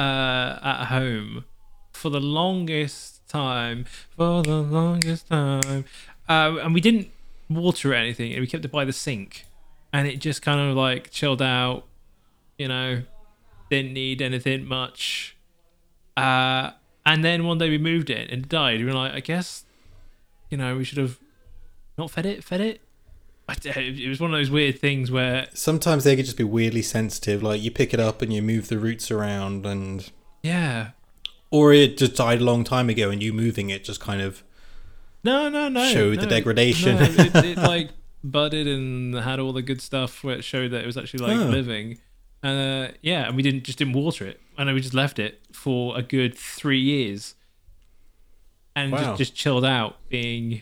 at 0.61 0.85
home 0.85 1.45
for 1.97 2.09
the 2.09 2.19
longest 2.19 3.27
time. 3.27 3.85
For 4.15 4.41
the 4.43 4.61
longest 4.61 5.27
time, 5.27 5.85
uh, 6.29 6.57
and 6.61 6.73
we 6.73 6.81
didn't 6.81 7.09
water 7.49 7.91
or 7.91 7.95
anything, 7.95 8.31
and 8.31 8.41
we 8.41 8.47
kept 8.47 8.63
it 8.63 8.71
by 8.71 8.85
the 8.85 8.93
sink, 8.93 9.45
and 9.91 10.07
it 10.07 10.17
just 10.19 10.41
kind 10.41 10.59
of 10.59 10.75
like 10.75 11.11
chilled 11.11 11.41
out. 11.41 11.85
You 12.57 12.67
know, 12.67 13.03
didn't 13.69 13.93
need 13.93 14.21
anything 14.21 14.65
much. 14.65 15.35
Uh, 16.15 16.71
and 17.05 17.23
then 17.23 17.45
one 17.45 17.57
day 17.57 17.69
we 17.69 17.77
moved 17.77 18.09
it 18.09 18.29
and 18.31 18.43
it 18.43 18.49
died. 18.49 18.79
We 18.79 18.85
were 18.85 18.93
like, 18.93 19.13
I 19.13 19.19
guess, 19.19 19.63
you 20.49 20.57
know, 20.57 20.75
we 20.75 20.83
should 20.83 20.97
have 20.97 21.19
not 21.97 22.11
fed 22.11 22.25
it. 22.25 22.43
Fed 22.43 22.61
it. 22.61 22.81
It 23.49 24.09
was 24.09 24.19
one 24.19 24.33
of 24.33 24.37
those 24.37 24.49
weird 24.49 24.79
things 24.79 25.09
where 25.09 25.47
Sometimes 25.53 26.03
they 26.03 26.17
could 26.17 26.25
just 26.25 26.37
be 26.37 26.43
weirdly 26.43 26.81
sensitive. 26.81 27.41
Like 27.41 27.61
you 27.61 27.71
pick 27.71 27.93
it 27.93 27.99
up 27.99 28.21
and 28.21 28.33
you 28.33 28.41
move 28.41 28.67
the 28.67 28.77
roots 28.77 29.09
around, 29.09 29.65
and 29.65 30.11
yeah. 30.43 30.89
Or 31.51 31.73
it 31.73 31.97
just 31.97 32.15
died 32.15 32.41
a 32.41 32.43
long 32.43 32.63
time 32.63 32.89
ago, 32.89 33.09
and 33.09 33.21
you 33.23 33.33
moving 33.33 33.69
it 33.69 33.83
just 33.83 33.99
kind 33.99 34.21
of 34.21 34.43
No, 35.23 35.49
no, 35.49 35.67
no. 35.69 35.85
Showed 35.91 36.19
the 36.19 36.27
degradation. 36.27 36.95
No, 36.95 37.01
it, 37.03 37.35
it 37.45 37.57
like 37.57 37.89
budded 38.23 38.67
and 38.67 39.15
had 39.15 39.39
all 39.39 39.53
the 39.53 39.61
good 39.61 39.81
stuff 39.81 40.23
where 40.23 40.35
it 40.37 40.43
showed 40.43 40.71
that 40.71 40.83
it 40.83 40.85
was 40.85 40.97
actually 40.97 41.25
like 41.25 41.37
Oh. 41.37 41.49
living. 41.49 41.99
Uh, 42.43 42.89
yeah, 43.01 43.27
and 43.27 43.35
we 43.35 43.41
didn't 43.41 43.63
just 43.63 43.77
didn't 43.79 43.93
water 43.93 44.25
it, 44.25 44.39
and 44.57 44.71
we 44.73 44.79
just 44.79 44.93
left 44.93 45.17
it 45.19 45.41
for 45.51 45.97
a 45.97 46.01
good 46.03 46.37
three 46.37 46.79
years, 46.79 47.33
and 48.75 48.91
Wow. 48.91 48.99
just 48.99 49.17
just 49.17 49.35
chilled 49.35 49.65
out, 49.65 49.97
being, 50.09 50.61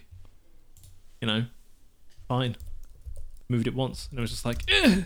you 1.21 1.27
know, 1.27 1.45
fine. 2.27 2.55
Moved 3.49 3.67
it 3.67 3.75
once, 3.75 4.07
and 4.09 4.17
it 4.17 4.21
was 4.21 4.31
just 4.31 4.45
like, 4.45 4.63
"Ugh." 4.83 5.03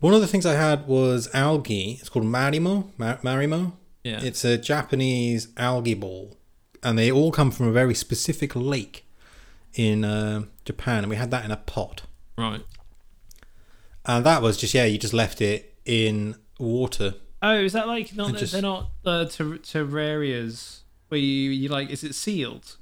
One 0.00 0.14
of 0.14 0.22
the 0.22 0.26
things 0.26 0.46
I 0.46 0.54
had 0.54 0.86
was 0.86 1.28
algae. 1.34 1.98
It's 2.00 2.08
called 2.08 2.24
marimo. 2.24 2.88
Mar- 2.96 3.18
marimo. 3.22 3.72
Yeah, 4.04 4.20
It's 4.22 4.44
a 4.44 4.56
Japanese 4.58 5.48
algae 5.56 5.94
ball, 5.94 6.36
and 6.82 6.98
they 6.98 7.10
all 7.10 7.30
come 7.32 7.50
from 7.50 7.66
a 7.68 7.72
very 7.72 7.94
specific 7.94 8.54
lake 8.56 9.04
in 9.74 10.04
uh, 10.04 10.44
Japan. 10.64 11.04
And 11.04 11.10
we 11.10 11.16
had 11.16 11.30
that 11.30 11.44
in 11.44 11.50
a 11.50 11.56
pot, 11.56 12.02
right. 12.38 12.62
and 14.06 14.24
that 14.24 14.42
was 14.42 14.56
just 14.56 14.72
yeah, 14.74 14.84
you 14.84 14.98
just 14.98 15.12
left 15.14 15.40
it 15.40 15.76
in 15.84 16.36
water. 16.58 17.14
Oh, 17.42 17.54
is 17.54 17.72
that 17.72 17.86
like 17.88 18.14
not? 18.14 18.36
Just- 18.36 18.52
They're 18.52 18.62
not 18.62 18.90
uh, 19.04 19.24
ter- 19.26 19.58
terrarias 19.58 20.80
where 21.08 21.20
you 21.20 21.50
you 21.50 21.68
like? 21.68 21.90
Is 21.90 22.02
it 22.04 22.14
sealed? 22.14 22.76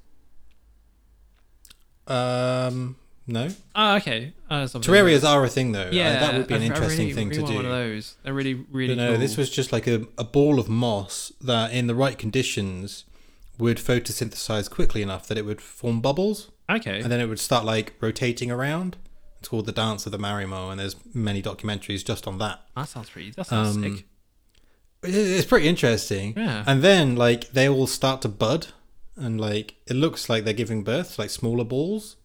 Um, 2.07 2.97
no, 3.29 3.49
Oh, 3.77 3.97
okay. 3.97 4.33
Uh, 4.51 4.65
terrarias 4.65 5.23
are 5.29 5.45
a 5.45 5.49
thing 5.49 5.73
though. 5.73 5.89
Uh, 5.89 5.91
Yeah, 5.93 6.19
that 6.21 6.35
would 6.35 6.47
be 6.49 6.55
an 6.55 6.63
I- 6.63 6.65
I 6.65 6.69
interesting 6.69 6.99
really- 7.07 7.13
thing 7.13 7.29
really 7.29 7.37
to 7.39 7.43
want 7.45 7.53
do. 7.53 7.57
One 7.57 7.67
of 7.67 7.71
those. 7.73 8.15
They're 8.25 8.33
really, 8.35 8.55
really. 8.55 8.95
But 8.97 9.03
no, 9.03 9.11
cool. 9.11 9.19
this 9.21 9.37
was 9.37 9.51
just 9.51 9.73
like 9.73 9.87
a, 9.87 10.07
a 10.17 10.25
ball 10.25 10.59
of 10.59 10.69
moss 10.69 11.33
that, 11.41 11.73
in 11.73 11.87
the 11.87 11.95
right 11.95 12.19
conditions, 12.19 13.05
would 13.59 13.77
photosynthesize 13.79 14.71
quickly 14.71 15.03
enough 15.03 15.27
that 15.29 15.37
it 15.39 15.45
would 15.45 15.61
form 15.61 16.01
bubbles, 16.01 16.51
okay. 16.71 17.01
and 17.01 17.11
then 17.13 17.21
it 17.21 17.27
would 17.27 17.41
start 17.41 17.65
like 17.65 17.95
rotating 18.01 18.51
around. 18.51 18.97
It's 19.41 19.49
called 19.49 19.67
the 19.67 19.73
Dance 19.73 20.05
of 20.07 20.13
the 20.13 20.19
Marimo, 20.19 20.71
and 20.71 20.81
there's 20.81 20.97
many 21.15 21.41
documentaries 21.43 22.05
just 22.05 22.27
on 22.27 22.39
that. 22.39 22.61
That 22.77 22.89
sounds 22.89 23.11
pretty. 23.11 23.31
That 23.33 23.47
sounds 23.47 23.77
Um, 23.77 23.83
sick. 23.97 24.05
It's 25.03 25.47
pretty 25.47 25.69
interesting. 25.69 26.35
Yeah. 26.37 26.65
And 26.67 26.83
then 26.83 27.15
like 27.15 27.51
they 27.51 27.69
all 27.69 27.87
start 27.87 28.23
to 28.23 28.29
bud, 28.29 28.69
and 29.17 29.41
like 29.41 29.75
it 29.87 29.95
looks 29.95 30.29
like 30.29 30.45
they're 30.45 30.55
giving 30.55 30.83
birth 30.83 31.19
like 31.19 31.31
smaller 31.31 31.65
balls. 31.65 32.17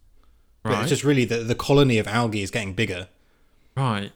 But 0.64 0.80
it's 0.80 0.88
just 0.88 1.04
really 1.04 1.24
the 1.24 1.38
the 1.38 1.54
colony 1.54 1.98
of 1.98 2.06
algae 2.08 2.42
is 2.42 2.50
getting 2.50 2.72
bigger 2.74 3.08
Right. 3.76 4.12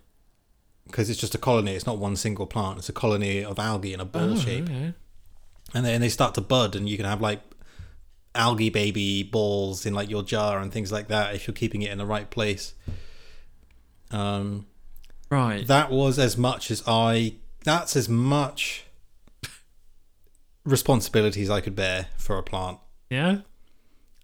because 0.86 1.10
it's 1.10 1.20
just 1.20 1.34
a 1.34 1.38
colony. 1.38 1.72
It's 1.74 1.86
not 1.86 1.98
one 1.98 2.16
single 2.16 2.46
plant. 2.46 2.78
It's 2.78 2.88
a 2.88 2.92
colony 2.92 3.44
of 3.44 3.58
algae 3.58 3.92
in 3.92 4.00
a 4.00 4.04
ball 4.04 4.32
Oh, 4.32 4.36
shape. 4.36 4.64
okay. 4.64 4.94
and 5.74 5.84
then 5.84 6.00
they 6.00 6.08
start 6.08 6.34
to 6.36 6.40
bud 6.40 6.74
and 6.74 6.88
you 6.88 6.96
can 6.96 7.04
have 7.06 7.20
like 7.20 7.42
algae 8.34 8.70
baby 8.70 9.22
balls 9.22 9.84
in 9.84 9.92
like 9.94 10.08
your 10.08 10.22
jar 10.22 10.60
and 10.60 10.72
things 10.72 10.90
like 10.92 11.08
that 11.08 11.34
if 11.34 11.46
you're 11.46 11.54
keeping 11.54 11.82
it 11.82 11.90
in 11.90 11.98
the 11.98 12.06
right 12.06 12.30
place 12.30 12.72
um 14.10 14.66
Right. 15.30 15.66
that 15.66 15.90
was 15.90 16.18
as 16.18 16.36
much 16.38 16.70
as 16.70 16.82
i 16.86 17.34
that's 17.64 17.96
as 17.96 18.08
much 18.08 18.84
responsibilities 20.64 21.50
i 21.50 21.60
could 21.60 21.74
bear 21.74 22.06
for 22.16 22.38
a 22.38 22.42
plant 22.42 22.78
yeah. 23.10 23.38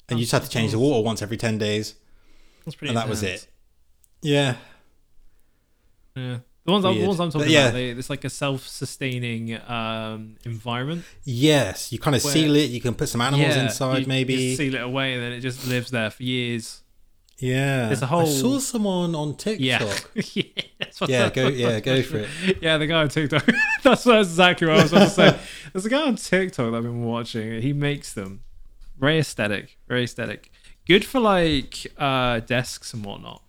and 0.09 0.18
you 0.18 0.25
just 0.25 0.33
have 0.33 0.45
to 0.45 0.51
change 0.51 0.72
the 0.72 0.79
water 0.79 1.03
once 1.03 1.22
every 1.22 1.37
10 1.37 1.59
days 1.59 1.95
That's 2.65 2.75
pretty. 2.77 2.91
and 2.91 2.97
that 2.99 3.09
was 3.09 3.23
it 3.23 3.47
yeah 4.23 4.57
Yeah. 6.17 6.39
The 6.67 6.73
ones, 6.73 6.85
I'm, 6.87 6.99
the 6.99 7.07
ones 7.07 7.21
I'm 7.21 7.31
talking 7.31 7.51
yeah. 7.51 7.65
about, 7.65 7.73
they, 7.75 7.91
it's 7.91 8.09
like 8.09 8.25
a 8.25 8.31
self-sustaining 8.31 9.61
um, 9.69 10.37
environment. 10.45 11.05
yes 11.25 11.93
you 11.93 11.99
kind 11.99 12.17
of 12.17 12.25
Where- 12.25 12.33
seal 12.33 12.57
it 12.57 12.71
you 12.71 12.81
can 12.81 12.95
put 12.95 13.09
some 13.11 13.21
animals 13.21 13.55
Yeah, 13.55 13.65
inside 13.65 13.99
you 13.99 14.07
maybe 14.07 14.37
Just 14.37 14.57
seal 14.59 14.75
it 14.75 14.81
away, 14.83 15.12
and 15.15 15.23
then 15.23 15.33
it 15.33 15.41
just 15.41 15.67
lives 15.69 15.91
there 15.91 16.09
for 16.11 16.23
years. 16.23 16.83
yeah 17.39 17.89
There's 17.89 18.01
a 18.01 18.07
whole- 18.07 18.23
I 18.23 18.25
saw 18.31 18.59
someone 18.61 19.15
on 19.15 19.37
tiktok 19.37 19.61
Yeah. 19.61 20.23
yeah. 20.35 20.45
That's 20.79 21.01
what 21.03 21.11
yeah 21.11 21.29
go 21.29 21.49
yeah 21.49 21.81
go 21.81 22.01
for 22.03 22.19
it 22.19 22.29
Yeah, 22.62 22.79
the 22.79 22.87
guy 22.87 23.03
on 23.03 23.09
TikTok. 23.11 23.45
that's, 23.83 24.05
that's 24.05 24.29
exactly 24.29 24.67
what 24.69 24.79
I 24.79 24.83
was 24.85 24.93
about 24.93 25.05
to 25.05 25.11
say. 25.11 25.39
There's 25.75 25.85
a 25.85 25.91
guy 25.91 26.07
on 26.07 26.17
TikTok 26.17 26.71
that 26.71 26.77
I've 26.79 26.83
been 26.85 27.05
watching. 27.05 27.61
He 27.61 27.73
makes 27.75 28.15
them 28.15 28.43
very 28.99 29.19
aesthetic, 29.19 29.77
very 29.89 30.05
aesthetic. 30.05 30.51
Good 30.87 31.05
for 31.05 31.20
like 31.20 31.87
uh, 31.99 32.41
desks 32.41 32.93
and 32.93 33.05
whatnot. 33.05 33.43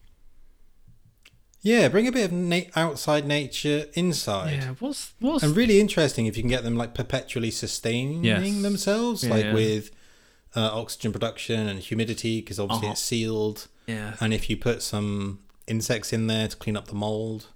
Yeah, 1.61 1.87
bring 1.87 2.07
a 2.07 2.11
bit 2.11 2.25
of 2.25 2.31
na- 2.31 2.69
outside 2.75 3.25
nature 3.25 3.87
inside. 3.95 4.51
Yeah, 4.53 4.75
what's 4.79 5.13
what's 5.19 5.43
And 5.43 5.55
really 5.55 5.79
interesting 5.79 6.27
if 6.27 6.37
you 6.37 6.43
can 6.43 6.49
get 6.49 6.63
them 6.63 6.75
like 6.75 6.93
perpetually 6.93 7.49
sustaining 7.51 8.23
Yes. 8.23 8.61
themselves, 8.61 9.23
Yeah, 9.23 9.29
like 9.31 9.45
yeah. 9.45 9.53
with 9.53 9.91
uh, 10.55 10.69
oxygen 10.73 11.11
production 11.11 11.67
and 11.67 11.79
humidity, 11.79 12.39
because 12.39 12.59
obviously 12.59 12.87
Uh-huh. 12.87 12.91
it's 12.93 13.01
sealed. 13.01 13.67
yeah. 13.87 14.15
And 14.21 14.33
if 14.33 14.49
you 14.49 14.57
put 14.57 14.81
some 14.81 15.39
insects 15.67 16.13
in 16.13 16.27
there 16.27 16.47
to 16.47 16.55
clean 16.55 16.77
up 16.77 16.87
the 16.87 16.95
mold. 16.95 17.47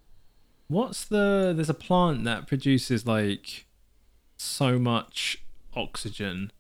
What's 0.68 1.06
the? 1.06 1.54
There's 1.56 1.70
a 1.70 1.74
plant 1.76 2.24
that 2.26 2.48
produces 2.48 3.06
like 3.06 3.66
so 4.38 4.78
much 4.80 5.38
oxygen. 5.76 6.52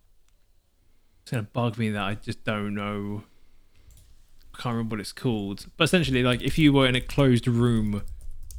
It's 1.30 1.36
gonna 1.36 1.43
bug 1.43 1.77
me 1.77 1.91
that 1.91 2.01
I 2.01 2.15
just 2.15 2.43
don't 2.43 2.73
know. 2.73 3.21
I 4.51 4.57
can't 4.59 4.73
remember 4.73 4.95
what 4.95 4.99
it's 4.99 5.11
called. 5.11 5.67
But 5.77 5.84
essentially, 5.84 6.23
like 6.23 6.41
if 6.41 6.57
you 6.57 6.73
were 6.73 6.88
in 6.88 6.95
a 6.95 7.01
closed 7.01 7.47
room, 7.47 8.01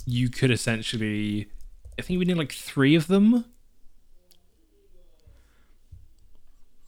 you 0.07 0.29
could 0.29 0.53
essentially. 0.53 1.51
I 1.99 2.03
think 2.03 2.21
we 2.21 2.27
need 2.27 2.37
like 2.37 2.53
three 2.53 2.95
of 2.95 3.09
them. 3.09 3.45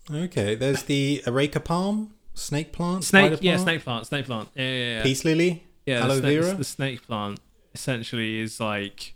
Okay, 0.09 0.55
there's 0.55 0.85
the 0.85 1.21
areca 1.27 1.59
palm, 1.59 2.15
snake 2.33 2.71
plant, 2.71 3.03
Snake, 3.03 3.41
yeah, 3.41 3.55
plant, 3.55 3.63
snake 3.63 3.83
plant, 3.83 4.07
snake 4.07 4.27
plant. 4.27 4.51
Yeah, 4.55 4.63
yeah, 4.63 4.97
yeah. 4.99 5.03
peace 5.03 5.25
lily, 5.25 5.65
yeah, 5.85 6.05
aloe 6.05 6.21
the 6.21 6.21
snake, 6.21 6.43
vera. 6.43 6.55
the 6.55 6.65
snake 6.65 7.07
plant 7.09 7.41
essentially 7.75 8.39
is 8.39 8.61
like 8.61 9.15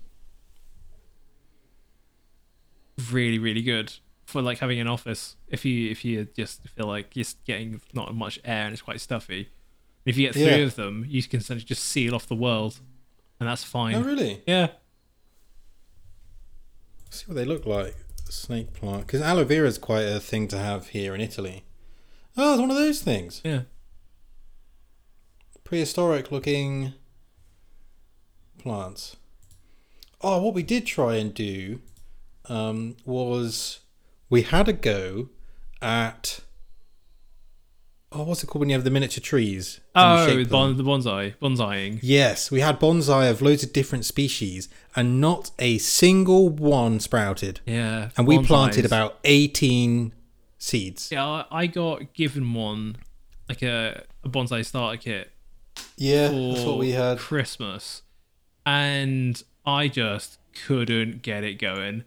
really, 3.12 3.38
really 3.38 3.62
good 3.62 3.92
for 4.26 4.42
like 4.42 4.58
having 4.58 4.78
an 4.78 4.86
office. 4.88 5.36
If 5.48 5.64
you 5.64 5.90
if 5.90 6.04
you 6.04 6.26
just 6.36 6.68
feel 6.68 6.86
like 6.86 7.16
you're 7.16 7.24
getting 7.46 7.80
not 7.94 8.14
much 8.14 8.38
air 8.44 8.64
and 8.66 8.72
it's 8.74 8.82
quite 8.82 9.00
stuffy, 9.00 9.48
if 10.04 10.16
you 10.18 10.26
get 10.26 10.34
three 10.34 10.42
Yeah. 10.44 10.56
of 10.56 10.74
them, 10.76 11.06
you 11.08 11.22
can 11.22 11.40
essentially 11.40 11.64
just 11.64 11.82
seal 11.84 12.14
off 12.14 12.26
the 12.26 12.34
world, 12.34 12.80
and 13.40 13.48
that's 13.48 13.64
fine. 13.64 13.94
Oh, 13.94 14.02
really? 14.02 14.42
Yeah, 14.46 14.68
see 17.10 17.24
what 17.26 17.36
they 17.36 17.44
look 17.44 17.64
like. 17.66 17.96
Snake 18.28 18.72
plant, 18.74 19.06
because 19.06 19.22
aloe 19.22 19.44
vera 19.44 19.68
is 19.68 19.78
quite 19.78 20.02
a 20.02 20.18
thing 20.18 20.48
to 20.48 20.58
have 20.58 20.88
here 20.88 21.14
in 21.14 21.20
Italy. 21.20 21.62
Oh, 22.36 22.52
it's 22.54 22.60
one 22.60 22.70
of 22.70 22.76
those 22.76 23.00
things. 23.00 23.40
yeah. 23.44 23.62
prehistoric 25.64 26.30
looking 26.30 26.92
plants. 28.58 29.16
Oh, 30.20 30.42
what 30.42 30.54
we 30.54 30.62
did 30.62 30.86
try 30.86 31.16
and 31.16 31.32
do 31.32 31.80
um, 32.48 32.96
was 33.04 33.80
we 34.30 34.42
had 34.42 34.68
a 34.68 34.72
go 34.72 35.28
at 35.82 36.40
oh, 38.12 38.22
what's 38.22 38.42
it 38.42 38.46
called 38.46 38.60
when 38.60 38.68
you 38.70 38.74
have 38.74 38.84
the 38.84 38.90
miniature 38.90 39.20
trees? 39.20 39.80
Oh, 39.94 40.26
the, 40.34 40.44
bon- 40.44 40.76
the 40.76 40.82
bonsai, 40.82 41.34
bonsaiing. 41.36 41.98
Yes, 42.02 42.50
we 42.50 42.60
had 42.60 42.80
bonsai 42.80 43.30
of 43.30 43.42
loads 43.42 43.62
of 43.62 43.72
different 43.74 44.04
species, 44.06 44.68
and 44.94 45.20
not 45.20 45.50
a 45.58 45.76
single 45.78 46.48
one 46.48 46.98
sprouted. 47.00 47.60
Yeah, 47.66 48.10
And 48.16 48.26
we 48.26 48.38
bonsais. 48.38 48.46
planted 48.46 48.84
about 48.86 49.18
eighteen 49.24 50.12
seeds. 50.58 51.10
Yeah, 51.12 51.44
I 51.50 51.66
got 51.66 52.14
given 52.14 52.54
one, 52.54 52.96
like 53.48 53.62
a, 53.62 54.04
a 54.24 54.28
bonsai 54.28 54.64
starter 54.64 54.96
kit 54.98 55.30
Yeah, 55.96 56.28
that's 56.28 56.64
what 56.64 56.78
we 56.78 56.92
had. 56.92 57.18
Christmas, 57.18 58.02
and 58.64 59.42
I 59.66 59.88
just 59.88 60.38
couldn't 60.66 61.20
get 61.22 61.44
it 61.44 61.58
going. 61.58 62.04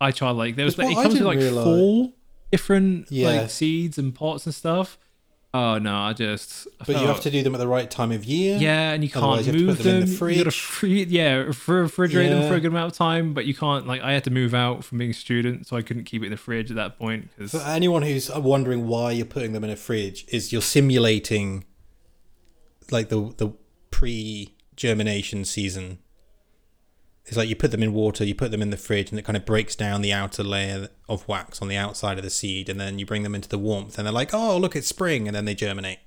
I 0.00 0.12
try 0.12 0.30
like 0.30 0.56
there 0.56 0.64
was 0.64 0.78
like, 0.78 0.90
it 0.90 0.94
comes 0.94 1.14
with 1.14 1.22
like 1.22 1.38
realise. 1.38 1.64
four 1.64 2.12
different 2.52 3.10
Yeah. 3.10 3.28
like 3.28 3.50
seeds 3.50 3.98
and 3.98 4.14
pots 4.14 4.46
and 4.46 4.54
stuff, 4.54 4.98
Oh 5.54 5.78
no, 5.78 5.96
I 5.96 6.12
just. 6.12 6.68
I 6.78 6.84
But 6.84 7.00
you 7.00 7.06
have 7.06 7.22
to 7.22 7.30
do 7.30 7.42
them 7.42 7.54
at 7.54 7.58
the 7.58 7.66
right 7.66 7.90
time 7.90 8.12
of 8.12 8.24
year. 8.26 8.58
Yeah, 8.58 8.92
and 8.92 9.02
you 9.02 9.08
can't 9.08 9.46
you 9.46 9.52
move 9.54 9.78
them 9.78 9.86
in 9.86 10.00
them. 10.00 10.18
the 10.18 10.32
You 10.32 10.44
gotta 10.44 10.50
free, 10.50 11.04
yeah, 11.04 11.52
for 11.52 11.88
refrigerate 11.88 12.28
them 12.28 12.46
for 12.48 12.54
a 12.54 12.60
good 12.60 12.70
amount 12.70 12.92
of 12.92 12.98
time, 12.98 13.32
but 13.32 13.46
you 13.46 13.54
can't. 13.54 13.86
Like, 13.86 14.02
I 14.02 14.12
had 14.12 14.24
to 14.24 14.30
move 14.30 14.52
out 14.52 14.84
from 14.84 14.98
being 14.98 15.12
a 15.12 15.14
student, 15.14 15.66
so 15.66 15.76
I 15.76 15.82
couldn't 15.82 16.04
keep 16.04 16.22
it 16.22 16.26
in 16.26 16.32
the 16.32 16.36
fridge 16.36 16.70
at 16.70 16.76
that 16.76 16.98
point 16.98 17.30
because 17.34 17.52
For 17.52 17.66
anyone 17.66 18.02
who's 18.02 18.28
uh, 18.30 18.40
wondering 18.40 18.86
why 18.86 19.12
you're 19.12 19.24
putting 19.24 19.52
them 19.52 19.64
in 19.64 19.70
a 19.70 19.76
fridge, 19.76 20.26
is 20.28 20.52
you're 20.52 20.60
simulating 20.60 21.64
like 22.90 23.08
the 23.08 23.32
the 23.38 23.52
pre 23.90 24.54
germination 24.76 25.46
season. 25.46 25.98
It's 27.28 27.36
like 27.36 27.48
you 27.48 27.56
put 27.56 27.70
them 27.70 27.82
in 27.82 27.92
water, 27.92 28.24
you 28.24 28.34
put 28.34 28.50
them 28.50 28.62
in 28.62 28.70
the 28.70 28.76
fridge, 28.76 29.10
and 29.10 29.18
it 29.18 29.24
kind 29.24 29.36
of 29.36 29.44
breaks 29.44 29.76
down 29.76 30.00
the 30.02 30.12
outer 30.12 30.42
layer 30.42 30.88
of 31.08 31.28
wax 31.28 31.60
on 31.62 31.68
the 31.68 31.76
outside 31.76 32.18
of 32.18 32.24
the 32.24 32.30
seed, 32.30 32.68
and 32.68 32.80
then 32.80 32.98
you 32.98 33.06
bring 33.06 33.22
them 33.22 33.34
into 33.34 33.48
the 33.48 33.58
warmth, 33.58 33.98
and 33.98 34.06
they're 34.06 34.12
like, 34.12 34.32
"Oh, 34.32 34.56
look, 34.58 34.74
it's 34.74 34.86
spring," 34.88 35.26
and 35.28 35.36
then 35.36 35.44
they 35.44 35.54
germinate. 35.54 35.98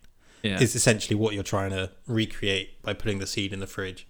yeah, 0.43 0.59
Is 0.59 0.75
essentially 0.75 1.15
what 1.15 1.33
you're 1.35 1.43
trying 1.43 1.69
to 1.71 1.91
recreate 2.07 2.81
by 2.81 2.93
putting 2.93 3.19
the 3.19 3.27
seed 3.27 3.53
in 3.53 3.59
the 3.59 3.67
fridge. 3.67 4.07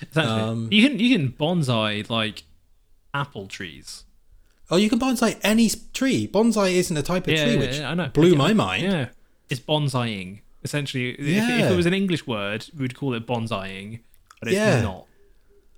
exactly. 0.00 0.22
um, 0.22 0.68
you 0.70 0.88
can 0.88 0.98
you 0.98 1.16
can 1.16 1.32
bonsai 1.32 2.08
like 2.10 2.44
apple 3.14 3.46
trees. 3.46 4.04
Oh, 4.70 4.76
you 4.76 4.90
can 4.90 4.98
bonsai 4.98 5.38
any 5.42 5.70
tree. 5.94 6.28
Bonsai 6.28 6.72
isn't 6.74 6.96
a 6.96 7.02
type 7.02 7.26
of 7.26 7.32
Yeah, 7.34 7.44
tree, 7.44 7.54
yeah, 7.54 7.58
which 7.60 7.80
I 7.80 7.94
know. 7.94 8.08
blew 8.08 8.34
my 8.36 8.52
mind. 8.52 8.82
Yeah, 8.84 9.08
it's 9.48 9.60
bonsaiing 9.60 10.40
essentially. 10.62 11.10
If, 11.10 11.20
if 11.48 11.70
it 11.70 11.76
was 11.76 11.86
an 11.86 11.94
English 11.94 12.26
word, 12.26 12.66
we 12.74 12.82
would 12.82 12.94
call 12.96 13.14
it 13.14 13.26
bonsaiing, 13.26 14.00
but 14.40 14.52
it's 14.52 14.82
not, 14.82 15.06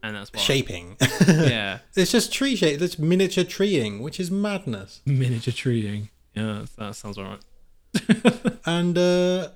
and 0.03 0.17
that's 0.17 0.33
why. 0.33 0.41
Shaping. 0.41 0.97
Yeah, 1.27 1.79
it's 1.97 2.13
just 2.13 2.33
tree 2.33 2.57
shape. 2.57 2.81
It's 2.81 2.99
miniature 2.99 3.45
treeing, 3.45 4.03
which 4.03 4.19
is 4.21 4.31
madness. 4.31 5.01
miniature 5.07 5.53
treeing. 5.53 6.11
Yeah, 6.35 6.65
that 6.79 6.95
sounds 6.95 7.19
alright. 7.19 7.41
And 8.67 8.97
uh, 8.97 9.49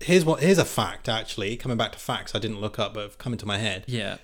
here's 0.00 0.24
what 0.24 0.40
here's 0.42 0.58
a 0.58 0.64
fact 0.64 1.08
actually. 1.08 1.56
Coming 1.56 1.76
back 1.76 1.92
to 1.92 1.98
facts, 1.98 2.34
I 2.34 2.38
didn't 2.38 2.60
look 2.60 2.78
up, 2.78 2.94
but 2.94 3.02
have 3.02 3.18
come 3.18 3.32
into 3.32 3.46
my 3.46 3.58
head. 3.58 3.84
Yeah. 3.86 4.16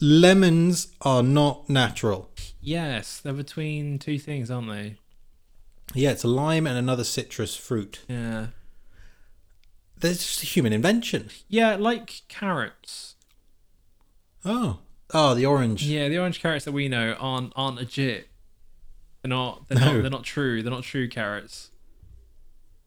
Lemons 0.00 0.88
are 1.02 1.22
not 1.22 1.68
natural. 1.68 2.30
Yes, 2.60 3.20
they're 3.20 3.32
between 3.32 3.98
two 3.98 4.18
things, 4.18 4.50
aren't 4.50 4.68
they? 4.68 4.96
Yeah, 5.94 6.10
it's 6.10 6.24
a 6.24 6.28
lime 6.28 6.66
and 6.66 6.76
another 6.78 7.04
citrus 7.04 7.56
fruit. 7.56 8.00
Yeah. 8.08 8.48
They're 9.98 10.12
just 10.12 10.42
a 10.42 10.46
human 10.46 10.72
invention. 10.72 11.30
Yeah, 11.48 11.74
like 11.76 12.22
carrots. 12.28 13.16
Oh, 14.44 14.78
oh, 15.14 15.34
the 15.34 15.46
orange. 15.46 15.84
Yeah, 15.84 16.08
the 16.08 16.18
orange 16.18 16.40
carrots 16.40 16.64
that 16.64 16.72
we 16.72 16.88
know 16.88 17.14
aren't 17.18 17.52
aren't 17.56 17.76
legit. 17.76 18.28
They're 19.22 19.30
not. 19.30 19.68
They're 19.68 19.78
No. 19.78 19.92
not. 19.94 20.02
They're 20.02 20.10
not 20.10 20.24
true. 20.24 20.62
They're 20.62 20.72
not 20.72 20.84
true 20.84 21.08
carrots. 21.08 21.70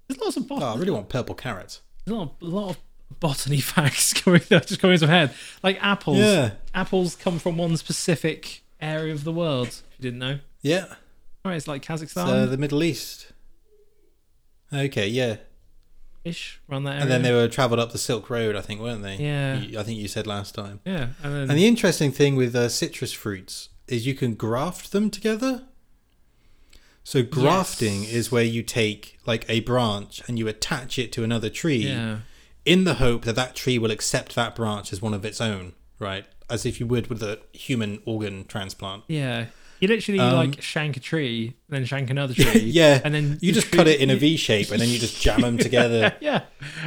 There's 0.07 0.19
lots 0.19 0.37
of 0.37 0.47
bot- 0.47 0.61
Oh, 0.61 0.67
I 0.67 0.75
really 0.75 0.91
want 0.91 1.09
purple 1.09 1.35
carrots. 1.35 1.81
there's 2.05 2.15
a 2.15 2.19
lot, 2.19 2.35
of, 2.41 2.47
a 2.47 2.51
lot 2.51 2.69
of 2.71 2.77
botany 3.19 3.59
facts 3.61 4.13
that 4.23 4.47
just 4.67 4.79
coming 4.81 4.95
into 4.95 5.07
my 5.07 5.13
head. 5.13 5.33
Like 5.63 5.77
apples. 5.81 6.17
Yeah. 6.17 6.51
Apples 6.73 7.15
come 7.15 7.39
from 7.39 7.57
one 7.57 7.75
specific 7.77 8.63
area 8.81 9.13
of 9.13 9.23
the 9.23 9.31
world. 9.31 9.67
If 9.67 9.83
you 9.99 10.03
didn't 10.03 10.19
know. 10.19 10.39
Yeah, 10.61 10.85
All 11.43 11.49
right, 11.51 11.55
it's 11.55 11.67
like 11.67 11.89
uh, 11.89 11.93
Kazakhstan 11.95 12.25
so 12.27 12.45
the 12.45 12.57
Middle 12.57 12.83
East. 12.83 13.31
Okay, 14.73 15.07
yeah, 15.07 15.37
ish 16.23 16.59
around 16.69 16.83
that 16.83 16.91
area. 16.91 17.01
and 17.03 17.11
then 17.11 17.21
they 17.23 17.31
were 17.33 17.47
travelled 17.47 17.79
up 17.79 17.91
the 17.91 17.97
Silk 17.97 18.29
Road, 18.29 18.55
I 18.55 18.61
think, 18.61 18.79
weren't 18.81 19.01
they? 19.03 19.15
Yeah. 19.17 19.59
You- 19.59 19.79
I 19.79 19.83
think 19.83 19.99
you 19.99 20.07
said 20.07 20.27
last 20.27 20.53
time. 20.55 20.79
yeah, 20.85 21.09
and 21.23 21.33
then 21.33 21.49
And 21.49 21.57
the 21.59 21.65
interesting 21.67 22.11
thing 22.11 22.35
with 22.35 22.55
uh, 22.55 22.69
citrus 22.69 23.11
fruits 23.13 23.69
is 23.87 24.05
you 24.05 24.13
can 24.13 24.35
graft 24.35 24.91
them 24.91 25.09
together. 25.09 25.63
So 27.03 27.23
grafting 27.23 28.03
Yes. 28.03 28.13
is 28.13 28.31
where 28.31 28.43
you 28.43 28.61
take 28.61 29.17
like 29.25 29.45
a 29.49 29.61
branch 29.61 30.21
and 30.27 30.37
you 30.37 30.47
attach 30.47 30.99
it 30.99 31.11
to 31.13 31.23
another 31.23 31.49
tree 31.49 31.87
yeah. 31.87 32.19
in 32.63 32.83
the 32.83 32.95
hope 32.95 33.25
that 33.25 33.35
that 33.35 33.55
tree 33.55 33.79
will 33.79 33.91
accept 33.91 34.35
that 34.35 34.55
branch 34.55 34.93
as 34.93 35.01
one 35.01 35.13
of 35.13 35.25
its 35.25 35.41
own, 35.41 35.73
right? 35.97 36.25
As 36.49 36.65
if 36.65 36.79
you 36.79 36.85
would 36.85 37.07
with 37.07 37.23
a 37.23 37.39
human 37.53 38.01
organ 38.05 38.45
transplant. 38.45 39.03
Yeah. 39.07 39.47
You 39.81 39.87
literally 39.87 40.19
Um, 40.19 40.33
like 40.35 40.61
shank 40.61 40.95
a 40.95 40.99
tree, 40.99 41.55
then 41.67 41.85
shank 41.85 42.09
another 42.09 42.33
tree. 42.33 42.61
yeah, 42.65 43.01
And 43.03 43.13
then 43.13 43.39
you 43.41 43.51
the 43.51 43.59
just 43.59 43.67
tree- 43.67 43.77
cut 43.77 43.87
it 43.87 43.99
in 44.03 44.09
a 44.09 44.15
V 44.15 44.37
shape 44.37 44.71
and 44.71 44.79
then 44.79 44.89
you 44.89 44.99
just 44.99 45.19
jam 45.21 45.41
them 45.41 45.57
together. 45.57 46.15
yeah. 46.21 46.43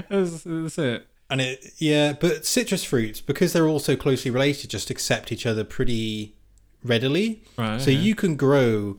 That's, 0.09 0.45
that's 0.45 0.79
it. 0.79 1.07
And 1.29 1.41
it, 1.41 1.73
yeah, 1.79 2.13
but 2.13 2.47
citrus 2.47 2.85
fruits, 2.85 3.21
because 3.21 3.53
they're 3.53 3.67
all 3.67 3.81
so 3.81 3.97
closely 3.97 4.31
related, 4.31 4.71
just 4.71 4.91
accept 4.91 5.33
each 5.33 5.45
other 5.45 5.65
pretty 5.65 6.37
readily. 6.85 7.43
Right. 7.59 7.81
So 7.81 7.91
okay. 7.91 8.01
you 8.01 8.15
can 8.15 8.37
grow 8.37 8.99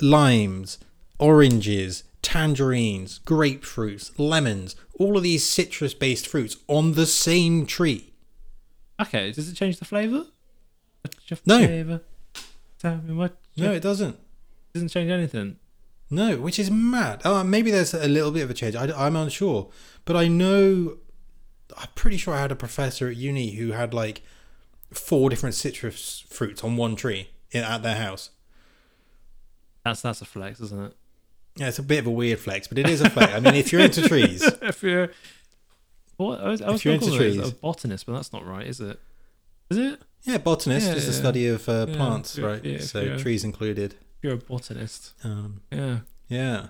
limes, 0.00 0.78
oranges, 1.18 2.04
tangerines, 2.22 3.20
grapefruits, 3.24 4.12
lemons, 4.18 4.76
all 4.98 5.16
of 5.16 5.22
these 5.22 5.44
citrus 5.48 5.94
based 5.94 6.28
fruits 6.28 6.58
on 6.68 6.92
the 6.92 7.06
same 7.06 7.66
tree. 7.66 8.12
Okay, 9.00 9.32
does 9.32 9.48
it 9.48 9.54
change 9.54 9.78
the 9.78 9.84
flavour? 9.84 10.26
No. 11.44 11.58
flavour? 11.58 12.00
Tell 12.86 12.98
me 12.98 13.14
what. 13.14 13.36
No, 13.56 13.72
it 13.72 13.80
doesn't. 13.80 14.16
doesn't 14.72 14.90
change 14.90 15.10
anything. 15.10 15.56
No, 16.08 16.36
which 16.36 16.56
is 16.56 16.70
mad. 16.70 17.20
Oh, 17.24 17.42
maybe 17.42 17.72
there's 17.72 17.92
a 17.92 18.06
little 18.06 18.30
bit 18.30 18.44
of 18.44 18.50
a 18.50 18.54
change. 18.54 18.76
I, 18.76 19.06
am 19.06 19.16
unsure. 19.16 19.70
But 20.04 20.14
I 20.14 20.28
know, 20.28 20.98
I'm 21.76 21.88
pretty 21.96 22.16
sure 22.16 22.32
I 22.32 22.40
had 22.40 22.52
a 22.52 22.56
professor 22.56 23.08
at 23.08 23.16
uni 23.16 23.56
who 23.56 23.72
had 23.72 23.92
like 23.92 24.22
four 24.92 25.30
different 25.30 25.56
citrus 25.56 26.24
fruits 26.28 26.62
on 26.62 26.76
one 26.76 26.94
tree 26.94 27.30
in, 27.50 27.64
at 27.64 27.82
their 27.82 27.96
house. 27.96 28.30
That's 29.84 30.02
that's 30.02 30.20
a 30.20 30.24
flex, 30.24 30.60
isn't 30.60 30.80
it? 30.80 30.96
Yeah, 31.56 31.68
it's 31.68 31.80
a 31.80 31.82
bit 31.82 31.98
of 31.98 32.06
a 32.06 32.10
weird 32.12 32.38
flex, 32.38 32.68
but 32.68 32.78
it 32.78 32.88
is 32.88 33.00
a 33.00 33.10
flex. 33.10 33.32
I 33.32 33.40
mean, 33.40 33.56
if 33.56 33.72
you're 33.72 33.80
into 33.80 34.02
trees, 34.08 34.44
if 34.62 34.80
you're, 34.84 35.10
what 36.18 36.40
I 36.40 36.50
was, 36.50 36.62
I 36.62 36.70
was 36.70 36.84
you're 36.84 36.94
into 36.94 37.16
trees. 37.16 37.36
a 37.36 37.52
botanist, 37.52 38.06
but 38.06 38.12
that's 38.12 38.32
not 38.32 38.46
right, 38.46 38.66
is 38.66 38.80
it? 38.80 39.00
Is 39.70 39.78
it? 39.78 40.00
yeah, 40.22 40.38
botanist 40.38 40.86
Yeah, 40.88 40.94
is 40.94 41.06
the 41.06 41.12
study 41.12 41.46
of 41.48 41.68
uh, 41.68 41.86
Yeah, 41.88 41.96
plants, 41.96 42.38
right? 42.38 42.64
yeah, 42.64 42.78
so 42.80 43.16
trees 43.18 43.44
included. 43.44 43.94
You're 44.22 44.34
a 44.34 44.36
botanist, 44.38 45.12
Um, 45.24 45.60
yeah. 45.70 45.98
yeah. 46.28 46.68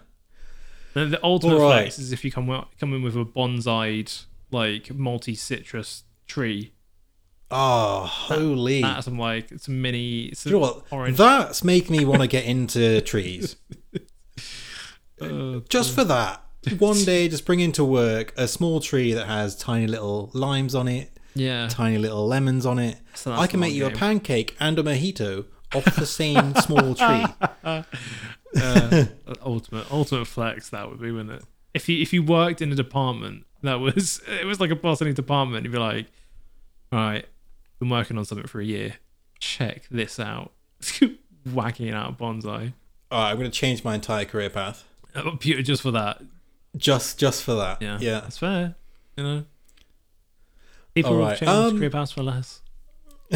The, 0.95 1.07
the 1.07 1.25
ultimate 1.25 1.59
right. 1.59 1.83
flex 1.83 1.99
is 1.99 2.13
if 2.13 2.25
you 2.25 2.31
come 2.33 2.49
out- 2.51 2.69
come 2.81 2.93
in 2.95 3.03
with 3.03 3.17
a 3.17 3.25
bonsaied 3.25 4.25
like 4.51 4.93
multi 4.95 5.35
citrus 5.35 6.05
tree. 6.27 6.73
Oh, 7.51 8.01
holy! 8.07 8.83
That's 8.83 9.05
some 9.05 9.19
like 9.19 9.51
some 9.59 9.81
mini. 9.81 10.33
You 10.45 10.53
know 10.53 10.59
what? 10.59 10.83
orange. 10.91 11.17
That's 11.17 11.63
making 11.63 11.97
me 11.97 12.05
want 12.05 12.23
to 12.23 12.27
get 12.29 12.45
into 12.45 13.01
trees. 13.03 13.55
uh, 15.21 15.61
Just 15.69 15.95
for 15.95 16.05
that. 16.05 16.43
One 16.79 16.97
day, 17.05 17.29
just 17.29 17.47
bring 17.47 17.61
into 17.61 17.85
work 17.85 18.35
a 18.37 18.49
small 18.49 18.81
tree 18.81 19.13
that 19.13 19.27
has 19.27 19.55
tiny 19.57 19.87
little 19.87 20.31
limes 20.35 20.75
on 20.75 20.89
it, 20.89 21.16
yeah. 21.37 21.69
tiny 21.69 21.99
little 21.99 22.27
lemons 22.27 22.67
on 22.67 22.79
it. 22.79 22.99
I 23.27 23.47
can 23.47 23.61
make 23.61 23.75
you 23.75 23.87
a 23.87 23.91
pancake 23.91 24.57
and 24.59 24.79
a 24.79 24.83
mojito 24.83 25.47
off 25.75 25.97
the 25.97 26.07
same 26.07 26.55
small 26.57 26.95
tree. 26.95 27.27
uh, 27.65 27.83
ultimate 29.45 29.91
ultimate 29.91 30.27
flex 30.27 30.71
that 30.71 30.89
would 30.89 31.01
be, 31.01 31.11
wouldn't 31.11 31.43
it? 31.43 31.45
If 31.75 31.89
you 31.89 32.01
if 32.01 32.13
you 32.13 32.23
worked 32.23 32.63
in 32.63 32.73
a 32.73 32.75
department 32.75 33.45
that 33.63 33.81
was 33.81 34.21
it 34.41 34.47
was 34.47 34.61
like 34.61 34.71
a 34.71 34.77
botany 34.77 35.13
department, 35.13 35.65
you'd 35.65 35.73
be 35.73 35.79
like, 35.79 36.07
right, 36.93 37.27
been 37.79 37.91
working 37.91 38.19
on 38.19 38.25
something 38.25 38.47
for 38.47 38.61
a 38.61 38.65
year. 38.65 38.95
Check 39.39 39.87
this 39.91 40.19
out. 40.19 40.53
Whacking 41.53 41.89
it 41.89 41.95
out 41.95 42.19
bonsai. 42.19 42.73
All 43.11 43.23
right, 43.23 43.31
I'm 43.31 43.37
going 43.37 43.51
to 43.51 43.57
change 43.57 43.85
my 43.85 43.95
entire 43.95 44.25
career 44.25 44.51
path 44.51 44.83
A 45.15 45.23
computer 45.23 45.63
just 45.63 45.83
for 45.83 45.93
that. 45.93 46.23
just 46.77 47.19
just 47.19 47.43
for 47.43 47.55
that. 47.55 47.81
Yeah, 47.81 47.99
yeah. 48.01 48.21
that's 48.21 48.39
fair. 48.39 48.75
You 49.17 49.25
know, 49.25 49.45
people 50.97 51.13
All 51.13 51.19
will 51.19 51.27
right, 51.27 51.39
change 51.39 51.49
um, 51.51 51.79
career 51.79 51.91
paths 51.91 52.13
for 52.13 52.23
less. 52.23 52.63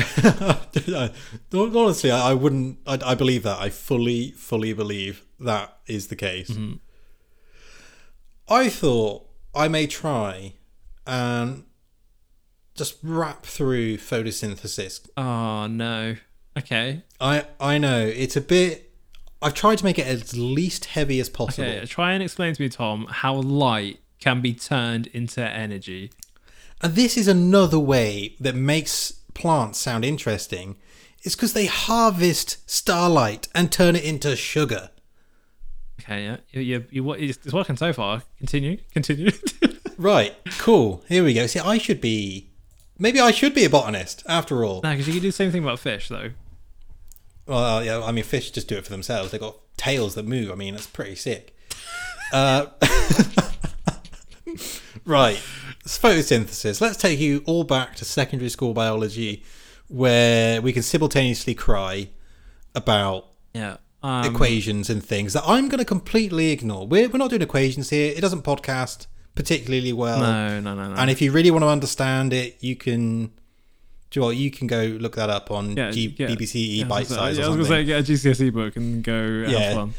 Honestly, 1.52 2.10
I, 2.10 2.30
I 2.30 2.34
wouldn't. 2.34 2.78
I, 2.86 2.98
I 3.04 3.14
believe 3.14 3.42
that. 3.42 3.60
I 3.60 3.68
fully, 3.68 4.30
fully 4.32 4.72
believe 4.72 5.24
that 5.38 5.76
is 5.86 6.08
the 6.08 6.16
case. 6.16 6.50
Mm-hmm. 6.50 6.74
I 8.48 8.68
thought 8.68 9.28
I 9.54 9.68
may 9.68 9.86
try 9.86 10.54
and 11.06 11.64
just 12.74 12.96
wrap 13.02 13.44
through 13.44 13.98
photosynthesis. 13.98 15.08
Oh 15.16 15.66
no. 15.66 16.16
Okay. 16.58 17.02
I 17.20 17.44
I 17.60 17.76
know 17.76 18.06
it's 18.06 18.36
a 18.36 18.40
bit. 18.40 18.92
I've 19.42 19.54
tried 19.54 19.78
to 19.78 19.84
make 19.84 19.98
it 19.98 20.06
as 20.06 20.36
least 20.36 20.86
heavy 20.86 21.20
as 21.20 21.28
possible. 21.28 21.68
Okay. 21.68 21.86
Try 21.86 22.12
and 22.12 22.22
explain 22.22 22.54
to 22.54 22.62
me, 22.62 22.68
Tom, 22.70 23.06
how 23.08 23.34
light 23.34 24.00
can 24.18 24.40
be 24.40 24.54
turned 24.54 25.08
into 25.08 25.42
energy. 25.42 26.10
And 26.82 26.94
this 26.94 27.16
is 27.16 27.28
another 27.28 27.78
way 27.78 28.36
that 28.40 28.54
makes 28.54 29.12
plants 29.34 29.78
sound 29.78 30.04
interesting. 30.04 30.76
It's 31.22 31.34
because 31.34 31.52
they 31.52 31.66
harvest 31.66 32.68
starlight 32.70 33.48
and 33.54 33.70
turn 33.70 33.96
it 33.96 34.04
into 34.04 34.34
sugar. 34.36 34.90
Okay. 36.00 36.24
Yeah. 36.24 36.36
You, 36.50 36.60
you, 36.60 36.86
you, 36.90 37.12
it's 37.12 37.52
working 37.52 37.76
so 37.76 37.92
far. 37.92 38.22
Continue. 38.38 38.78
Continue. 38.92 39.30
Right, 40.00 40.34
cool. 40.56 41.04
Here 41.10 41.22
we 41.22 41.34
go. 41.34 41.46
See, 41.46 41.58
I 41.58 41.76
should 41.76 42.00
be. 42.00 42.48
Maybe 42.98 43.20
I 43.20 43.32
should 43.32 43.52
be 43.52 43.66
a 43.66 43.68
botanist 43.68 44.22
after 44.26 44.64
all. 44.64 44.80
No, 44.80 44.92
because 44.92 45.06
you 45.06 45.12
can 45.12 45.20
do 45.20 45.28
the 45.28 45.32
same 45.32 45.50
thing 45.52 45.62
about 45.62 45.78
fish, 45.78 46.08
though. 46.08 46.30
Well, 47.46 47.58
uh, 47.58 47.80
yeah, 47.82 48.02
I 48.02 48.10
mean, 48.10 48.24
fish 48.24 48.50
just 48.50 48.66
do 48.66 48.78
it 48.78 48.84
for 48.84 48.90
themselves. 48.90 49.30
They've 49.30 49.38
got 49.38 49.56
tails 49.76 50.14
that 50.14 50.24
move. 50.24 50.50
I 50.50 50.54
mean, 50.54 50.72
that's 50.72 50.86
pretty 50.86 51.16
sick. 51.16 51.54
Uh, 52.32 52.68
Right. 55.04 55.42
Photosynthesis. 55.98 56.80
Let's 56.80 56.96
take 56.96 57.18
you 57.18 57.42
all 57.46 57.64
back 57.64 57.96
to 57.96 58.04
secondary 58.04 58.48
school 58.50 58.72
biology 58.74 59.42
where 59.88 60.62
we 60.62 60.72
can 60.72 60.82
simultaneously 60.82 61.54
cry 61.54 62.10
about 62.74 63.26
Yeah. 63.54 63.76
Um, 64.02 64.24
equations 64.24 64.88
and 64.88 65.04
things 65.04 65.34
that 65.34 65.42
I'm 65.46 65.68
going 65.68 65.78
to 65.78 65.84
completely 65.84 66.52
ignore. 66.52 66.86
We're, 66.86 67.08
we're 67.10 67.18
not 67.18 67.28
doing 67.30 67.42
equations 67.42 67.90
here. 67.90 68.14
It 68.16 68.20
doesn't 68.22 68.44
podcast 68.44 69.06
particularly 69.34 69.92
well. 69.92 70.20
No, 70.20 70.60
no, 70.60 70.74
no, 70.74 70.94
no. 70.94 70.94
And 70.94 71.10
if 71.10 71.20
you 71.20 71.32
really 71.32 71.50
want 71.50 71.64
to 71.64 71.68
understand 71.68 72.32
it, 72.32 72.56
you 72.60 72.76
can. 72.76 73.32
Do 74.10 74.30
you 74.32 74.50
can 74.50 74.66
go 74.66 74.82
look 75.00 75.14
that 75.16 75.30
up 75.30 75.50
on 75.52 75.76
yeah, 75.76 75.90
G- 75.92 76.14
yeah. 76.18 76.26
BBC 76.28 76.78
yeah, 76.78 76.84
I 76.92 77.02
Bitesize 77.04 77.38
yeah, 77.38 77.44
I 77.44 77.48
was 77.48 77.56
going 77.56 77.58
to 77.58 77.64
say, 77.66 77.84
get 77.84 78.00
a 78.00 78.12
GCSE 78.12 78.52
book 78.52 78.74
and 78.74 79.04
go 79.04 79.42
have 79.44 79.50
Yeah. 79.52 79.74
fun. 79.74 79.94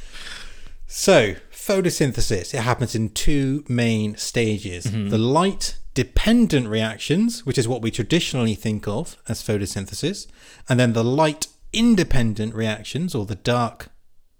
So, 0.85 1.35
photosynthesis, 1.53 2.53
it 2.53 2.59
happens 2.59 2.93
in 2.93 3.09
two 3.09 3.63
main 3.69 4.17
stages. 4.17 4.85
Mm-hmm. 4.87 5.09
The 5.09 5.17
light 5.17 5.77
dependent 5.93 6.67
reactions, 6.67 7.45
which 7.45 7.57
is 7.57 7.67
what 7.67 7.81
we 7.81 7.91
traditionally 7.91 8.55
think 8.55 8.87
of 8.87 9.17
as 9.27 9.43
photosynthesis, 9.43 10.27
and 10.69 10.79
then 10.79 10.93
the 10.93 11.03
light 11.03 11.47
independent 11.73 12.53
reactions 12.53 13.15
or 13.15 13.25
the 13.25 13.35
dark 13.35 13.89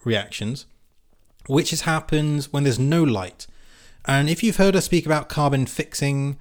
reactions, 0.04 0.66
which 1.48 1.74
is 1.74 1.82
happens 1.82 2.52
when 2.52 2.64
there's 2.64 2.80
no 2.80 3.04
light. 3.04 3.48
And 4.06 4.30
if 4.30 4.44
you've 4.44 4.58
heard 4.58 4.76
us 4.76 4.86
speak 4.86 5.06
about 5.06 5.30
carbon 5.30 5.66
fixing, 5.66 6.38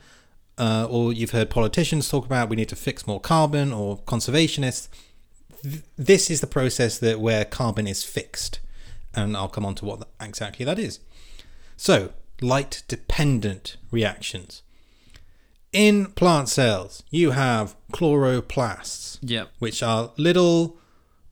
uh, 0.59 0.87
or 0.89 1.13
you've 1.13 1.31
heard 1.31 1.51
politicians 1.51 2.09
talk 2.09 2.27
about 2.27 2.49
we 2.49 2.57
need 2.57 2.69
to 2.69 2.77
fix 2.77 3.07
more 3.07 3.21
carbon, 3.21 3.73
or 3.73 3.99
conservationists, 3.99 4.89
th- 5.63 5.83
this 5.97 6.31
is 6.31 6.41
the 6.41 6.47
process 6.47 6.99
that 6.99 7.21
where 7.21 7.45
carbon 7.45 7.87
is 7.87 8.05
fixed, 8.05 8.61
and 9.15 9.37
I'll 9.37 9.49
come 9.49 9.67
on 9.67 9.75
to 9.77 9.85
what 9.85 9.97
th- 9.97 10.09
exactly 10.21 10.65
that 10.65 10.79
is. 10.79 11.01
So, 11.77 12.13
light 12.41 12.83
dependent 12.89 13.77
reactions. 13.91 14.63
In 15.73 16.07
plant 16.13 16.49
cells, 16.49 17.05
you 17.11 17.31
have 17.31 17.77
chloroplasts, 17.93 19.19
Yep. 19.23 19.51
which 19.61 19.83
are 19.83 20.13
little 20.17 20.79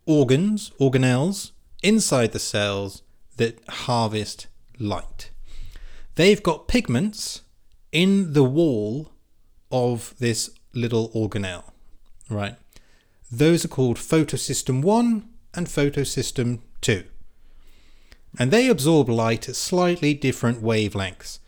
organs, 0.06 0.70
organelles, 0.80 1.50
inside 1.82 2.32
the 2.32 2.38
cells 2.38 3.02
that 3.36 3.58
harvest 3.68 4.46
light. 4.78 5.30
They've 6.14 6.42
got 6.42 6.68
pigments 6.68 7.42
in 7.90 8.32
the 8.32 8.44
wall 8.44 9.10
of 9.72 10.14
this 10.18 10.50
little 10.72 11.10
organelle, 11.10 11.72
right? 12.30 12.56
Those 13.30 13.64
are 13.64 13.68
called 13.68 13.96
photosystem 13.96 14.82
1 14.82 15.28
and 15.54 15.66
photosystem 15.66 16.60
2. 16.80 17.04
And 18.38 18.50
they 18.50 18.68
absorb 18.68 19.08
light 19.08 19.48
at 19.48 19.56
slightly 19.56 20.14
different 20.14 20.62
wavelengths 20.62 21.38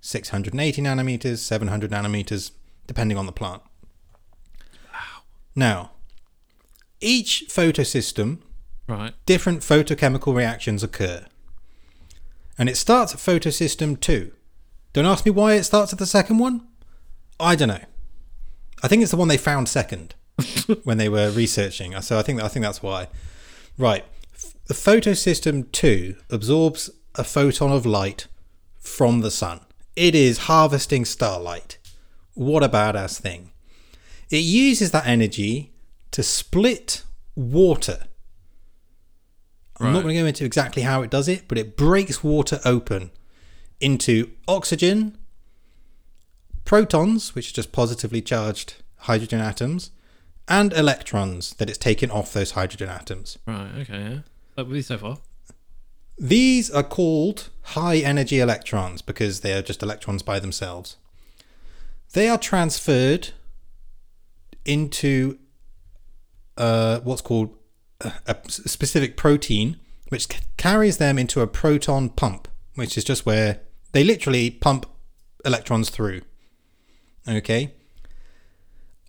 680 0.00 0.82
nanometers, 0.82 1.38
700 1.38 1.90
nanometers, 1.90 2.50
depending 2.86 3.18
on 3.18 3.26
the 3.26 3.32
plant. 3.32 3.62
Wow. 4.92 5.22
Now, 5.54 5.90
each 7.00 7.44
photosystem, 7.48 8.38
Right. 8.88 9.14
different 9.26 9.60
photochemical 9.60 10.34
reactions 10.34 10.82
occur. 10.82 11.26
And 12.56 12.68
it 12.68 12.76
starts 12.76 13.12
at 13.14 13.20
photosystem 13.20 14.00
2. 14.00 14.32
Don't 14.92 15.06
ask 15.06 15.24
me 15.24 15.30
why 15.30 15.54
it 15.54 15.64
starts 15.64 15.92
at 15.92 15.98
the 15.98 16.06
second 16.06 16.38
one. 16.38 16.66
I 17.38 17.54
don't 17.54 17.68
know. 17.68 17.84
I 18.82 18.88
think 18.88 19.02
it's 19.02 19.10
the 19.10 19.16
one 19.16 19.28
they 19.28 19.36
found 19.36 19.68
second 19.68 20.14
when 20.84 20.98
they 20.98 21.08
were 21.08 21.30
researching. 21.30 22.00
So 22.00 22.18
I 22.18 22.22
think 22.22 22.40
I 22.42 22.48
think 22.48 22.64
that's 22.64 22.82
why. 22.82 23.08
Right. 23.76 24.04
The 24.66 24.74
photosystem 24.74 25.70
2 25.72 26.16
absorbs 26.30 26.90
a 27.14 27.24
photon 27.24 27.70
of 27.72 27.86
light 27.86 28.26
from 28.78 29.20
the 29.20 29.30
sun. 29.30 29.60
It 29.98 30.14
is 30.14 30.38
harvesting 30.46 31.04
starlight. 31.04 31.76
What 32.34 32.62
a 32.62 32.68
badass 32.68 33.20
thing. 33.20 33.50
It 34.30 34.44
uses 34.44 34.92
that 34.92 35.08
energy 35.08 35.72
to 36.12 36.22
split 36.22 37.02
water. 37.34 38.04
I'm 39.80 39.92
not 39.92 40.02
going 40.04 40.14
to 40.14 40.20
go 40.22 40.26
into 40.26 40.44
exactly 40.44 40.82
how 40.82 41.02
it 41.02 41.10
does 41.10 41.26
it, 41.26 41.48
but 41.48 41.58
it 41.58 41.76
breaks 41.76 42.22
water 42.22 42.60
open 42.64 43.10
into 43.80 44.30
oxygen, 44.46 45.18
protons, 46.64 47.34
which 47.34 47.50
are 47.50 47.54
just 47.54 47.72
positively 47.72 48.22
charged 48.22 48.76
hydrogen 48.98 49.40
atoms, 49.40 49.90
and 50.46 50.72
electrons 50.74 51.54
that 51.54 51.68
it's 51.68 51.78
taken 51.78 52.08
off 52.08 52.32
those 52.32 52.52
hydrogen 52.52 52.88
atoms. 52.88 53.36
Right. 53.48 53.70
Okay. 53.80 54.00
Yeah. 54.00 54.18
That 54.54 54.68
would 54.68 54.74
be 54.74 54.82
so 54.82 54.96
far. 54.98 55.18
These 56.18 56.70
are 56.70 56.82
called 56.82 57.50
high 57.62 57.98
energy 57.98 58.40
electrons 58.40 59.02
because 59.02 59.40
they 59.40 59.52
are 59.52 59.62
just 59.62 59.82
electrons 59.82 60.22
by 60.22 60.40
themselves. 60.40 60.96
They 62.12 62.28
are 62.28 62.38
transferred 62.38 63.30
into 64.64 65.38
uh, 66.56 67.00
what's 67.00 67.22
called 67.22 67.54
a, 68.00 68.36
specific 68.48 69.16
protein, 69.16 69.78
which 70.08 70.32
c- 70.32 70.40
carries 70.56 70.96
them 70.96 71.18
into 71.18 71.40
a 71.40 71.46
proton 71.46 72.08
pump, 72.08 72.48
which 72.74 72.98
is 72.98 73.04
just 73.04 73.24
where 73.24 73.60
they 73.92 74.02
literally 74.02 74.50
pump 74.50 74.86
electrons 75.44 75.90
through. 75.90 76.22
Okay. 77.28 77.74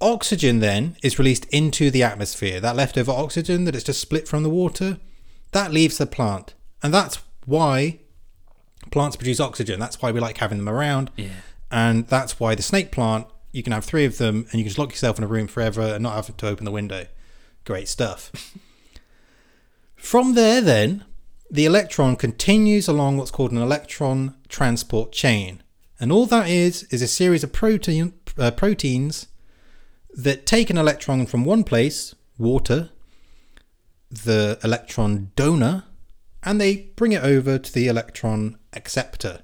Oxygen 0.02 0.60
then 0.60 0.96
is 1.04 1.20
released 1.20 1.46
into 1.46 1.90
the 1.92 2.04
atmosphere. 2.04 2.60
That 2.60 2.76
leftover 2.76 3.12
oxygen 3.12 3.66
that 3.66 3.76
is 3.76 3.84
just 3.84 4.00
split 4.00 4.28
from 4.28 4.44
the 4.44 4.50
water, 4.50 5.00
that 5.52 5.74
leaves 5.74 5.98
the 5.98 6.06
plant. 6.06 6.54
And 6.82 6.94
that's 6.94 7.20
why 7.46 8.00
plants 8.92 9.16
produce 9.16 9.40
oxygen. 9.40 9.80
That's 9.80 10.02
why 10.02 10.12
we 10.12 10.20
like 10.20 10.38
having 10.38 10.58
them 10.58 10.70
around. 10.70 11.12
Yeah. 11.16 11.30
And 11.72 12.08
that's 12.08 12.40
why 12.40 12.56
the 12.56 12.62
snake 12.62 12.92
plant, 12.92 13.28
you 13.52 13.64
can 13.64 13.74
have 13.74 13.86
three 13.86 14.06
of 14.06 14.18
them 14.18 14.48
and 14.52 14.54
you 14.56 14.64
can 14.64 14.70
just 14.70 14.80
lock 14.80 14.92
yourself 14.92 15.18
in 15.18 15.24
a 15.24 15.28
room 15.28 15.48
forever 15.48 15.82
and 15.82 16.04
not 16.04 16.16
have 16.16 16.36
to 16.36 16.48
open 16.48 16.66
the 16.66 16.72
window. 16.72 17.06
Great 17.66 17.88
stuff. 17.88 18.32
From 19.96 20.34
there, 20.34 20.62
then, 20.62 21.04
the 21.52 21.66
electron 21.66 22.16
continues 22.16 22.88
along 22.88 23.18
what's 23.18 23.32
called 23.32 23.52
an 23.52 23.58
electron 23.58 24.36
transport 24.48 25.12
chain. 25.12 25.62
And 26.00 26.12
all 26.12 26.26
that 26.28 26.48
is, 26.50 26.84
is 26.84 27.02
a 27.02 27.08
series 27.08 27.44
of 27.44 27.52
protein, 27.52 28.14
uh, 28.38 28.52
proteins 28.52 29.28
that 30.14 30.46
take 30.46 30.70
an 30.70 30.78
electron 30.78 31.26
from 31.26 31.44
one 31.44 31.64
place, 31.64 32.16
water, 32.38 32.90
the 34.10 34.58
electron 34.64 35.32
donor, 35.36 35.84
and 36.44 36.60
they 36.60 36.92
bring 36.96 37.12
it 37.12 37.24
over 37.24 37.58
to 37.58 37.74
the 37.74 37.88
electron 37.88 38.58
acceptor, 38.74 39.42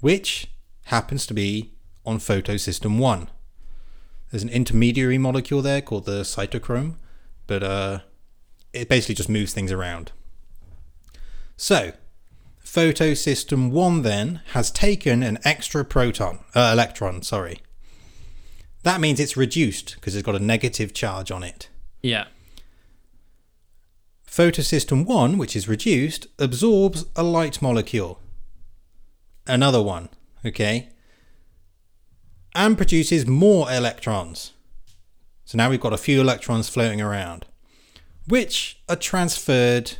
which 0.00 0.48
happens 0.86 1.26
to 1.26 1.34
be 1.34 1.72
on 2.04 2.18
photosystem 2.18 2.98
1. 2.98 3.30
There's 4.30 4.42
an 4.42 4.48
intermediary 4.48 5.18
molecule 5.18 5.62
there 5.62 5.80
called 5.80 6.06
the 6.06 6.22
cytochrome, 6.22 6.96
but 7.46 7.62
uh, 7.62 8.00
it 8.72 8.88
basically 8.88 9.14
just 9.14 9.28
moves 9.28 9.54
things 9.54 9.72
around. 9.72 10.12
So, 11.56 11.92
photosystem 12.64 13.70
1 13.70 14.02
then 14.02 14.40
has 14.52 14.70
taken 14.70 15.22
an 15.22 15.38
extra 15.44 15.84
proton, 15.84 16.40
uh, 16.54 16.70
electron, 16.72 17.22
sorry. 17.22 17.60
That 18.82 19.00
means 19.00 19.18
it's 19.18 19.36
reduced 19.36 19.94
because 19.94 20.14
it's 20.14 20.26
got 20.26 20.34
a 20.34 20.40
negative 20.40 20.92
charge 20.92 21.30
on 21.30 21.42
it. 21.42 21.68
Yeah. 22.02 22.26
Photosystem 24.34 25.06
1, 25.06 25.38
which 25.38 25.54
is 25.54 25.68
reduced, 25.68 26.26
absorbs 26.40 27.04
a 27.14 27.22
light 27.22 27.62
molecule. 27.62 28.20
Another 29.46 29.80
one, 29.80 30.08
okay? 30.44 30.88
And 32.52 32.76
produces 32.76 33.28
more 33.28 33.70
electrons. 33.70 34.52
So 35.44 35.56
now 35.56 35.70
we've 35.70 35.80
got 35.80 35.92
a 35.92 35.96
few 35.98 36.20
electrons 36.20 36.68
floating 36.68 37.00
around, 37.00 37.46
which 38.26 38.82
are 38.88 38.96
transferred 38.96 39.98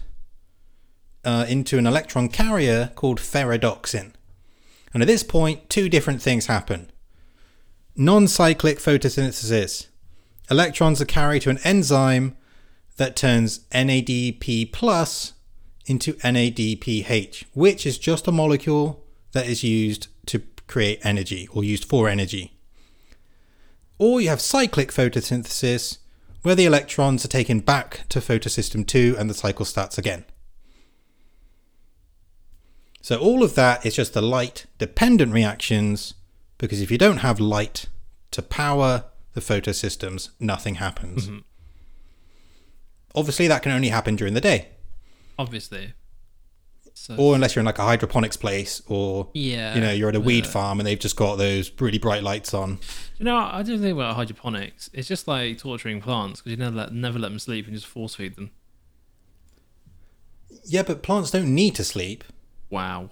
uh, 1.25 1.47
into 1.49 1.79
an 1.79 1.87
electron 1.87 2.29
carrier 2.29 2.91
called 2.97 3.21
ferredoxin. 3.21 4.15
And 4.93 5.01
at 5.01 5.07
this 5.07 5.23
point, 5.23 5.71
two 5.71 5.89
different 5.89 6.21
things 6.21 6.47
happen 6.47 6.91
non 7.95 8.27
cyclic 8.27 8.79
photosynthesis. 8.81 9.87
Electrons 10.51 11.01
are 11.01 11.05
carried 11.05 11.43
to 11.43 11.51
an 11.51 11.61
enzyme 11.63 12.37
that 12.97 13.17
turns 13.17 13.61
NADP 13.71 14.73
plus 14.73 15.33
into 15.87 16.15
NADPH, 16.15 17.45
which 17.53 17.87
is 17.87 17.99
just 17.99 18.27
a 18.27 18.33
molecule 18.33 19.05
that 19.33 19.47
is 19.47 19.63
used 19.63 20.09
to 20.27 20.43
create 20.67 21.05
energy 21.05 21.49
or 21.53 21.63
used 21.65 21.85
for 21.85 22.09
energy. 22.09 22.57
Or 23.99 24.21
you 24.21 24.29
have 24.29 24.41
cyclic 24.41 24.91
photosynthesis, 24.91 25.99
where 26.43 26.55
the 26.55 26.67
electrons 26.67 27.25
are 27.25 27.29
taken 27.29 27.61
back 27.61 28.07
to 28.11 28.21
photosystem 28.21 28.87
2 28.87 29.17
and 29.19 29.31
the 29.31 29.35
cycle 29.35 29.65
starts 29.65 29.99
again. 29.99 30.25
So 33.01 33.19
all 33.19 33.43
of 33.43 33.55
that 33.55 33.85
is 33.85 33.95
just 33.95 34.15
the 34.15 34.23
light 34.23 34.67
dependent 34.79 35.33
reactions 35.33 36.15
because 36.59 36.81
if 36.81 36.91
you 36.91 36.99
don't 36.99 37.19
have 37.19 37.39
light 37.39 37.87
to 38.31 38.43
power 38.43 39.05
the 39.35 39.41
photosystems, 39.41 40.31
nothing 40.41 40.77
happens. 40.77 41.29
Mm-hmm. 41.29 41.39
Obviously, 43.15 43.49
that 43.49 43.63
can 43.63 43.73
only 43.73 43.89
happen 43.89 44.17
during 44.17 44.35
the 44.35 44.41
day. 44.41 44.69
Obviously. 45.39 45.95
So, 46.97 47.17
or 47.17 47.35
unless 47.35 47.55
you're 47.55 47.61
in 47.61 47.67
like 47.67 47.79
a 47.79 47.85
hydroponics 47.85 48.37
place, 48.37 48.81
or 48.87 49.29
yeah, 49.35 49.75
you 49.75 49.81
know 49.81 49.91
you're 49.93 50.09
at 50.09 50.15
a 50.15 50.21
weed 50.21 50.47
uh, 50.47 50.49
farm 50.49 50.79
and 50.79 50.87
they've 50.87 50.99
just 50.99 51.17
got 51.17 51.37
those 51.37 51.71
really 51.81 51.99
bright 51.99 52.23
lights 52.23 52.55
on. 52.55 52.79
You 53.19 53.25
know, 53.25 53.37
I 53.37 53.63
don't 53.63 53.81
think 53.81 53.93
about 53.95 54.15
hydroponics. 54.15 54.91
It's 54.93 55.09
just 55.09 55.27
like 55.27 55.59
torturing 55.59 56.01
plants 56.01 56.41
because 56.41 56.53
you 56.53 56.57
never 56.57 56.77
let 56.77 56.93
never 56.93 57.19
let 57.19 57.29
them 57.29 57.41
sleep 57.41 57.67
and 57.67 57.75
just 57.75 57.87
force 57.87 58.15
feed 58.15 58.37
them. 58.37 58.53
Yeah, 60.65 60.83
but 60.83 61.03
plants 61.03 61.33
don't 61.33 61.53
need 61.53 61.75
to 61.75 61.85
sleep. 61.85 62.23
Wow. 62.71 63.11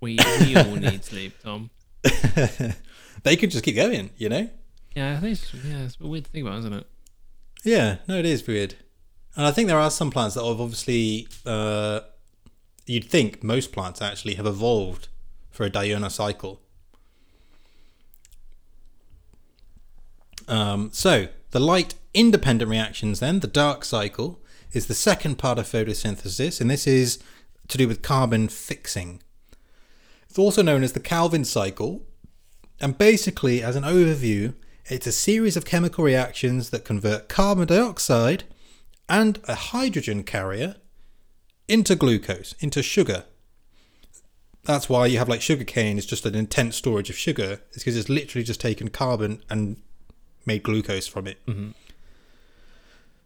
We 0.00 0.18
we 0.40 0.56
all 0.56 0.64
need 0.76 1.04
sleep, 1.04 1.34
Tom. 1.42 1.70
they 3.22 3.36
could 3.36 3.52
just 3.52 3.64
keep 3.64 3.76
going, 3.76 4.10
you 4.16 4.28
know. 4.28 4.50
Yeah, 4.94 5.12
I 5.12 5.20
think 5.20 5.32
it's, 5.32 5.54
yeah, 5.54 5.84
it's 5.84 5.98
a 6.00 6.06
weird 6.06 6.24
to 6.24 6.30
think 6.30 6.46
about, 6.46 6.58
isn't 6.58 6.72
it? 6.72 6.86
Yeah, 7.66 7.96
no, 8.06 8.16
it 8.16 8.24
is 8.24 8.46
weird. 8.46 8.76
And 9.34 9.44
I 9.44 9.50
think 9.50 9.66
there 9.66 9.80
are 9.80 9.90
some 9.90 10.12
plants 10.12 10.36
that 10.36 10.44
have 10.44 10.60
obviously, 10.60 11.26
uh, 11.44 12.02
you'd 12.86 13.06
think 13.10 13.42
most 13.42 13.72
plants 13.72 14.00
actually 14.00 14.34
have 14.34 14.46
evolved 14.46 15.08
for 15.50 15.64
a 15.64 15.70
diurnal 15.70 16.08
cycle. 16.08 16.60
Um, 20.46 20.90
so, 20.92 21.26
the 21.50 21.58
light 21.58 21.96
independent 22.14 22.70
reactions, 22.70 23.18
then, 23.18 23.40
the 23.40 23.48
dark 23.48 23.84
cycle, 23.84 24.40
is 24.72 24.86
the 24.86 24.94
second 24.94 25.36
part 25.36 25.58
of 25.58 25.66
photosynthesis, 25.66 26.60
and 26.60 26.70
this 26.70 26.86
is 26.86 27.18
to 27.66 27.76
do 27.76 27.88
with 27.88 28.00
carbon 28.00 28.46
fixing. 28.46 29.20
It's 30.28 30.38
also 30.38 30.62
known 30.62 30.84
as 30.84 30.92
the 30.92 31.00
Calvin 31.00 31.44
cycle, 31.44 32.06
and 32.80 32.96
basically, 32.96 33.60
as 33.60 33.74
an 33.74 33.82
overview, 33.82 34.54
it's 34.88 35.06
a 35.06 35.12
series 35.12 35.56
of 35.56 35.64
chemical 35.64 36.04
reactions 36.04 36.70
that 36.70 36.84
convert 36.84 37.28
carbon 37.28 37.66
dioxide 37.66 38.44
and 39.08 39.40
a 39.48 39.54
hydrogen 39.54 40.22
carrier 40.22 40.76
into 41.68 41.96
glucose, 41.96 42.54
into 42.60 42.82
sugar. 42.82 43.24
That's 44.64 44.88
why 44.88 45.06
you 45.06 45.18
have 45.18 45.28
like 45.28 45.42
sugar 45.42 45.64
cane 45.64 45.98
is 45.98 46.06
just 46.06 46.26
an 46.26 46.34
intense 46.34 46.76
storage 46.76 47.10
of 47.10 47.16
sugar. 47.16 47.60
It's 47.70 47.78
because 47.78 47.96
it's 47.96 48.08
literally 48.08 48.44
just 48.44 48.60
taken 48.60 48.88
carbon 48.88 49.42
and 49.48 49.76
made 50.44 50.62
glucose 50.62 51.06
from 51.06 51.26
it. 51.26 51.44
Mm-hmm. 51.46 51.70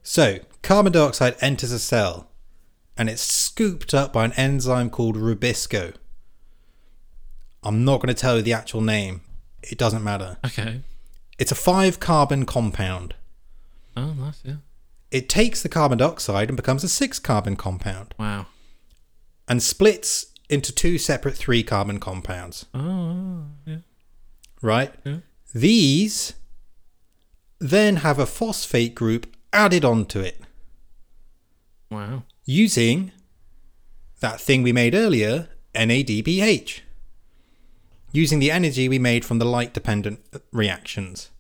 So, 0.03 0.39
carbon 0.63 0.93
dioxide 0.93 1.37
enters 1.41 1.73
a 1.73 1.79
cell 1.79 2.29
and 2.97 3.09
it's 3.09 3.23
scooped 3.23 3.95
up 3.95 4.13
by 4.13 4.25
an 4.25 4.33
enzyme 4.33 4.91
called 4.91 5.17
Rubisco. 5.17 5.95
I'm 7.63 7.85
not 7.85 8.01
going 8.01 8.15
to 8.15 8.19
tell 8.19 8.37
you 8.37 8.43
the 8.43 8.55
actual 8.55 8.81
name, 8.81 9.21
it 9.63 9.77
doesn't 9.77 10.03
matter. 10.03 10.39
Okay. 10.45 10.81
It's 11.41 11.51
a 11.51 11.55
five 11.57 11.99
carbon 12.01 12.45
compound. 12.45 13.15
Oh, 13.97 14.13
nice. 14.13 14.41
Yeah. 14.45 14.57
It 15.11 15.29
takes 15.29 15.63
the 15.63 15.71
carbon 15.71 15.99
dioxide 15.99 16.49
and 16.49 16.57
becomes 16.57 16.85
a 16.85 16.89
six 16.89 17.19
carbon 17.19 17.57
compound 17.57 18.15
Wow. 18.19 18.47
and 19.49 19.63
splits 19.63 20.27
into 20.51 20.71
two 20.71 20.99
separate 20.99 21.37
three 21.37 21.63
carbon 21.63 21.99
compounds, 21.99 22.67
Oh, 22.75 23.45
yeah. 23.65 23.79
right? 24.61 24.93
Yeah. 25.05 25.19
These 25.55 26.35
then 27.59 27.97
have 27.97 28.19
a 28.19 28.27
phosphate 28.27 28.95
group 28.95 29.27
added 29.53 29.85
onto 29.85 30.21
it 30.21 30.41
Wow. 31.91 32.25
using 32.45 33.13
that 34.21 34.41
thing 34.41 34.63
we 34.63 34.73
made 34.73 34.95
earlier, 34.95 35.49
NADPH, 35.75 36.81
using 38.13 38.39
the 38.39 38.51
energy 38.51 38.89
we 38.89 38.99
made 38.99 39.25
from 39.25 39.39
the 39.39 39.45
light 39.45 39.73
dependent 39.73 40.21
reactions. 40.53 41.31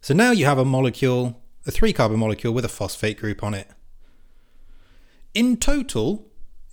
So 0.00 0.14
now 0.14 0.30
you 0.30 0.44
have 0.44 0.58
a 0.58 0.64
molecule, 0.64 1.40
a 1.66 1.70
three 1.70 1.92
carbon 1.92 2.18
molecule 2.18 2.54
with 2.54 2.64
a 2.64 2.68
phosphate 2.68 3.18
group 3.18 3.42
on 3.42 3.54
it. 3.54 3.68
In 5.34 5.56
total, 5.56 6.26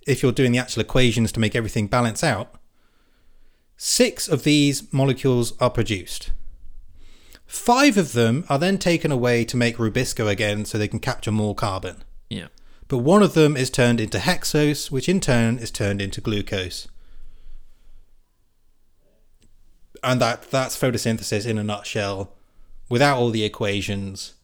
if 0.06 0.22
you're 0.22 0.32
doing 0.32 0.52
the 0.52 0.58
actual 0.58 0.82
equations 0.82 1.32
to 1.32 1.40
make 1.40 1.56
everything 1.56 1.86
balance 1.88 2.22
out, 2.22 2.54
six 3.76 4.28
of 4.28 4.44
these 4.44 4.90
molecules 4.92 5.52
are 5.60 5.70
produced. 5.70 6.30
Five 7.46 7.96
of 7.96 8.12
them 8.12 8.44
are 8.48 8.58
then 8.58 8.78
taken 8.78 9.12
away 9.12 9.44
to 9.44 9.56
make 9.56 9.76
Rubisco 9.76 10.28
again 10.28 10.64
so 10.64 10.78
they 10.78 10.88
can 10.88 10.98
capture 10.98 11.30
more 11.30 11.54
carbon 11.54 12.02
Yeah. 12.28 12.48
but 12.88 12.98
one 12.98 13.22
of 13.22 13.34
them 13.34 13.56
is 13.56 13.70
turned 13.70 14.00
into 14.00 14.18
hexose, 14.18 14.90
which 14.90 15.08
in 15.08 15.20
turn 15.20 15.58
is 15.58 15.70
turned 15.70 16.00
into 16.02 16.20
glucose. 16.20 16.88
And 20.06 20.20
that 20.20 20.50
that's 20.52 20.80
photosynthesis 20.80 21.46
in 21.46 21.58
a 21.58 21.64
nutshell, 21.64 22.32
without 22.88 23.18
all 23.18 23.30
the 23.30 23.44
equations. 23.44 24.34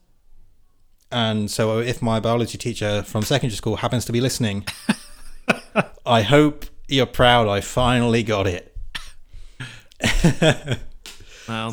And 1.13 1.49
so, 1.51 1.79
if 1.79 2.03
my 2.03 2.19
biology 2.19 2.59
teacher 2.59 3.03
from 3.05 3.23
secondary 3.23 3.57
school 3.57 3.77
happens 3.77 4.05
to 4.07 4.13
be 4.13 4.21
listening, 4.21 4.67
I 6.07 6.23
hope 6.23 6.65
you're 6.89 7.07
proud. 7.07 7.47
I 7.47 7.61
finally 7.61 8.25
got 8.25 8.47
it. 8.47 8.77
Well, 10.03 10.79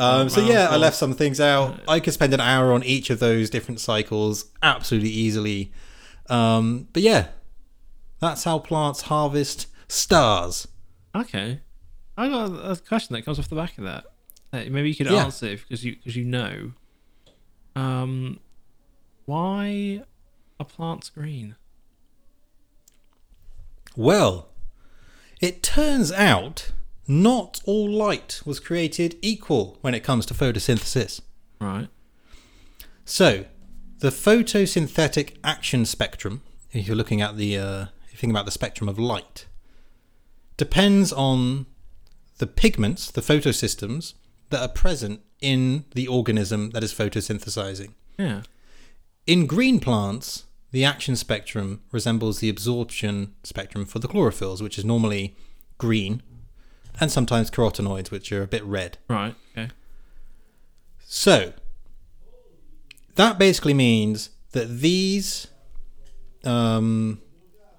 Um, 0.01 0.29
so 0.29 0.41
well, 0.41 0.51
yeah, 0.51 0.67
I 0.69 0.77
left 0.77 0.97
some 0.97 1.13
things 1.13 1.39
out. 1.39 1.79
I 1.87 1.99
could 1.99 2.13
spend 2.13 2.33
an 2.33 2.39
hour 2.41 2.73
on 2.73 2.83
each 2.83 3.09
of 3.09 3.19
those 3.19 3.49
different 3.49 3.79
cycles 3.79 4.45
absolutely 4.61 5.09
easily. 5.11 5.71
Um, 6.29 6.87
but 6.91 7.01
yeah, 7.01 7.27
that's 8.19 8.43
how 8.43 8.59
plants 8.59 9.03
harvest 9.03 9.67
stars. 9.87 10.67
Okay. 11.15 11.61
I 12.19 12.27
got 12.27 12.51
a 12.51 12.75
question 12.75 13.13
that 13.15 13.23
comes 13.23 13.39
off 13.39 13.47
the 13.49 13.55
back 13.55 13.77
of 13.77 13.85
that. 13.85 14.05
maybe 14.51 14.89
you 14.89 14.95
could 14.95 15.07
Yeah. 15.07 15.23
answer 15.25 15.45
it 15.47 15.61
because 15.61 15.85
you 15.85 15.95
because 15.95 16.15
you 16.15 16.25
know. 16.25 16.73
Um, 17.75 18.39
why 19.25 20.03
are 20.59 20.65
plants 20.65 21.09
green? 21.09 21.55
Well, 23.95 24.49
it 25.39 25.63
turns 25.63 26.11
out 26.11 26.71
not 27.07 27.61
all 27.65 27.89
light 27.89 28.41
was 28.45 28.59
created 28.59 29.17
equal 29.21 29.77
when 29.81 29.93
it 29.93 30.01
comes 30.01 30.25
to 30.27 30.33
photosynthesis. 30.33 31.21
Right. 31.61 31.87
So, 33.05 33.45
the 33.99 34.09
photosynthetic 34.09 35.37
action 35.43 35.85
spectrum, 35.85 36.41
if 36.71 36.87
you're 36.87 36.95
looking 36.95 37.21
at 37.21 37.37
the, 37.37 37.57
uh, 37.57 37.85
if 38.05 38.13
you 38.13 38.17
think 38.17 38.31
about 38.31 38.45
the 38.45 38.51
spectrum 38.51 38.87
of 38.89 38.99
light, 38.99 39.45
depends 40.57 41.11
on 41.11 41.65
the 42.39 42.47
pigments, 42.47 43.11
the 43.11 43.21
photosystems 43.21 44.15
that 44.49 44.61
are 44.61 44.67
present 44.67 45.21
in 45.41 45.85
the 45.93 46.07
organism 46.07 46.71
that 46.71 46.83
is 46.83 46.93
photosynthesizing. 46.93 47.93
Yeah. 48.17 48.41
In 49.27 49.45
green 49.45 49.79
plants, 49.79 50.45
the 50.71 50.83
action 50.83 51.15
spectrum 51.15 51.81
resembles 51.91 52.39
the 52.39 52.49
absorption 52.49 53.35
spectrum 53.43 53.85
for 53.85 53.99
the 53.99 54.07
chlorophylls, 54.07 54.61
which 54.61 54.77
is 54.77 54.85
normally 54.85 55.35
green, 55.77 56.23
and 56.99 57.11
sometimes 57.11 57.51
carotenoids, 57.51 58.09
which 58.09 58.31
are 58.31 58.41
a 58.41 58.47
bit 58.47 58.63
red. 58.63 58.97
Right. 59.07 59.35
Okay. 59.57 59.69
So, 61.05 61.53
that 63.15 63.37
basically 63.37 63.73
means 63.73 64.29
that 64.51 64.79
these 64.79 65.47
um, 66.43 67.21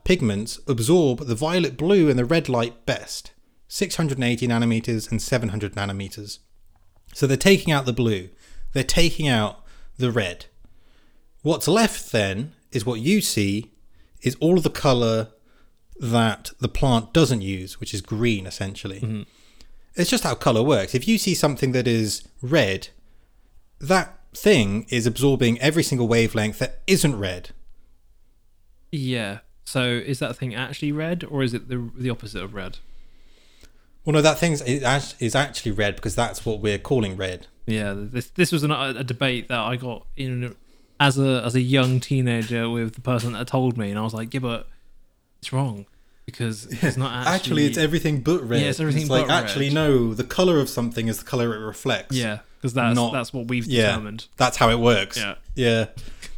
pigments 0.04 0.61
absorb 0.66 1.26
the 1.26 1.34
violet 1.34 1.76
blue 1.76 2.11
and 2.11 2.18
the 2.18 2.24
red 2.24 2.48
light 2.48 2.86
best 2.86 3.32
680 3.72 4.48
nanometers 4.48 5.10
and 5.10 5.22
700 5.22 5.74
nanometers. 5.74 6.40
So, 7.14 7.26
they're 7.26 7.36
taking 7.36 7.72
out 7.72 7.86
the 7.86 7.92
blue, 7.92 8.28
they're 8.72 8.84
taking 8.84 9.28
out 9.28 9.64
the 9.96 10.10
red. 10.10 10.46
What's 11.42 11.68
left 11.68 12.12
then 12.12 12.52
is 12.72 12.84
what 12.84 13.00
you 13.00 13.20
see 13.20 13.72
is 14.22 14.36
all 14.40 14.58
of 14.58 14.62
the 14.62 14.70
color 14.70 15.28
that 15.98 16.50
the 16.60 16.68
plant 16.68 17.12
doesn't 17.12 17.42
use, 17.42 17.78
which 17.80 17.94
is 17.94 18.00
green 18.00 18.46
essentially. 18.46 19.00
Mm-hmm. 19.00 19.22
It's 19.94 20.10
just 20.10 20.24
how 20.24 20.34
color 20.34 20.62
works. 20.62 20.94
If 20.94 21.06
you 21.06 21.18
see 21.18 21.34
something 21.34 21.72
that 21.72 21.86
is 21.86 22.26
red, 22.42 22.88
that 23.80 24.18
thing 24.32 24.86
is 24.88 25.06
absorbing 25.06 25.60
every 25.60 25.82
single 25.82 26.08
wavelength 26.08 26.58
that 26.58 26.80
isn't 26.86 27.18
red. 27.18 27.50
Yeah. 28.92 29.38
So 29.64 29.84
is 29.84 30.18
that 30.20 30.36
thing 30.36 30.54
actually 30.54 30.92
red 30.92 31.24
or 31.24 31.42
is 31.42 31.54
it 31.54 31.68
the 31.68 31.90
the 31.96 32.10
opposite 32.10 32.42
of 32.42 32.54
red? 32.54 32.78
Well, 34.05 34.14
no, 34.14 34.22
that 34.22 34.38
thing 34.38 34.53
is 34.55 35.34
actually 35.34 35.72
red 35.72 35.96
because 35.96 36.14
that's 36.14 36.44
what 36.46 36.61
we're 36.61 36.78
calling 36.78 37.16
red. 37.16 37.46
Yeah. 37.66 37.94
This 37.96 38.30
this 38.30 38.51
was 38.53 38.62
an, 38.62 38.70
a 38.70 39.05
debate 39.05 39.48
that 39.48 39.59
I 39.61 39.76
got 39.76 40.07
in 40.16 40.57
as 40.98 41.18
a 41.18 41.42
as 41.44 41.55
a 41.55 41.61
young 41.61 42.01
teenager 42.01 42.68
with 42.68 42.94
the 42.94 43.01
person 43.01 43.32
that 43.32 43.46
told 43.46 43.76
me, 43.78 43.90
and 43.90 43.98
I 43.98 44.03
was 44.03 44.14
like, 44.14 44.32
yeah, 44.34 44.40
but 44.40 44.68
it's 45.38 45.53
wrong 45.53 45.86
because 46.26 46.66
it's 46.66 46.96
not 46.96 47.12
actually. 47.12 47.34
Actually, 47.34 47.66
it's 47.66 47.78
everything 47.78 48.20
but 48.20 48.46
red. 48.48 48.61
Yeah, 48.62 48.68
it's 48.68 48.80
everything 48.80 49.09
like 49.09 49.26
but 49.26 49.32
actually 49.32 49.66
red. 49.66 49.74
no, 49.74 50.14
the 50.14 50.24
color 50.24 50.59
of 50.61 50.68
something 50.68 51.09
is 51.09 51.18
the 51.18 51.24
color 51.24 51.55
it 51.55 51.59
reflects. 51.59 52.16
Yeah, 52.16 52.40
because 52.59 52.74
that's 52.74 52.94
Not- 52.96 53.12
that's 53.12 53.32
what 53.32 53.48
we've 53.48 53.66
yeah, 53.66 53.88
determined. 53.88 54.26
that's 54.36 54.57
how 54.57 54.70
it 54.70 54.78
works. 54.78 55.16
Yeah. 55.16 55.34
yeah, 55.55 55.86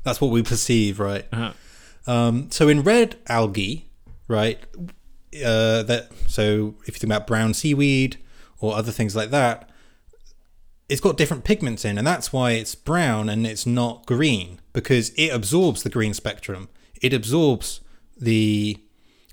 that's 0.05 0.21
what 0.21 0.31
we 0.31 0.43
perceive, 0.43 1.01
right? 1.01 1.27
Uh-huh. 1.33 1.53
Um, 2.13 2.51
so 2.51 2.69
in 2.69 2.83
red 2.83 3.17
algae, 3.29 3.89
right? 4.29 4.59
Uh, 5.35 5.83
that 5.85 6.09
so 6.33 6.75
if 6.87 6.95
you 6.95 7.01
think 7.01 7.13
about 7.13 7.27
brown 7.27 7.53
seaweed 7.53 8.17
or 8.59 8.75
other 8.75 8.91
things 8.91 9.15
like 9.15 9.31
that, 9.31 9.69
it's 10.89 11.01
got 11.01 11.19
different 11.19 11.45
pigments 11.45 11.85
in, 11.85 11.99
and 11.99 12.07
that's 12.07 12.33
why 12.33 12.53
it's 12.53 12.75
brown 12.75 13.29
and 13.29 13.47
it's 13.47 13.67
not 13.67 14.07
green 14.07 14.59
because 14.73 15.11
it 15.11 15.29
absorbs 15.29 15.83
the 15.83 15.91
green 15.91 16.15
spectrum. 16.15 16.71
It 17.03 17.13
absorbs 17.13 17.81
the 18.19 18.79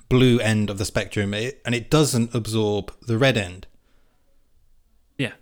blue 0.09 0.39
end 0.39 0.69
of 0.69 0.77
the 0.77 0.83
spectrum, 0.83 1.33
it, 1.33 1.61
and 1.65 1.73
it 1.73 1.89
doesn't 1.89 2.35
absorb 2.35 2.93
the 3.07 3.17
red 3.17 3.37
end. 3.37 3.65
Yeah. 5.17 5.33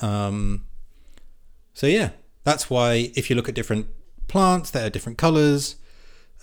Um, 0.00 0.66
so 1.72 1.86
yeah, 1.86 2.10
that's 2.42 2.68
why 2.68 3.12
if 3.14 3.30
you 3.30 3.36
look 3.36 3.48
at 3.48 3.54
different 3.54 3.86
plants, 4.26 4.72
that 4.72 4.84
are 4.84 4.90
different 4.90 5.18
colors. 5.18 5.76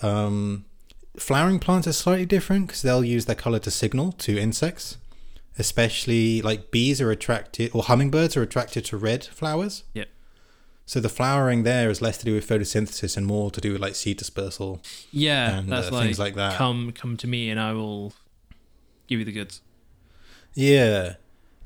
Um, 0.01 0.65
flowering 1.17 1.59
plants 1.59 1.87
are 1.87 1.93
slightly 1.93 2.25
different 2.25 2.67
because 2.67 2.81
they'll 2.81 3.03
use 3.03 3.25
their 3.25 3.35
color 3.35 3.59
to 3.59 3.71
signal 3.71 4.11
to 4.13 4.37
insects. 4.39 4.97
Especially 5.57 6.41
like 6.41 6.69
bees 6.69 6.99
are 6.99 7.11
attracted, 7.11 7.71
or 7.73 7.83
hummingbirds 7.83 8.35
are 8.35 8.41
attracted 8.41 8.83
to 8.85 8.97
red 8.97 9.23
flowers. 9.23 9.83
Yep. 9.93 10.09
So 10.85 10.99
the 10.99 11.09
flowering 11.09 11.63
there 11.63 11.89
is 11.89 12.01
less 12.01 12.17
to 12.19 12.25
do 12.25 12.35
with 12.35 12.47
photosynthesis 12.47 13.15
and 13.17 13.25
more 13.25 13.49
to 13.51 13.61
do 13.61 13.71
with 13.71 13.81
like 13.81 13.95
seed 13.95 14.17
dispersal. 14.17 14.81
Yeah, 15.11 15.59
And, 15.59 15.71
that's 15.71 15.87
uh, 15.87 15.91
like, 15.93 16.03
things 16.03 16.19
like 16.19 16.35
that. 16.35 16.55
Come, 16.57 16.91
come 16.91 17.15
to 17.17 17.27
me, 17.27 17.49
and 17.49 17.59
I 17.59 17.71
will 17.73 18.13
give 19.07 19.19
you 19.19 19.25
the 19.25 19.31
goods. 19.31 19.61
Yeah. 20.53 21.15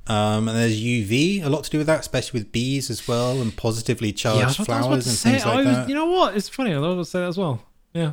Um, 0.08 0.47
and 0.47 0.58
there's 0.58 0.80
UV, 0.80 1.43
a 1.43 1.50
lot 1.50 1.64
to 1.66 1.70
do 1.70 1.78
with 1.80 1.88
that, 1.88 2.00
especially 2.00 2.39
with 2.39 2.52
bees 2.52 2.89
as 2.89 3.08
well, 3.08 3.41
and 3.41 3.56
positively 3.56 4.12
charged 4.14 4.39
yeah, 4.39 4.43
I 4.43 4.47
was, 4.47 4.60
about- 4.60 4.70
I 4.70 4.78
was 4.78 4.86
about 4.86 4.89
flowers 4.89 5.08
and 5.08 5.18
things 5.18 5.45
like 5.45 5.54
I 5.54 5.58
was, 5.58 5.66
that. 5.66 5.89
You 5.89 5.95
know 5.95 6.06
what? 6.06 6.38
It's 6.38 6.50
funny. 6.50 6.74
I 6.74 6.80
was 6.80 6.86
about 6.93 6.97
to 6.97 7.06
say 7.06 7.20
that 7.20 7.28
as 7.28 7.38
well. 7.38 7.62
Yeah, 7.93 8.12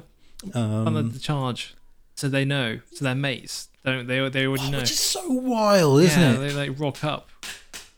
Um, 0.55 1.13
the 1.13 1.19
charge, 1.19 1.75
so 2.15 2.29
they 2.29 2.45
know, 2.45 2.81
so 2.93 3.05
their 3.05 3.15
mates 3.15 3.69
don't 3.87 4.07
they? 4.09 4.29
They 4.29 4.47
already 4.47 4.65
oh, 4.67 4.71
know. 4.71 4.79
which 4.79 4.91
is 4.91 4.99
so 4.99 5.27
wild, 5.29 6.03
isn't 6.03 6.21
yeah, 6.21 6.35
it? 6.35 6.39
they 6.39 6.53
like 6.53 6.79
rock 6.79 7.05
up, 7.05 7.31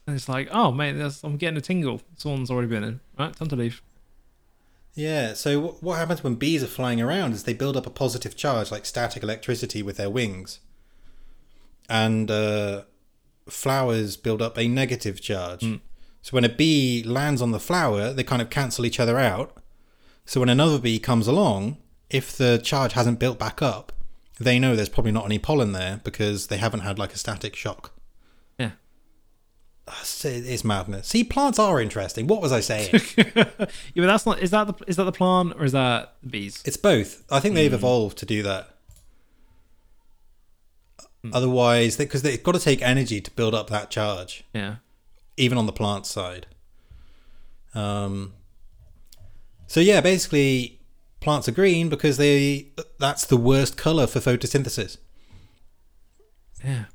and 0.05 0.15
it's 0.15 0.29
like, 0.29 0.47
oh 0.51 0.71
mate, 0.71 0.95
I'm 1.23 1.35
getting 1.35 1.57
a 1.57 1.61
tingle. 1.61 2.01
Someone's 2.15 2.51
already 2.51 2.67
been 2.67 2.83
in. 2.83 2.99
Right, 3.17 3.35
time 3.35 3.49
to 3.49 3.55
leave. 3.55 3.81
Yeah. 4.93 5.33
So 5.33 5.59
what, 5.59 5.83
what 5.83 5.97
happens 5.97 6.23
when 6.23 6.35
bees 6.35 6.63
are 6.63 6.67
flying 6.67 7.01
around 7.01 7.33
is 7.33 7.43
they 7.43 7.53
build 7.53 7.75
up 7.75 7.87
a 7.87 7.89
positive 7.89 8.37
charge, 8.37 8.71
like 8.71 8.85
static 8.85 9.23
electricity, 9.23 9.81
with 9.81 9.97
their 9.97 10.11
wings, 10.11 10.59
and 11.89 12.29
uh, 12.29 12.83
flowers 13.47 14.15
build 14.15 14.43
up 14.43 14.59
a 14.59 14.67
negative 14.67 15.19
charge. 15.21 15.61
Mm. 15.61 15.81
So 16.21 16.31
when 16.31 16.45
a 16.45 16.49
bee 16.49 17.01
lands 17.03 17.41
on 17.41 17.49
the 17.49 17.59
flower, 17.59 18.13
they 18.13 18.23
kind 18.23 18.41
of 18.43 18.51
cancel 18.51 18.85
each 18.85 18.99
other 18.99 19.17
out. 19.17 19.57
So 20.25 20.39
when 20.39 20.49
another 20.49 20.77
bee 20.77 20.99
comes 20.99 21.27
along, 21.27 21.77
if 22.09 22.35
the 22.35 22.57
charge 22.63 22.93
hasn't 22.93 23.19
built 23.19 23.37
back 23.39 23.61
up, 23.61 23.91
they 24.39 24.57
know 24.59 24.75
there's 24.75 24.89
probably 24.89 25.11
not 25.11 25.25
any 25.25 25.37
pollen 25.39 25.73
there 25.73 26.01
because 26.03 26.47
they 26.47 26.57
haven't 26.57 26.81
had 26.81 26.97
like 26.97 27.13
a 27.13 27.17
static 27.17 27.55
shock. 27.55 27.91
Yeah. 28.57 28.71
It's, 30.23 30.63
madness. 30.63 31.07
See, 31.07 31.23
plants 31.23 31.59
are 31.59 31.81
interesting. 31.81 32.27
What 32.27 32.41
was 32.41 32.51
I 32.51 32.59
saying? 32.59 33.01
Yeah, 33.17 34.03
but 34.03 34.07
that's 34.07 34.25
not. 34.25 34.39
Is 34.39 34.51
that 34.51 34.67
the 34.67 34.85
is 34.87 34.95
that 34.95 35.03
the 35.03 35.11
plant 35.11 35.53
or 35.57 35.65
is 35.65 35.71
that 35.73 36.13
the 36.21 36.29
bees? 36.29 36.61
It's 36.65 36.77
both. 36.77 37.23
I 37.31 37.39
think 37.39 37.55
they've 37.55 37.73
evolved 37.73 38.17
to 38.19 38.25
do 38.25 38.43
that. 38.43 38.69
Otherwise, 41.33 41.97
because 41.97 42.21
they, 42.21 42.31
have 42.31 42.43
got 42.43 42.53
to 42.53 42.59
take 42.59 42.81
energy 42.81 43.19
to 43.19 43.31
build 43.31 43.53
up 43.53 43.69
that 43.69 43.89
charge, 43.89 44.45
Yeah. 44.53 44.75
even 45.35 45.57
on 45.57 45.65
the 45.65 45.73
plant 45.73 46.05
side. 46.05 46.45
Um. 47.73 48.33
So 49.67 49.79
yeah, 49.81 50.01
basically, 50.01 50.78
plants 51.19 51.47
are 51.47 51.51
green 51.51 51.89
because 51.89 52.17
they 52.17 52.67
that's 52.97 53.25
the 53.25 53.37
worst 53.37 53.77
color 53.77 54.07
for 54.07 54.19
photosynthesis. 54.19 54.97
Yeah. 56.63 56.85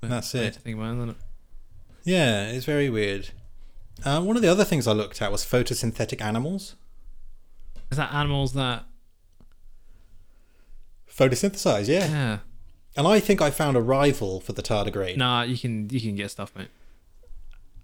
That's 0.00 0.34
it. 0.34 0.56
think 0.56 0.76
about, 0.78 0.94
isn't 0.96 1.10
it? 1.10 1.16
Yeah, 2.04 2.48
it's 2.50 2.64
very 2.64 2.88
weird. 2.88 3.30
Uh, 4.04 4.22
one 4.22 4.36
of 4.36 4.42
the 4.42 4.48
other 4.48 4.64
things 4.64 4.86
I 4.86 4.92
looked 4.92 5.20
at 5.20 5.30
was 5.30 5.44
photosynthetic 5.44 6.22
animals. 6.22 6.74
Is 7.90 7.98
that 7.98 8.12
animals 8.14 8.54
that? 8.54 8.84
Photosynthesize, 11.08 11.88
yeah. 11.88 12.06
Yeah. 12.08 12.38
And 12.96 13.06
I 13.06 13.20
think 13.20 13.40
I 13.42 13.50
found 13.50 13.76
a 13.76 13.80
rival 13.82 14.40
for 14.40 14.52
the 14.52 14.62
tardigrade. 14.62 15.16
Nah, 15.16 15.42
you 15.42 15.56
can 15.58 15.88
you 15.90 16.00
can 16.00 16.16
get 16.16 16.30
stuff, 16.30 16.52
mate. 16.56 16.68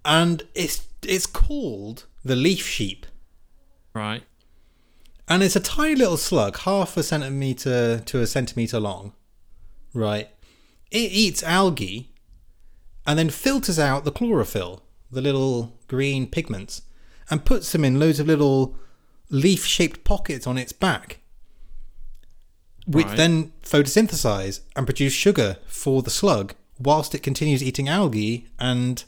and 0.03 0.43
it's 0.55 0.87
it's 1.03 1.25
called 1.25 2.05
the 2.25 2.35
leaf 2.35 2.65
sheep, 2.65 3.05
Right. 3.93 4.23
And 5.27 5.43
it's 5.43 5.55
a 5.55 5.59
tiny 5.59 5.95
little 5.95 6.17
slug, 6.17 6.59
half 6.59 6.97
a 6.97 7.03
centimeter 7.03 7.99
to 7.99 8.19
a 8.21 8.27
centimeter 8.27 8.79
long. 8.79 9.13
Right, 9.93 10.29
it 10.91 11.11
eats 11.11 11.43
algae, 11.43 12.11
and 13.05 13.17
then 13.17 13.29
filters 13.29 13.79
out 13.79 14.03
the 14.05 14.11
chlorophyll, 14.11 14.83
the 15.11 15.21
little 15.21 15.77
green 15.87 16.27
pigments, 16.27 16.81
and 17.29 17.45
puts 17.45 17.71
them 17.71 17.83
in 17.83 17.99
loads 17.99 18.19
of 18.19 18.27
little 18.27 18.77
leaf-shaped 19.29 20.03
pockets 20.03 20.47
on 20.47 20.57
its 20.57 20.71
back, 20.71 21.19
which 22.85 23.07
Right. 23.07 23.17
then 23.17 23.51
photosynthesize 23.63 24.61
and 24.75 24.87
produce 24.87 25.13
sugar 25.13 25.57
for 25.67 26.01
the 26.01 26.09
slug, 26.09 26.53
whilst 26.79 27.15
it 27.15 27.23
continues 27.23 27.63
eating 27.63 27.89
algae 27.89 28.47
and 28.59 29.03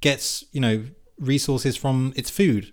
gets 0.00 0.44
you 0.52 0.60
know 0.60 0.84
resources 1.18 1.76
from 1.76 2.12
its 2.16 2.30
food. 2.30 2.72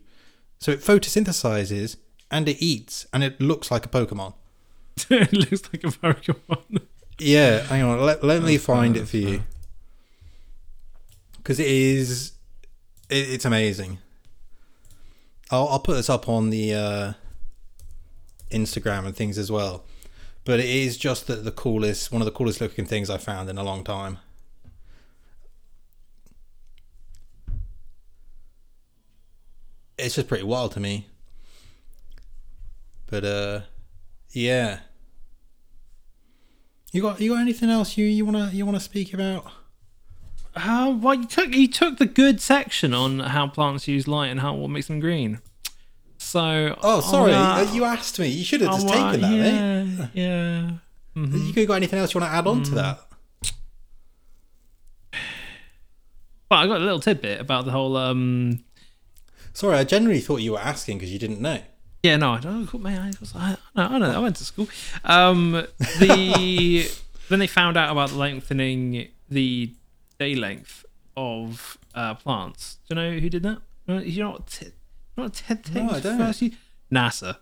So 0.60 0.72
it 0.72 0.82
photosynthesizes 0.82 1.98
and 2.32 2.48
it 2.50 2.58
eats 2.62 3.08
and 3.14 3.24
it 3.24 3.40
looks 3.40 3.72
like 3.72 3.86
a 3.86 3.90
Pokemon. 3.90 4.34
it 5.10 5.34
looks 5.34 5.64
like 5.72 5.84
a 5.84 5.88
Pokemon. 5.88 6.82
Yeah, 7.18 7.60
hang 7.64 7.84
on. 7.84 8.02
Let, 8.02 8.24
let 8.24 8.44
me 8.44 8.58
find 8.58 8.98
it 8.98 9.08
for 9.08 9.18
you 9.18 9.44
because 11.38 11.60
it 11.60 11.68
is 11.68 12.34
it, 13.10 13.30
it's 13.30 13.46
amazing. 13.46 14.00
I'll 15.52 15.68
I'll 15.68 15.80
put 15.80 15.96
this 15.96 16.10
up 16.10 16.28
on 16.28 16.50
the 16.50 16.74
uh, 16.74 17.14
Instagram 18.50 19.06
and 19.06 19.16
things 19.16 19.38
as 19.38 19.52
well. 19.52 19.84
But 20.44 20.60
it 20.60 20.70
is 20.70 20.98
just 20.98 21.28
the, 21.28 21.36
the 21.36 21.52
coolest, 21.52 22.12
one 22.12 22.22
of 22.22 22.26
the 22.26 22.32
coolest 22.32 22.62
looking 22.62 22.86
things 22.86 23.10
I 23.10 23.18
found 23.18 23.50
in 23.50 23.58
a 23.58 23.64
long 23.64 23.84
time. 23.84 24.20
It's 29.98 30.16
just 30.16 30.28
pretty 30.28 30.44
wild 30.44 30.74
to 30.74 30.80
me. 30.80 31.08
But 33.08 33.24
uh, 33.26 33.62
yeah. 34.32 34.80
You 36.92 37.02
got 37.02 37.20
you 37.20 37.32
got 37.32 37.42
anything 37.42 37.70
else 37.70 37.98
you 37.98 38.06
you 38.06 38.26
wanna 38.26 38.50
you 38.54 38.66
wanna 38.66 38.80
speak 38.80 39.14
about? 39.14 39.46
Uh, 40.56 40.96
well, 41.00 41.16
you 41.16 41.26
took 41.26 41.54
you 41.54 41.68
took 41.68 41.98
the 41.98 42.06
good 42.06 42.40
section 42.40 42.94
on 42.94 43.20
how 43.20 43.48
plants 43.48 43.88
use 43.88 44.08
light 44.08 44.28
and 44.28 44.40
how 44.40 44.56
what 44.56 44.70
makes 44.70 44.88
them 44.88 45.00
green. 45.02 45.40
So 46.18 46.78
Oh, 46.82 47.02
sorry, 47.02 47.34
uh, 47.34 47.38
uh, 47.66 47.72
you 47.74 47.84
asked 47.84 48.18
me. 48.20 48.30
You 48.30 48.44
should 48.46 48.62
have 48.62 48.72
just 48.72 48.88
oh, 48.88 48.92
taken 48.92 49.22
that, 49.22 49.32
yeah, 49.34 49.84
mate. 49.84 50.10
Yeah. 50.14 50.72
Mhm. 51.16 51.56
You 51.56 51.66
got 51.66 51.76
anything 51.76 52.00
else 52.00 52.14
you 52.14 52.22
want 52.22 52.32
to 52.32 52.36
add 52.36 52.48
on 52.48 52.64
to 52.64 52.72
Mm. 52.72 52.76
that? 52.76 53.00
Well, 56.50 56.60
I 56.60 56.68
got 56.68 56.78
a 56.78 56.84
little 56.84 57.00
tidbit 57.00 57.42
about 57.42 57.66
the 57.66 57.72
whole. 57.72 57.98
um 57.98 58.64
Sorry, 59.54 59.78
I 59.78 59.84
generally 59.84 60.20
thought 60.20 60.38
you 60.38 60.54
were 60.54 60.60
asking 60.60 60.98
because 60.98 61.12
you 61.12 61.20
didn't 61.20 61.42
know. 61.42 61.60
Yeah, 62.06 62.18
no, 62.18 62.34
I 62.34 62.40
don't. 62.40 62.72
Man, 62.82 63.02
I, 63.02 63.12
was, 63.20 63.34
I, 63.36 63.58
no, 63.76 63.84
I 63.84 63.98
know. 63.98 64.12
I 64.12 64.20
went 64.20 64.36
to 64.36 64.44
school. 64.44 64.68
Um, 65.04 65.52
the 66.00 66.88
then 67.30 67.40
they 67.40 67.48
found 67.48 67.78
out 67.78 67.92
about 67.92 68.12
lengthening 68.14 69.08
the 69.30 69.74
day 70.20 70.36
length 70.36 70.86
of 71.18 71.78
uh, 71.96 72.14
plants. 72.14 72.78
Do 72.88 72.94
you 72.94 73.02
know 73.02 73.20
who 73.20 73.30
did 73.30 73.44
that? 73.44 73.62
You 73.88 74.24
know 74.24 74.32
what? 74.32 74.48
T- 74.48 74.66
you 74.68 74.72
know 75.18 75.24
what 75.24 75.34
Ted 75.34 75.74
No, 75.74 75.86
I 75.86 75.88
Tate's 75.94 76.04
don't. 76.04 76.18
first 76.20 76.44
NASA 76.92 77.38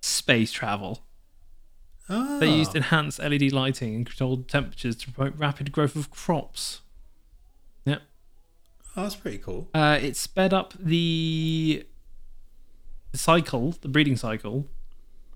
space 0.00 0.52
travel. 0.52 1.02
Oh, 2.08 2.38
They 2.38 2.50
used 2.50 2.74
enhanced 2.76 3.18
LED 3.18 3.52
lighting 3.52 3.94
and 3.96 4.06
controlled 4.06 4.48
temperatures 4.48 4.94
to 4.96 5.10
promote 5.12 5.36
rapid 5.38 5.72
growth 5.72 5.96
of 5.96 6.10
crops. 6.10 6.80
Yep. 7.84 8.02
oh, 8.96 9.02
that's 9.02 9.16
pretty 9.16 9.38
cool. 9.38 9.68
Uh, 9.74 9.98
it 10.00 10.16
sped 10.16 10.54
up 10.54 10.72
the 10.78 11.84
cycle, 13.14 13.72
the 13.80 13.88
breeding 13.88 14.16
cycle, 14.16 14.66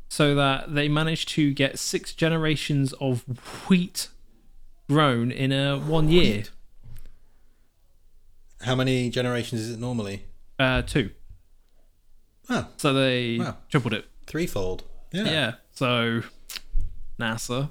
so 0.08 0.34
that 0.34 0.74
they 0.74 0.88
managed 0.88 1.28
to 1.30 1.52
get 1.54 1.78
six 1.78 2.12
generations 2.12 2.92
of 2.94 3.24
wheat 3.68 4.08
grown 4.88 5.30
in 5.30 5.52
a 5.52 5.78
one 5.78 6.08
year. 6.08 6.44
How 8.62 8.74
many 8.74 9.10
generations 9.10 9.60
is 9.62 9.70
it 9.72 9.80
normally? 9.80 10.24
Uh, 10.58 10.82
two. 10.82 11.10
Oh, 12.48 12.68
So 12.76 12.92
they 12.92 13.38
Wow. 13.38 13.56
tripled 13.70 13.94
it. 13.94 14.06
threefold. 14.26 14.84
Yeah. 15.12 15.24
Yeah. 15.24 15.52
So 15.72 16.22
NASA, 17.18 17.70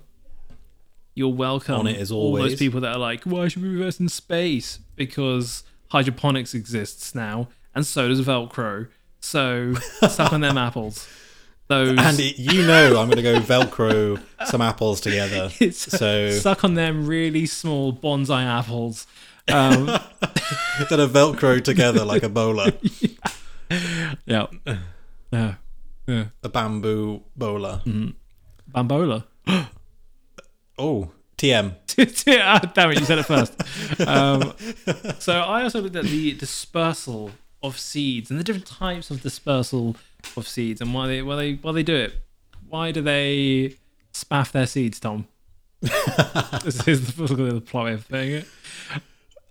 you're 1.16 1.30
welcome. 1.34 1.76
On 1.76 1.88
it 1.88 1.98
as 1.98 2.12
always. 2.12 2.44
All 2.44 2.50
those 2.50 2.60
people 2.60 2.82
that 2.82 2.94
are 2.96 3.00
like, 3.00 3.24
why 3.24 3.48
should 3.48 3.62
we 3.64 3.70
reverse 3.70 4.00
in 4.00 4.10
space? 4.10 4.80
Because 4.96 5.64
hydroponics 5.90 6.54
exists 6.54 7.16
now, 7.16 7.48
and 7.74 7.86
so 7.86 8.08
does 8.10 8.22
Velcro. 8.22 8.88
So 9.22 9.74
suck 10.10 10.34
on 10.34 10.42
them 10.42 10.58
apples. 10.58 11.08
Those 11.68 11.98
And 12.00 12.20
it, 12.20 12.38
you 12.38 12.66
know 12.68 13.00
I'm 13.00 13.08
going 13.10 13.16
to 13.18 13.22
go 13.22 13.40
Velcro 13.40 14.22
some 14.46 14.62
apples 14.62 15.00
together. 15.00 15.50
It's- 15.62 15.78
So 15.78 16.32
suck 16.32 16.64
on 16.66 16.74
them 16.74 17.06
really 17.08 17.46
small 17.46 17.94
bonsai 17.94 18.44
apples. 18.46 19.08
Um, 19.48 19.86
that 20.20 20.92
are 20.92 21.08
Velcro 21.08 21.64
together 21.64 22.04
like 22.06 22.24
a 22.24 22.30
bowler, 22.30 22.74
yeah. 24.26 24.48
Yeah. 25.32 25.56
Yeah. 26.08 26.26
a 26.44 26.50
bamboo 26.50 27.24
bowler. 27.36 27.82
Bambola. 28.74 29.24
Oh, 30.78 31.12
TM. 31.38 31.76
Damn 32.74 32.92
it, 32.92 33.00
you 33.00 33.06
said 33.06 33.20
it 33.20 33.26
first. 33.28 33.54
Um, 34.02 34.54
so 35.20 35.34
I 35.40 35.62
also 35.64 35.80
looked 35.82 35.96
at 35.96 36.06
the 36.06 36.34
dispersal 36.34 37.32
of 37.64 37.78
seeds 37.78 38.30
and 38.32 38.40
the 38.40 38.44
different 38.44 38.66
types 38.66 39.12
of 39.12 39.22
dispersal 39.22 39.96
of 40.36 40.48
seeds 40.48 40.82
and 40.82 40.94
why 40.94 41.08
they 41.08 41.22
why 41.22 41.36
they 41.36 41.54
why 41.56 41.72
they 41.72 41.84
do 41.84 41.96
it. 41.96 42.14
Why 42.70 42.92
do 42.92 43.02
they 43.02 43.76
spaff 44.14 44.52
their 44.52 44.66
seeds, 44.68 45.00
Tom? 45.00 45.28
this 45.82 46.88
is 46.88 47.16
the, 47.16 47.64
plot 47.66 47.92
of 47.92 48.14
it. 48.14 48.46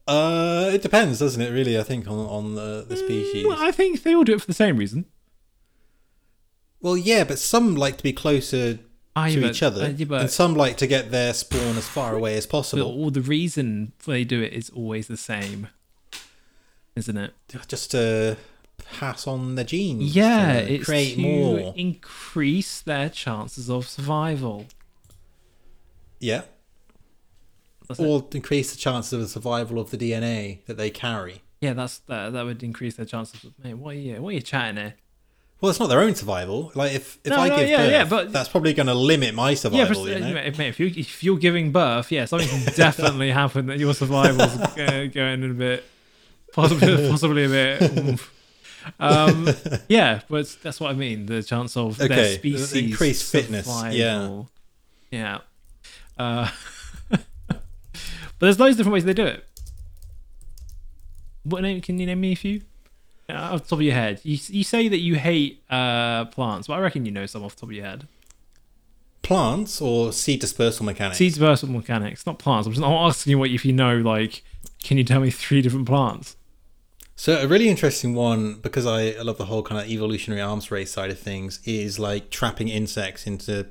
Uh, 0.06 0.70
it 0.72 0.82
depends, 0.82 1.18
doesn't 1.18 1.40
it? 1.42 1.50
Really, 1.50 1.78
I 1.78 1.82
think 1.82 2.06
on 2.08 2.18
on 2.18 2.54
the, 2.54 2.84
the 2.88 2.96
species. 2.96 3.46
Well, 3.46 3.58
I 3.62 3.70
think 3.70 4.02
they 4.02 4.14
all 4.14 4.24
do 4.24 4.34
it 4.34 4.40
for 4.40 4.46
the 4.46 4.54
same 4.54 4.76
reason. 4.76 5.06
Well, 6.80 6.96
yeah, 6.96 7.24
but 7.24 7.38
some 7.38 7.74
like 7.74 7.96
to 7.98 8.02
be 8.02 8.12
closer 8.12 8.78
Ah, 9.16 9.26
to 9.28 9.40
but- 9.40 9.50
each 9.50 9.62
other, 9.62 9.92
but- 10.06 10.20
and 10.22 10.30
some 10.30 10.54
like 10.54 10.76
to 10.78 10.86
get 10.86 11.10
their 11.10 11.34
spawn 11.34 11.76
as 11.76 11.86
far 11.86 12.14
away 12.14 12.36
as 12.36 12.46
possible. 12.46 12.84
all 12.86 13.10
the 13.10 13.20
reason 13.20 13.92
they 14.06 14.24
do 14.24 14.40
it 14.40 14.52
is 14.52 14.70
always 14.70 15.08
the 15.08 15.16
same, 15.16 15.68
isn't 17.08 17.16
it? 17.16 17.34
just 17.68 17.90
to 17.92 18.36
pass 18.92 19.26
on 19.26 19.54
the 19.56 19.64
genes. 19.64 20.14
Yeah, 20.16 20.52
it's 20.54 20.84
create 20.84 21.14
to 21.16 21.20
more. 21.20 21.74
increase 21.76 22.80
their 22.80 23.08
chances 23.08 23.68
of 23.70 23.86
survival. 23.88 24.66
Yeah, 26.18 26.42
That's 27.88 28.00
it. 28.00 28.06
or 28.06 28.26
increase 28.32 28.70
the 28.72 28.78
chances 28.78 29.12
of 29.12 29.20
the 29.20 29.28
survival 29.28 29.78
of 29.78 29.90
the 29.90 29.96
DNA 29.96 30.64
that 30.66 30.76
they 30.76 30.90
carry. 30.90 31.42
Yeah, 31.60 31.72
that's 31.74 31.98
that. 32.08 32.32
That 32.32 32.44
would 32.44 32.62
increase 32.62 32.96
their 32.96 33.06
chances. 33.06 33.44
Of, 33.44 33.52
mate, 33.62 33.74
what 33.74 33.94
are 33.94 33.98
you? 33.98 34.20
What 34.22 34.30
are 34.30 34.32
you 34.32 34.40
chatting 34.40 34.76
here? 34.76 34.94
Well, 35.60 35.68
it's 35.68 35.78
not 35.80 35.88
their 35.90 36.00
own 36.00 36.14
survival. 36.14 36.72
Like 36.74 36.94
if 36.94 37.18
if 37.22 37.30
No, 37.30 37.36
I 37.38 37.48
no, 37.48 37.56
give 37.58 37.68
yeah, 37.68 37.76
birth, 37.78 37.90
yeah, 37.90 38.04
but- 38.04 38.32
that's 38.32 38.48
probably 38.48 38.72
going 38.72 38.86
to 38.86 38.94
limit 38.94 39.34
my 39.34 39.50
Yeah, 39.50 39.56
survival. 39.56 40.04
but, 40.04 40.12
you 40.12 40.18
know? 40.20 40.32
mate, 40.32 40.58
if 40.58 40.80
you 40.80 40.86
if 40.86 41.22
you're 41.22 41.36
giving 41.38 41.70
birth, 41.70 42.10
yeah, 42.10 42.24
something 42.24 42.48
can 42.48 42.64
definitely 42.76 43.30
happen 43.30 43.66
that 43.66 43.78
your 43.78 43.92
survival's 43.92 44.56
uh, 44.78 45.08
going 45.12 45.44
a 45.44 45.48
bit, 45.54 45.84
possibly 46.52 47.08
possibly 47.10 47.44
a 47.44 47.48
bit. 47.48 48.20
Um, 48.98 49.48
yeah, 49.88 50.20
but 50.28 50.56
that's 50.62 50.80
what 50.80 50.90
I 50.90 50.94
mean. 50.94 51.26
The 51.26 51.42
chance 51.42 51.76
of 51.76 51.98
their 51.98 52.34
species 52.34 52.72
increased 52.74 53.30
fitness, 53.30 53.66
yeah. 53.66 53.82
survival. 53.82 54.50
yeah. 55.10 55.38
Uh, 56.18 56.50
but 57.08 57.62
there's 58.38 58.58
loads 58.58 58.72
of 58.72 58.78
different 58.78 58.94
ways 58.94 59.04
they 59.04 59.14
do 59.14 59.26
it. 59.26 59.44
What 61.44 61.62
name? 61.62 61.80
Can 61.80 61.98
you 61.98 62.06
name 62.06 62.20
me 62.20 62.32
a 62.32 62.36
few? 62.36 62.62
Uh, 63.28 63.34
off 63.34 63.62
the 63.62 63.68
top 63.68 63.78
of 63.78 63.82
your 63.82 63.94
head, 63.94 64.20
you 64.24 64.38
you 64.48 64.64
say 64.64 64.88
that 64.88 64.98
you 64.98 65.16
hate 65.16 65.62
uh, 65.70 66.26
plants, 66.26 66.68
but 66.68 66.74
I 66.74 66.80
reckon 66.80 67.06
you 67.06 67.12
know 67.12 67.26
some 67.26 67.44
off 67.44 67.54
the 67.54 67.60
top 67.60 67.70
of 67.70 67.74
your 67.74 67.86
head. 67.86 68.06
Plants 69.22 69.80
or 69.80 70.12
seed 70.12 70.40
dispersal 70.40 70.84
mechanics. 70.84 71.18
Seeds 71.18 71.36
versus 71.36 71.68
mechanics, 71.68 72.26
not 72.26 72.38
plants. 72.38 72.66
I'm 72.66 72.72
just 72.72 72.80
not 72.80 73.06
asking 73.06 73.30
you 73.30 73.38
what 73.38 73.50
if 73.50 73.64
you 73.64 73.72
know. 73.72 73.98
Like, 73.98 74.42
can 74.82 74.98
you 74.98 75.04
tell 75.04 75.20
me 75.20 75.30
three 75.30 75.62
different 75.62 75.86
plants? 75.86 76.36
So 77.20 77.36
a 77.36 77.46
really 77.46 77.68
interesting 77.68 78.14
one 78.14 78.54
because 78.54 78.86
I, 78.86 79.10
I 79.10 79.20
love 79.20 79.36
the 79.36 79.44
whole 79.44 79.62
kind 79.62 79.78
of 79.78 79.90
evolutionary 79.90 80.40
arms 80.40 80.70
race 80.70 80.90
side 80.90 81.10
of 81.10 81.18
things 81.18 81.60
is 81.66 81.98
like 81.98 82.30
trapping 82.30 82.68
insects 82.68 83.26
into 83.26 83.66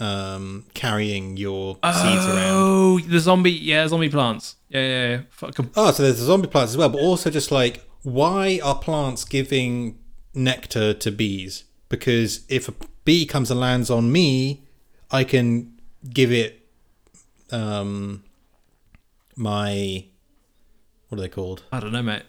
um, 0.00 0.64
carrying 0.72 1.36
your 1.36 1.74
seeds 1.74 2.24
around. 2.24 2.54
Oh, 2.54 3.00
the 3.00 3.18
zombie, 3.18 3.50
yeah, 3.52 3.86
zombie 3.86 4.08
plants. 4.08 4.56
Yeah, 4.70 4.80
yeah, 4.80 5.08
yeah. 5.10 5.20
Fuck 5.28 5.60
'em. 5.60 5.72
Oh, 5.76 5.90
so 5.90 6.04
there's 6.04 6.18
the 6.18 6.24
zombie 6.24 6.48
plants 6.48 6.72
as 6.72 6.78
well, 6.78 6.88
but 6.88 7.02
also 7.02 7.28
just 7.28 7.52
like 7.52 7.84
why 8.02 8.58
are 8.64 8.78
plants 8.78 9.26
giving 9.26 9.98
nectar 10.32 10.94
to 10.94 11.10
bees? 11.10 11.64
Because 11.90 12.46
if 12.48 12.66
a 12.66 12.74
bee 13.04 13.26
comes 13.26 13.50
and 13.50 13.60
lands 13.60 13.90
on 13.90 14.10
me, 14.10 14.64
I 15.10 15.24
can 15.24 15.78
give 16.08 16.32
it 16.32 16.66
um 17.52 18.24
my 19.36 20.06
what 21.10 21.18
are 21.18 21.20
they 21.20 21.28
called? 21.28 21.64
I 21.70 21.78
don't 21.78 21.92
know, 21.92 22.02
mate. 22.02 22.22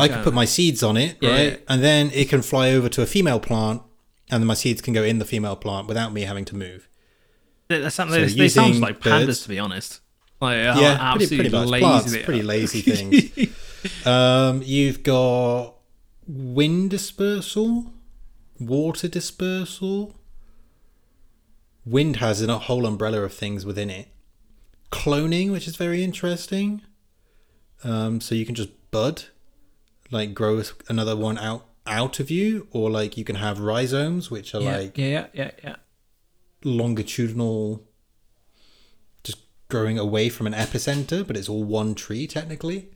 I 0.00 0.08
can 0.08 0.22
put 0.24 0.34
my 0.34 0.44
seeds 0.44 0.82
on 0.82 0.96
it, 0.96 1.16
Yeah, 1.20 1.30
right? 1.30 1.64
And 1.68 1.82
then 1.82 2.10
it 2.12 2.28
can 2.28 2.42
fly 2.42 2.70
over 2.72 2.88
to 2.88 3.02
a 3.02 3.06
female 3.06 3.40
plant, 3.40 3.82
and 4.30 4.42
then 4.42 4.46
my 4.46 4.54
seeds 4.54 4.80
can 4.80 4.92
go 4.94 5.02
in 5.02 5.18
the 5.18 5.24
female 5.24 5.56
plant 5.56 5.86
without 5.88 6.12
me 6.12 6.22
having 6.22 6.44
to 6.46 6.56
move. 6.56 6.88
Sound, 7.70 7.92
So 7.92 8.06
they, 8.10 8.26
they 8.26 8.48
sound 8.48 8.80
like 8.80 9.00
pandas, 9.00 9.26
birds- 9.26 9.42
to 9.44 9.48
be 9.48 9.58
honest. 9.58 10.00
Like, 10.40 10.56
yeah, 10.56 11.14
pretty, 11.16 11.36
pretty 11.36 11.50
much. 11.50 11.68
lazy 11.68 11.84
Plants, 11.84 12.16
pretty 12.24 12.42
lazy 12.42 12.80
things. 12.82 14.06
um, 14.06 14.62
you've 14.64 15.02
got 15.02 15.74
wind 16.26 16.90
dispersal, 16.90 17.92
water 18.58 19.06
dispersal. 19.08 20.16
Wind 21.86 22.16
has 22.16 22.42
a 22.42 22.58
whole 22.58 22.86
umbrella 22.86 23.20
of 23.22 23.32
things 23.34 23.64
within 23.66 23.90
it. 23.90 24.08
Cloning, 24.90 25.50
which 25.52 25.66
is 25.68 25.76
very 25.76 26.02
interesting. 26.02 26.82
Um, 27.84 28.20
so 28.20 28.34
you 28.34 28.44
can 28.44 28.54
just 28.54 28.68
bud, 28.90 29.24
like 30.10 30.34
grow 30.34 30.62
another 30.88 31.16
one 31.16 31.38
out 31.38 31.66
out 31.86 32.20
of 32.20 32.30
you, 32.30 32.68
or 32.70 32.90
like 32.90 33.16
you 33.16 33.24
can 33.24 33.36
have 33.36 33.58
rhizomes, 33.60 34.30
which 34.30 34.54
are 34.54 34.60
yeah, 34.60 34.76
like 34.76 34.98
yeah, 34.98 35.06
yeah, 35.06 35.26
yeah, 35.32 35.50
yeah. 35.64 35.76
longitudinal, 36.64 37.84
just 39.22 39.38
growing 39.68 39.98
away 39.98 40.28
from 40.28 40.46
an 40.46 40.52
epicenter, 40.52 41.26
but 41.26 41.36
it's 41.36 41.48
all 41.48 41.64
one 41.64 41.94
tree 41.94 42.26
technically. 42.26 42.90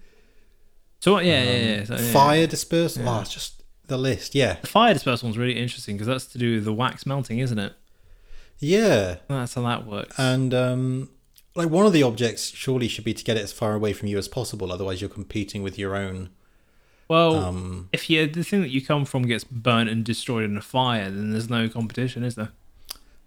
So? 1.01 1.19
Yeah, 1.19 1.43
yeah, 1.43 1.57
yeah. 1.77 1.85
So, 1.85 1.95
yeah. 1.97 2.12
Fire 2.12 2.47
dispersal. 2.47 3.07
Oh, 3.09 3.21
it's 3.21 3.35
just 3.35 3.62
the 3.87 3.99
list. 3.99 4.35
Yeah, 4.35 4.57
The 4.62 4.67
fire 4.67 4.95
dispersal 4.95 5.27
one's 5.29 5.37
really 5.37 5.59
interesting 5.59 5.97
because 5.97 6.07
that's 6.07 6.27
to 6.29 6.39
do 6.39 6.55
with 6.57 6.65
the 6.65 6.73
wax 6.73 7.05
melting, 7.05 7.41
isn't 7.41 7.59
it? 7.59 7.75
yeah, 8.59 9.17
That's 9.29 9.55
how 9.55 9.62
that 9.62 9.87
works. 9.87 10.19
and 10.19 10.55
um, 10.55 11.11
like 11.55 11.69
one 11.69 11.85
of 11.85 11.93
the 11.93 12.03
objects 12.03 12.51
surely 12.55 12.89
should 12.89 13.05
be 13.05 13.12
to 13.12 13.25
get 13.25 13.37
it 13.37 13.43
as 13.43 13.53
far 13.53 13.75
away 13.75 13.93
from 13.93 14.09
you 14.09 14.17
as 14.17 14.29
possible. 14.29 14.73
Otherwise, 14.73 15.01
you're 15.01 15.11
competing 15.11 15.62
with 15.62 15.79
your 15.79 15.95
own. 15.95 16.31
Well, 17.09 17.34
Um, 17.36 17.88
if 17.92 18.09
you 18.11 18.26
the 18.26 18.42
thing 18.44 18.61
that 18.62 18.70
you 18.70 18.84
come 18.84 19.05
from 19.05 19.22
gets 19.22 19.44
burnt 19.44 19.90
and 19.90 20.05
destroyed 20.05 20.44
in 20.44 20.57
a 20.57 20.62
fire, 20.62 21.11
then 21.11 21.30
there's 21.32 21.50
no 21.50 21.68
competition, 21.68 22.24
is 22.24 22.34
there? 22.34 22.50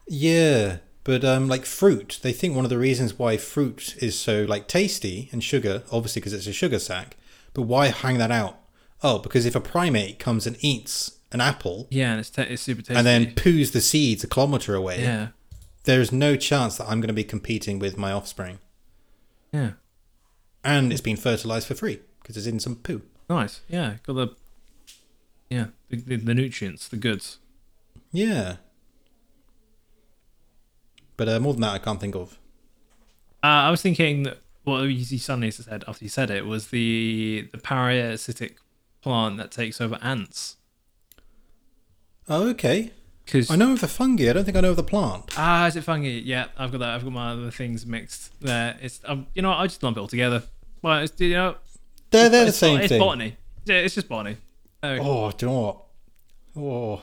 yeah, 0.08 0.78
but 1.04 1.24
um, 1.24 1.48
like 1.48 1.66
fruit, 1.66 2.20
they 2.22 2.34
think 2.34 2.56
one 2.56 2.66
of 2.66 2.70
the 2.70 2.78
reasons 2.78 3.18
why 3.18 3.38
fruit 3.38 3.96
is 4.02 4.18
so 4.20 4.44
like 4.44 4.68
tasty 4.68 5.30
and 5.32 5.44
sugar, 5.44 5.84
obviously 5.92 6.20
because 6.20 6.34
it's 6.34 6.48
a 6.48 6.54
sugar 6.54 6.80
sack. 6.80 7.16
But 7.54 7.64
why 7.64 7.88
hang 7.88 8.18
that 8.18 8.32
out? 8.32 8.60
Oh, 9.04 9.20
because 9.20 9.46
if 9.46 9.56
a 9.56 9.60
primate 9.62 10.20
comes 10.20 10.46
and 10.48 10.58
eats 10.62 11.18
an 11.32 11.42
apple 11.42 11.88
Yeah, 11.92 12.12
and 12.12 12.20
it's, 12.20 12.38
it's 12.38 12.62
super 12.62 12.82
tasty. 12.82 12.96
and 12.96 13.06
then 13.06 13.34
poos 13.36 13.72
the 13.72 13.82
seeds 13.82 14.24
a 14.24 14.28
kilometer 14.28 14.76
away, 14.76 15.02
yeah, 15.02 15.28
there's 15.84 16.12
no 16.12 16.36
chance 16.36 16.78
that 16.78 16.86
I'm 16.90 17.00
going 17.00 17.08
to 17.08 17.14
be 17.14 17.24
competing 17.24 17.80
with 17.80 17.98
my 17.98 18.12
offspring. 18.12 18.60
yeah, 19.54 19.72
And 20.64 20.92
it's 20.92 21.02
been 21.02 21.18
fertilized 21.18 21.68
for 21.68 21.76
free 21.76 22.00
because 22.22 22.38
it's 22.38 22.48
in 22.48 22.60
some 22.60 22.76
poo. 22.78 23.02
Nice. 23.30 23.62
Yeah, 23.68 23.96
got 24.06 24.14
the 24.14 24.28
yeah 25.50 25.68
the, 25.90 25.98
the, 25.98 26.16
the 26.18 26.34
nutrients, 26.34 26.88
the 26.88 26.98
goods. 26.98 27.38
Yeah. 28.12 28.58
But 31.16 31.30
uh, 31.30 31.40
more 31.40 31.54
than 31.54 31.62
that, 31.62 31.74
I 31.74 31.80
can't 31.80 32.00
think 32.00 32.16
of. 32.16 32.38
Uh, 33.44 33.48
I 33.48 33.72
was 33.72 33.82
thinking 33.82 34.24
that 34.24 34.40
what 34.64 34.82
you 34.82 35.18
suddenly 35.18 35.52
said 35.52 35.84
after 35.88 36.04
you 36.04 36.10
said 36.10 36.30
it 36.30 36.46
was 36.46 36.68
the 36.68 37.48
the 37.52 37.58
parasitic 37.58 38.58
plant 39.02 39.38
that 39.38 39.52
takes 39.52 39.80
over 39.80 39.98
ants. 40.02 40.58
Oh, 42.30 42.50
okay. 42.50 42.92
Because 43.26 43.50
I 43.52 43.56
know 43.56 43.74
of 43.74 43.82
the 43.82 43.88
fungi. 43.88 44.30
I 44.30 44.34
don't 44.34 44.46
think 44.46 44.58
I 44.58 44.62
know 44.62 44.72
of 44.72 44.78
the 44.78 44.84
plant. 44.84 45.34
ah, 45.38 45.68
is 45.68 45.76
it 45.76 45.84
fungi? 45.84 46.22
Yeah, 46.24 46.48
I've 46.58 46.72
got 46.72 46.80
that. 46.80 46.90
I've 46.90 47.04
got 47.04 47.14
my 47.14 47.32
other 47.32 47.52
things 47.52 47.86
mixed 47.86 48.40
there. 48.42 48.78
It's 48.82 49.02
um, 49.06 49.28
you 49.34 49.42
know 49.42 49.50
what, 49.50 49.58
I 49.58 49.68
just 49.68 49.84
lump 49.84 49.98
it 49.98 50.00
all 50.00 50.08
together. 50.08 50.44
Well, 50.82 51.00
it's 51.00 51.20
you 51.20 51.34
know 51.34 51.56
They're, 52.18 52.30
they're 52.30 52.42
the 52.44 52.50
it's, 52.50 52.58
same 52.58 52.80
it's 52.80 52.90
thing. 52.90 53.00
botany. 53.00 53.38
Yeah, 53.66 53.76
it's 53.78 53.96
just 53.96 54.10
botany. 54.10 54.38
Oh, 54.84 55.32
do 55.32 55.46
you 55.46 55.52
know 55.52 55.60
what? 55.62 55.84
Oh. 56.56 57.02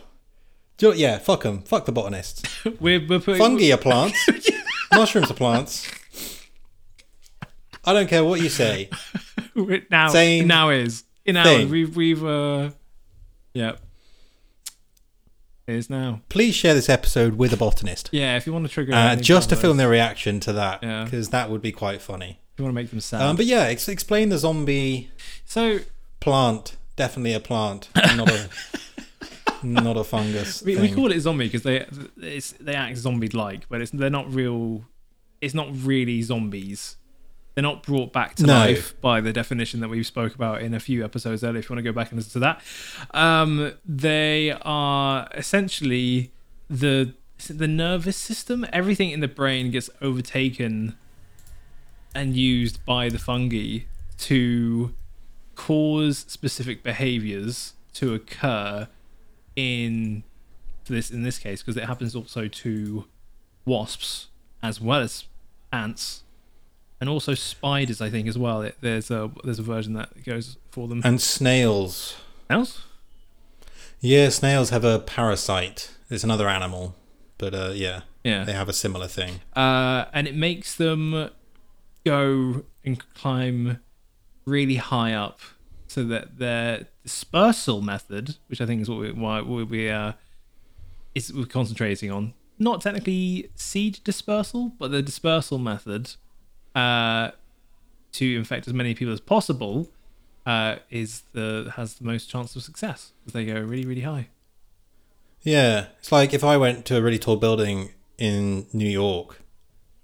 You 0.80 0.88
know, 0.88 0.94
yeah, 0.94 1.18
fuck 1.18 1.42
them. 1.42 1.62
Fuck 1.62 1.86
the 1.86 1.92
botanists. 1.92 2.42
we're, 2.80 3.00
we're 3.06 3.20
putting 3.20 3.38
Fungi 3.38 3.72
are 3.72 3.76
plants. 3.78 4.18
Mushrooms 4.92 5.30
are 5.30 5.34
plants. 5.34 5.88
I 7.84 7.92
don't 7.92 8.08
care 8.08 8.24
what 8.24 8.40
you 8.40 8.48
say. 8.48 8.88
now 9.90 10.08
Same 10.08 10.46
now 10.46 10.70
is 10.70 11.04
in 11.24 11.36
our 11.36 11.66
we've 11.66 11.94
we've 11.96 12.24
uh 12.24 12.70
yeah. 13.52 13.76
It 15.66 15.76
is 15.76 15.88
now. 15.88 16.20
Please 16.28 16.54
share 16.54 16.74
this 16.74 16.90
episode 16.90 17.36
with 17.36 17.52
a 17.52 17.56
botanist. 17.56 18.10
Yeah, 18.12 18.36
if 18.36 18.46
you 18.46 18.52
want 18.52 18.66
to 18.66 18.72
trigger 18.72 18.92
Uh, 18.94 19.16
just 19.16 19.48
to 19.48 19.56
film 19.56 19.78
their 19.78 19.88
reaction 19.88 20.38
to 20.40 20.52
that. 20.52 20.82
Yeah. 20.82 21.04
Because 21.04 21.30
that 21.30 21.50
would 21.50 21.62
be 21.62 21.72
quite 21.72 22.02
funny. 22.02 22.40
You 22.57 22.64
want 22.64 22.72
to 22.74 22.80
make 22.82 22.90
them 22.90 23.00
sad. 23.00 23.20
Um, 23.22 23.36
but 23.36 23.46
yeah, 23.46 23.62
ex- 23.62 23.88
explain 23.88 24.28
the 24.28 24.38
zombie 24.38 25.11
so 25.44 25.80
plant. 26.20 26.76
Definitely 26.96 27.32
a 27.34 27.40
plant, 27.40 27.88
not 27.96 28.30
a 28.30 28.48
not 29.62 29.96
a 29.96 30.05
fungus. 30.05 30.62
we, 30.62 30.76
we 30.76 30.86
thing. 30.88 30.94
call 30.94 31.11
it 31.11 31.20
zombie 31.20 31.46
because 31.46 31.62
they 31.62 31.86
it's 32.18 32.52
they 32.52 32.74
act 32.74 32.96
zombie 32.98 33.28
like, 33.28 33.68
but 33.68 33.80
it's 33.80 33.90
they're 33.90 34.11
not 34.11 34.32
real. 34.32 34.84
It's 35.40 35.55
not 35.55 35.68
really 35.72 36.22
zombies. 36.22 36.96
They're 37.55 37.62
not 37.62 37.82
brought 37.84 38.12
back 38.12 38.34
to 38.36 38.46
No. 38.46 38.52
life 38.55 39.00
by 39.00 39.20
the 39.20 39.32
definition 39.32 39.78
that 39.80 39.88
we 39.88 40.02
spoke 40.02 40.34
about 40.34 40.61
in 40.62 40.74
a 40.74 40.80
few 40.80 41.05
episodes 41.05 41.44
earlier. 41.44 41.61
If 41.61 41.68
you 41.68 41.74
want 41.74 41.84
to 41.84 41.90
go 41.90 41.94
back 41.94 42.11
and 42.11 42.18
listen 42.18 42.32
to 42.32 42.38
that, 42.40 42.61
um, 43.12 43.72
they 43.84 44.52
are 44.62 45.28
essentially 45.34 46.32
the 46.68 47.14
is 47.38 47.50
it 47.50 47.59
the 47.59 47.68
nervous 47.68 48.16
system? 48.16 48.66
Everything 48.72 49.11
in 49.11 49.20
the 49.20 49.28
brain 49.28 49.70
gets 49.70 49.90
overtaken 50.00 50.96
and 52.14 52.36
used 52.36 52.84
by 52.84 53.08
the 53.08 53.18
fungi 53.18 53.80
to 54.18 54.94
cause 55.54 56.24
specific 56.28 56.82
behaviors 56.82 57.74
to 57.94 58.14
occur 58.14 58.88
in 59.56 60.22
this 60.86 61.10
in 61.10 61.22
this 61.22 61.38
case 61.38 61.62
because 61.62 61.76
it 61.76 61.84
happens 61.84 62.14
also 62.14 62.48
to 62.48 63.04
wasps 63.64 64.28
as 64.62 64.80
well 64.80 65.00
as 65.00 65.24
ants 65.72 66.22
and 67.00 67.08
also 67.08 67.34
spiders 67.34 68.00
I 68.00 68.10
think 68.10 68.26
as 68.28 68.36
well 68.36 68.62
it, 68.62 68.76
there's 68.80 69.10
a 69.10 69.30
there's 69.44 69.58
a 69.58 69.62
version 69.62 69.94
that 69.94 70.24
goes 70.24 70.56
for 70.70 70.88
them 70.88 71.00
And 71.04 71.20
snails. 71.20 72.16
else 72.50 72.82
Yeah, 74.00 74.28
snails 74.28 74.70
have 74.70 74.84
a 74.84 74.98
parasite. 74.98 75.90
It's 76.10 76.24
another 76.24 76.48
animal, 76.48 76.94
but 77.38 77.54
uh, 77.54 77.70
yeah, 77.74 78.02
yeah 78.22 78.44
they 78.44 78.52
have 78.52 78.68
a 78.68 78.72
similar 78.74 79.06
thing. 79.08 79.40
uh, 79.56 80.04
and 80.12 80.26
it 80.28 80.34
makes 80.36 80.74
them 80.74 81.30
go 82.05 82.64
and 82.84 83.14
climb 83.14 83.80
really 84.44 84.76
high 84.76 85.12
up 85.12 85.40
so 85.86 86.05
that 86.05 86.38
their 86.38 86.86
dispersal 87.02 87.80
method 87.80 88.36
which 88.48 88.61
i 88.61 88.66
think 88.66 88.82
is 88.82 88.88
what 88.88 88.98
we 88.98 89.12
why 89.12 89.40
we, 89.40 89.90
uh 89.90 90.12
is 91.14 91.32
we're 91.32 91.46
concentrating 91.46 92.11
on 92.11 92.34
not 92.59 92.80
technically 92.80 93.50
seed 93.55 94.00
dispersal 94.05 94.72
but 94.78 94.90
the 94.90 95.02
dispersal 95.02 95.59
method 95.59 96.14
uh 96.74 97.30
to 98.12 98.36
infect 98.36 98.66
as 98.66 98.74
many 98.74 98.94
people 98.94 99.12
as 99.12 99.20
possible 99.20 99.88
uh 100.46 100.76
is 100.90 101.22
the 101.32 101.72
has 101.76 101.94
the 101.94 102.05
most 102.05 102.28
chance 102.28 102.55
of 102.55 102.62
success 102.62 103.12
because 103.20 103.32
they 103.32 103.44
go 103.46 103.61
really 103.61 103.86
really 103.86 104.02
high. 104.02 104.28
Yeah, 105.42 105.88
it's 105.98 106.11
like 106.11 106.32
if 106.32 106.42
I 106.42 106.57
went 106.57 106.86
to 106.86 106.96
a 106.96 107.02
really 107.02 107.18
tall 107.18 107.36
building 107.36 107.90
in 108.16 108.66
New 108.72 108.88
York, 108.88 109.40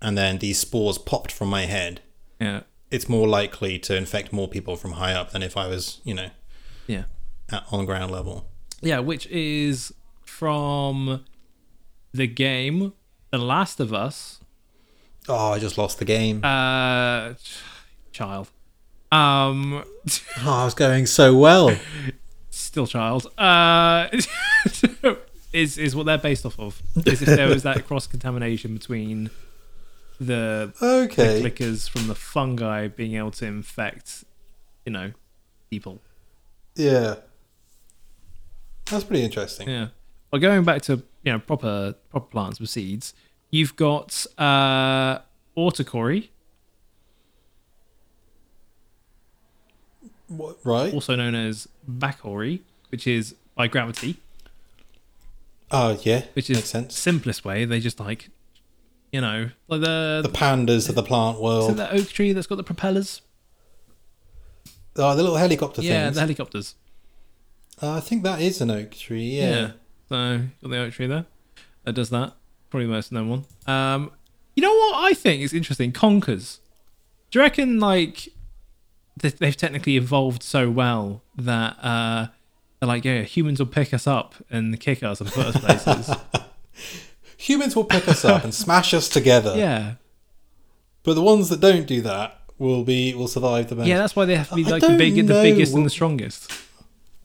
and 0.02 0.16
then 0.16 0.38
these 0.38 0.58
spores 0.58 0.98
popped 0.98 1.32
from 1.32 1.48
my 1.48 1.62
head. 1.66 2.00
yeah 2.40 2.60
It's 2.90 3.08
more 3.08 3.28
likely 3.28 3.78
to 3.80 3.96
infect 3.96 4.32
more 4.32 4.48
people 4.48 4.76
from 4.76 4.92
high 4.92 5.12
up 5.14 5.30
than 5.32 5.42
if 5.42 5.56
I 5.56 5.66
was, 5.66 6.00
you 6.04 6.14
know, 6.14 6.30
yeah 6.86 7.04
at, 7.50 7.64
on 7.70 7.84
ground 7.86 8.10
level. 8.12 8.46
Yeah, 8.82 9.00
which 9.00 9.26
is 9.26 9.92
from 10.24 11.24
the 12.12 12.26
game 12.26 12.92
The 13.30 13.38
Last 13.38 13.78
of 13.80 13.92
Us. 13.92 14.40
Oh, 15.28 15.52
I 15.52 15.58
just 15.58 15.76
lost 15.76 15.98
the 15.98 16.04
game. 16.04 16.42
Uh, 16.44 17.34
ch- 17.34 17.58
child. 18.12 18.48
Um, 19.12 19.84
oh, 20.38 20.50
I 20.50 20.64
was 20.64 20.74
going 20.74 21.06
so 21.06 21.36
well. 21.36 21.76
still 22.48 22.86
child. 22.86 23.26
Uh, 23.36 24.08
is 25.52 25.76
is 25.78 25.94
what 25.94 26.06
they're 26.06 26.18
based 26.18 26.46
off 26.46 26.58
of. 26.58 26.80
Is 27.04 27.20
if 27.22 27.28
there 27.28 27.48
was 27.48 27.62
that 27.64 27.86
cross 27.86 28.06
contamination 28.06 28.72
between 28.74 29.30
the, 30.20 30.72
the 30.78 30.86
Okay. 30.86 31.40
clickers 31.42 31.88
from 31.88 32.06
the 32.06 32.14
fungi 32.14 32.86
being 32.88 33.14
able 33.14 33.30
to 33.32 33.46
infect, 33.46 34.24
you 34.84 34.92
know, 34.92 35.12
people. 35.70 36.00
Yeah. 36.76 37.16
That's 38.84 39.04
pretty 39.04 39.24
interesting. 39.24 39.68
Yeah. 39.68 39.88
Well, 40.30 40.40
going 40.40 40.64
back 40.64 40.82
to 40.82 41.02
you 41.24 41.32
know 41.32 41.38
proper 41.38 41.94
proper 42.10 42.26
plants 42.26 42.60
with 42.60 42.70
seeds, 42.70 43.14
you've 43.50 43.74
got 43.76 44.26
uh, 44.38 45.18
autochory, 45.56 46.28
What, 50.28 50.58
right? 50.64 50.92
also 50.94 51.16
known 51.16 51.34
as 51.34 51.68
bacory, 51.88 52.60
which 52.90 53.06
is 53.06 53.34
by 53.56 53.66
gravity, 53.66 54.16
Oh, 55.72 55.98
yeah. 56.02 56.24
which 56.34 56.48
is 56.50 56.56
makes 56.58 56.70
sense. 56.70 56.96
simplest 56.98 57.44
way. 57.44 57.64
They 57.64 57.80
just 57.80 57.98
like, 58.00 58.30
you 59.12 59.20
know, 59.20 59.50
like 59.68 59.80
the, 59.80 60.20
The 60.22 60.28
pandas 60.28 60.88
of 60.88 60.94
the 60.94 61.02
plant 61.02 61.40
world. 61.40 61.70
is 61.70 61.76
the 61.76 61.92
oak 61.92 62.08
tree 62.08 62.32
that's 62.32 62.46
got 62.46 62.56
the 62.56 62.64
propellers. 62.64 63.22
Oh, 64.96 65.14
the 65.16 65.22
little 65.22 65.36
helicopter 65.36 65.82
yeah, 65.82 66.04
things. 66.04 66.14
the 66.16 66.20
helicopters. 66.20 66.74
Uh, 67.82 67.92
I 67.92 68.00
think 68.00 68.22
that 68.24 68.40
is 68.40 68.60
an 68.60 68.70
oak 68.70 68.90
tree. 68.92 69.38
Yeah. 69.38 69.50
Yeah. 69.50 69.70
So 70.08 70.40
got 70.62 70.70
the 70.70 70.78
oak 70.78 70.92
tree 70.92 71.06
there. 71.06 71.26
That 71.84 71.94
does 71.94 72.10
that. 72.10 72.34
Probably 72.68 72.86
the 72.86 72.92
most 72.92 73.10
known 73.12 73.28
one. 73.30 73.44
Um, 73.66 74.10
you 74.54 74.62
know 74.62 74.72
what 74.74 75.04
I 75.10 75.14
think 75.14 75.42
is 75.42 75.52
interesting? 75.54 75.92
Conkers. 75.92 76.58
Do 77.30 77.38
you 77.38 77.42
reckon 77.44 77.78
like 77.80 78.28
they've 79.16 79.56
technically 79.56 79.96
evolved 79.96 80.42
so 80.42 80.70
well 80.70 81.22
that 81.36 81.76
uh, 81.82 82.26
they're 82.80 82.88
like, 82.88 83.04
yeah, 83.04 83.22
humans 83.22 83.58
will 83.58 83.66
pick 83.66 83.94
us 83.94 84.06
up 84.06 84.34
and 84.50 84.78
kick 84.80 85.02
us 85.02 85.20
and 85.20 85.30
put 85.30 85.46
us 85.46 85.56
places. 85.58 86.16
Humans 87.40 87.74
will 87.76 87.84
pick 87.84 88.06
us 88.08 88.24
up 88.24 88.44
and 88.44 88.52
smash 88.64 88.92
us 88.94 89.08
together. 89.08 89.54
yeah, 89.56 89.94
But 91.02 91.14
the 91.14 91.22
ones 91.22 91.48
that 91.48 91.60
don't 91.60 91.86
do 91.86 92.00
that 92.02 92.38
will 92.58 92.84
be 92.84 93.14
will 93.14 93.28
survive 93.28 93.68
the 93.70 93.76
most. 93.76 93.86
yeah. 93.88 93.96
That's 93.98 94.14
why 94.14 94.26
they 94.26 94.36
have 94.36 94.48
to 94.50 94.54
be 94.56 94.64
like 94.64 94.82
the 94.82 94.96
big, 94.96 95.14
the 95.26 95.32
biggest 95.32 95.74
and 95.74 95.86
the 95.86 95.90
strongest. 95.90 96.52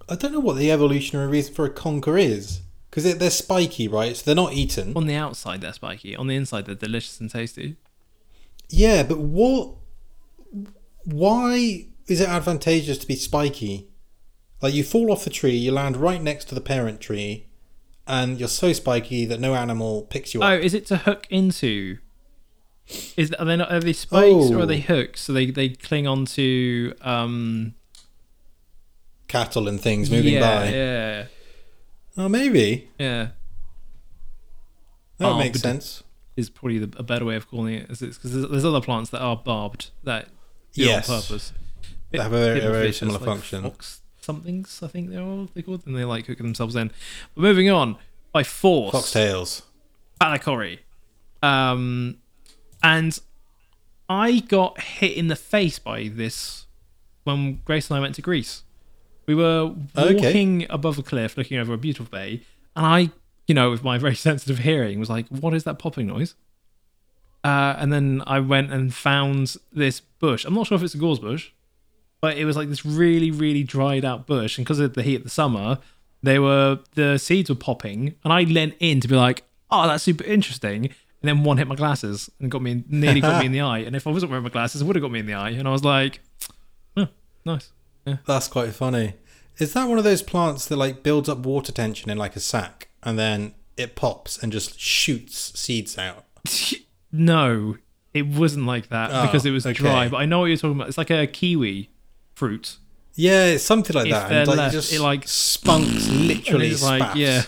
I 0.08 0.16
don't 0.16 0.32
know 0.32 0.40
what 0.40 0.56
the 0.58 0.72
evolutionary 0.72 1.28
reason 1.28 1.54
for 1.54 1.66
a 1.66 1.70
conker 1.70 2.22
is 2.22 2.62
because 2.90 3.18
they're 3.18 3.30
spiky, 3.30 3.88
right? 3.88 4.16
So 4.16 4.24
they're 4.26 4.36
not 4.36 4.54
eaten. 4.54 4.94
On 4.96 5.06
the 5.08 5.16
outside, 5.16 5.62
they're 5.62 5.74
spiky. 5.74 6.16
On 6.16 6.28
the 6.28 6.36
inside, 6.36 6.66
they're 6.66 6.76
delicious 6.76 7.20
and 7.20 7.30
tasty. 7.30 7.76
Yeah, 8.70 9.04
but 9.04 9.18
what? 9.20 9.74
Why 11.04 11.88
is 12.08 12.22
it 12.22 12.30
advantageous 12.30 12.98
to 13.00 13.08
be 13.08 13.16
spiky? 13.16 13.90
Like 14.62 14.74
you 14.74 14.84
fall 14.84 15.12
off 15.12 15.24
the 15.24 15.30
tree, 15.30 15.56
you 15.56 15.72
land 15.72 15.98
right 15.98 16.22
next 16.22 16.46
to 16.46 16.56
the 16.56 16.62
parent 16.62 17.02
tree, 17.02 17.45
and 18.08 18.40
you're 18.40 18.48
so 18.50 18.74
spiky 18.74 19.26
that 19.26 19.40
no 19.40 19.56
animal 19.56 20.04
picks 20.04 20.34
you 20.34 20.42
up. 20.42 20.52
Oh, 20.52 20.56
is 20.56 20.74
it 20.74 20.86
to 20.88 20.98
hook 20.98 21.28
into? 21.30 21.98
Is 23.18 23.32
are 23.34 23.46
they 23.46 23.56
not 23.58 23.72
are 23.72 23.80
they 23.80 23.94
spikes 23.94 24.52
or 24.52 24.60
are 24.60 24.62
Oh. 24.62 24.66
they 24.66 24.80
hooks? 24.80 25.22
So 25.22 25.34
they 25.34 25.50
they 25.50 25.70
cling 25.70 26.06
onto 26.08 26.94
um 27.02 27.74
Cattle 29.28 29.68
and 29.68 29.82
things 29.82 30.12
moving 30.12 30.36
yeah, 30.36 30.40
by. 30.40 30.70
Yeah, 30.70 31.26
Oh, 32.18 32.30
maybe 32.30 32.90
yeah. 33.00 33.30
that 35.18 35.26
Oh, 35.28 35.38
makes 35.38 35.62
sense. 35.62 36.04
Is 36.36 36.50
probably 36.50 36.78
the, 36.80 36.96
a 37.00 37.04
better 37.04 37.26
way 37.26 37.36
of 37.38 37.50
calling 37.50 37.74
it, 37.76 37.88
because 37.88 38.00
there's, 38.22 38.50
there's 38.50 38.66
other 38.66 38.82
plants 38.82 39.10
that 39.12 39.22
are 39.22 39.38
barbed 39.38 39.90
that 40.04 40.28
do 40.74 40.84
Yes. 40.84 41.10
on 41.10 41.22
purpose. 41.22 41.54
They 42.12 42.20
have 42.20 42.34
a 42.34 42.38
very- 42.38 42.60
very 42.60 42.92
similar 42.94 43.18
like 43.20 43.26
function. 43.26 43.64
Fox 43.64 44.02
somethings, 44.26 44.82
I 44.84 44.88
think 44.88 45.10
they're 45.10 45.22
all 45.22 45.48
they're 45.54 45.64
called, 45.64 45.86
and 45.86 45.96
they 45.96 46.04
like 46.04 46.26
hook 46.26 46.40
themselves 46.40 46.76
in. 46.76 46.92
But 47.36 47.42
moving 47.42 47.70
on 47.70 47.98
by 48.34 48.44
force. 48.44 48.94
Foxtails. 48.94 49.62
Ballochory. 50.20 50.80
Um, 51.44 52.18
and 52.84 53.18
I 54.10 54.40
got 54.40 54.82
hit 54.82 55.16
in 55.16 55.28
the 55.28 55.36
face 55.36 55.80
by 55.80 56.10
this 56.14 56.66
when 57.24 57.62
Grace 57.66 57.90
and 57.90 57.98
I 57.98 58.02
went 58.02 58.16
to 58.16 58.22
Greece. 58.22 58.64
We 59.28 59.36
were 59.36 59.74
Okay. 59.98 60.14
walking 60.16 60.66
above 60.70 61.00
a 61.00 61.04
cliff, 61.04 61.38
looking 61.38 61.58
over 61.58 61.74
a 61.74 61.78
beautiful 61.78 62.10
bay, 62.12 62.42
and 62.76 62.86
I, 62.86 63.10
you 63.48 63.56
know, 63.56 63.72
with 63.72 63.84
my 63.84 63.98
very 64.06 64.16
sensitive 64.16 64.60
hearing, 64.60 65.00
was 65.00 65.10
like, 65.10 65.28
"What 65.30 65.54
is 65.54 65.64
that 65.64 65.80
popping 65.80 66.08
noise?" 66.08 66.36
Uh, 67.44 67.76
and 67.78 67.94
then 67.94 68.24
I 68.26 68.40
went 68.40 68.72
and 68.72 68.94
found 68.94 69.56
this 69.72 70.00
bush. 70.00 70.46
I'm 70.46 70.54
not 70.56 70.66
sure 70.68 70.76
if 70.78 70.84
it's 70.84 70.96
a 70.96 70.98
gorse 70.98 71.20
bush, 71.20 71.52
but 72.26 72.38
it 72.38 72.46
was 72.46 72.56
like 72.58 72.70
this 72.70 72.84
really, 72.86 73.30
really 73.30 73.62
dried 73.64 74.04
out 74.04 74.26
bush. 74.26 74.58
And 74.58 74.66
because 74.66 74.80
of 74.80 74.94
the 74.96 75.04
heat 75.04 75.18
of 75.18 75.24
the 75.24 75.30
summer, 75.30 75.78
they 76.24 76.40
were 76.40 76.80
the 76.96 77.20
seeds 77.20 77.50
were 77.52 77.56
popping, 77.56 78.16
and 78.24 78.34
I 78.34 78.42
leant 78.44 78.74
in 78.80 79.00
to 79.02 79.08
be 79.08 79.16
like, 79.16 79.44
"Oh, 79.70 79.86
that's 79.88 80.04
super 80.04 80.24
interesting." 80.24 80.86
And 80.86 81.30
then 81.30 81.44
one 81.44 81.58
hit 81.58 81.68
my 81.68 81.76
glasses 81.76 82.30
and 82.40 82.50
got 82.50 82.62
me 82.64 82.84
nearly 82.90 83.22
got 83.22 83.40
me 83.40 83.46
in 83.46 83.52
the 83.52 83.62
eye. 83.74 83.80
And 83.80 83.96
if 83.96 84.08
I 84.08 84.12
wasn't 84.12 84.32
wearing 84.32 84.44
my 84.44 84.50
glasses, 84.50 84.82
it 84.82 84.86
would 84.86 84.96
have 84.96 85.04
got 85.04 85.12
me 85.12 85.20
in 85.20 85.28
the 85.28 85.36
eye. 85.36 85.52
And 85.52 85.68
I 85.68 85.72
was 85.72 85.84
like, 85.84 86.20
"Oh, 86.98 87.08
nice." 87.46 87.72
Yeah. 88.08 88.18
That's 88.26 88.48
quite 88.48 88.74
funny. 88.74 89.14
Is 89.60 89.74
that 89.74 89.88
one 89.88 90.00
of 90.00 90.04
those 90.04 90.24
plants 90.24 90.66
that 90.66 90.78
like 90.78 91.04
builds 91.04 91.30
up 91.30 91.40
water 91.40 91.72
tension 91.72 92.10
in 92.10 92.18
like 92.18 92.36
a 92.36 92.40
sack 92.40 92.90
and 93.04 93.20
then 93.20 93.54
it 93.78 93.96
pops 93.96 94.42
and 94.42 94.52
just 94.52 94.80
shoots 94.80 95.60
seeds 95.60 95.98
out? 95.98 96.26
No, 97.12 97.78
it 98.14 98.28
wasn't 98.28 98.66
like 98.66 98.90
that 98.90 99.10
Oh, 99.14 99.26
because 99.26 99.46
it 99.46 99.52
was 99.52 99.66
okay. 99.66 99.74
dry. 99.74 100.10
But 100.10 100.18
I 100.18 100.26
know 100.26 100.40
what 100.40 100.46
you're 100.48 100.58
talking 100.58 100.76
about. 100.76 100.90
It's 100.90 100.98
like 100.98 101.12
a 101.12 101.26
kiwi 101.28 101.90
fruit. 102.36 102.78
Yeah, 103.16 103.46
it's 103.46 103.64
something 103.64 103.96
like 103.96 104.08
If 104.08 104.12
that. 104.12 104.32
And 104.32 104.48
like, 104.48 104.58
left, 104.58 104.74
it 104.74 104.78
just 104.78 104.94
it, 104.94 105.00
like- 105.02 105.28
spunks 105.28 106.08
literally 106.10 106.68
it's 106.72 106.84
like, 106.84 107.02
spats 107.02 107.16
yeah, 107.18 107.44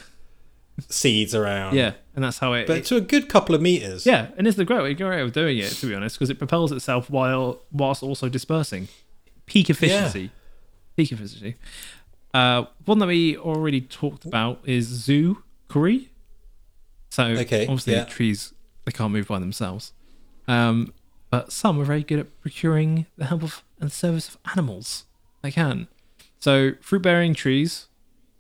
seeds 0.90 1.36
around. 1.36 1.76
yeah, 1.76 1.94
and 2.16 2.24
that's 2.24 2.38
how 2.40 2.54
it. 2.54 2.68
But 2.68 2.78
it- 2.78 2.86
to 2.86 2.96
a 2.96 3.02
good 3.02 3.28
couple 3.30 3.54
of 3.54 3.62
meters. 3.62 4.06
yeah, 4.06 4.30
and 4.38 4.48
it's 4.48 4.58
the 4.58 4.66
great 4.66 4.82
way, 4.82 4.92
of 5.22 5.34
doing 5.34 5.58
it, 5.58 5.70
to 5.72 5.86
be 5.88 5.94
honest, 5.94 6.16
because 6.18 6.30
it 6.30 6.38
propels 6.40 6.72
itself 6.72 7.10
while 7.10 7.62
whilst 7.72 8.02
also 8.04 8.30
dispersing. 8.30 8.88
Peak 9.46 9.70
efficiency. 9.70 10.32
Peak 10.96 11.12
efficiency. 11.12 11.56
Uh, 12.34 12.66
one 12.86 13.00
that 13.00 13.08
we 13.08 13.38
already 13.38 13.82
talked 13.82 14.26
about 14.26 14.60
is 14.66 14.86
zoo 14.88 15.44
curry. 15.70 16.10
So 17.10 17.24
Okay, 17.24 17.64
obviously 17.64 17.94
yeah. 17.94 18.04
trees 18.06 18.54
they 18.86 18.92
can't 18.92 19.12
move 19.12 19.28
by 19.28 19.40
themselves. 19.40 19.94
Um, 20.48 20.94
but 21.30 21.52
some 21.52 21.80
are 21.80 21.86
very 21.86 22.04
good 22.04 22.20
at 22.20 22.42
procuring 22.42 23.06
the 23.18 23.26
help 23.26 23.44
of 23.44 23.64
and 23.80 23.92
service 23.92 24.30
of 24.30 24.38
animals. 24.52 25.06
They 25.42 25.52
can. 25.52 25.88
So 26.40 26.72
fruit 26.82 27.02
bearing 27.02 27.34
trees, 27.34 27.88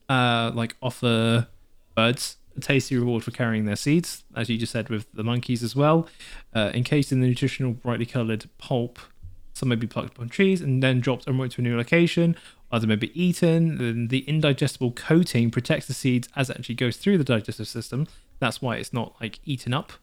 uh, 0.09 0.51
like 0.53 0.75
offer 0.81 1.47
birds 1.95 2.37
a 2.55 2.59
tasty 2.59 2.97
reward 2.97 3.23
for 3.23 3.31
carrying 3.31 3.65
their 3.65 3.75
seeds, 3.75 4.23
as 4.35 4.49
you 4.49 4.57
just 4.57 4.71
said 4.71 4.89
with 4.89 5.05
the 5.13 5.23
monkeys 5.23 5.61
as 5.61 5.75
well. 5.75 6.07
Uh, 6.53 6.71
encased 6.73 7.11
in 7.11 7.21
the 7.21 7.27
nutritional, 7.27 7.73
brightly 7.73 8.05
coloured 8.05 8.49
pulp, 8.57 8.97
some 9.57 9.69
may 9.69 9.75
be 9.75 9.87
plucked 9.87 10.15
from 10.15 10.29
trees 10.29 10.61
and 10.61 10.83
then 10.83 10.99
dropped 10.99 11.25
and 11.25 11.35
removed 11.35 11.53
to 11.53 11.61
a 11.61 11.63
new 11.63 11.75
location. 11.75 12.35
Others 12.71 12.87
may 12.87 12.95
be 12.95 13.19
eaten. 13.19 13.77
Then 13.77 14.07
the 14.09 14.19
indigestible 14.19 14.91
coating 14.91 15.49
protects 15.49 15.87
the 15.87 15.95
seeds 15.95 16.29
as 16.35 16.51
it 16.51 16.57
actually 16.57 16.75
goes 16.75 16.97
through 16.97 17.17
the 17.17 17.23
digestive 17.23 17.67
system. 17.67 18.07
That's 18.37 18.61
why 18.61 18.75
it's 18.75 18.93
not 18.93 19.15
like 19.19 19.39
eaten 19.45 19.73
up. 19.73 19.93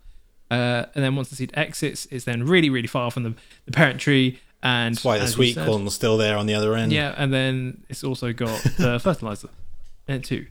Uh, 0.54 0.86
and 0.94 1.04
then 1.04 1.16
once 1.16 1.28
the 1.30 1.36
seed 1.36 1.50
exits, 1.54 2.06
it's 2.10 2.24
then 2.24 2.44
really, 2.44 2.70
really 2.70 2.86
far 2.86 3.10
from 3.10 3.22
the, 3.24 3.34
the 3.66 3.72
parent 3.72 4.00
tree. 4.00 4.38
And 4.62 4.94
That's 4.94 5.04
why 5.04 5.18
the 5.18 5.26
sweet 5.28 5.54
said- 5.54 5.66
corn's 5.66 5.94
still 5.94 6.16
there 6.16 6.36
on 6.36 6.46
the 6.46 6.54
other 6.54 6.74
end. 6.74 6.92
Yeah, 6.92 7.14
and 7.16 7.32
then 7.32 7.84
it's 7.88 8.02
also 8.04 8.32
got 8.32 8.62
the 8.78 8.98
fertilizer 9.02 9.48
in 10.08 10.16
it 10.16 10.24
too. 10.24 10.46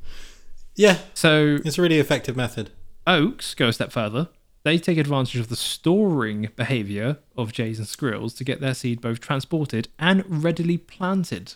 Yeah, 0.76 0.98
So 1.14 1.60
it's 1.66 1.78
a 1.78 1.82
really 1.82 2.00
effective 2.00 2.36
method. 2.36 2.72
oaks 3.06 3.54
go 3.54 3.68
a 3.68 3.74
step 3.74 3.92
further. 3.92 4.30
They 4.64 4.78
take 4.78 4.98
advantage 4.98 5.36
of 5.40 5.50
the 5.50 5.56
storing 5.56 6.50
behavior 6.56 7.18
of 7.36 7.52
jays 7.52 7.78
and 7.80 7.88
squirrels 7.88 8.34
to 8.36 8.44
get 8.44 8.62
their 8.62 8.74
seed 8.74 9.02
both 9.02 9.20
transported 9.20 9.90
and 10.00 10.24
readily 10.44 10.78
planted. 10.78 11.56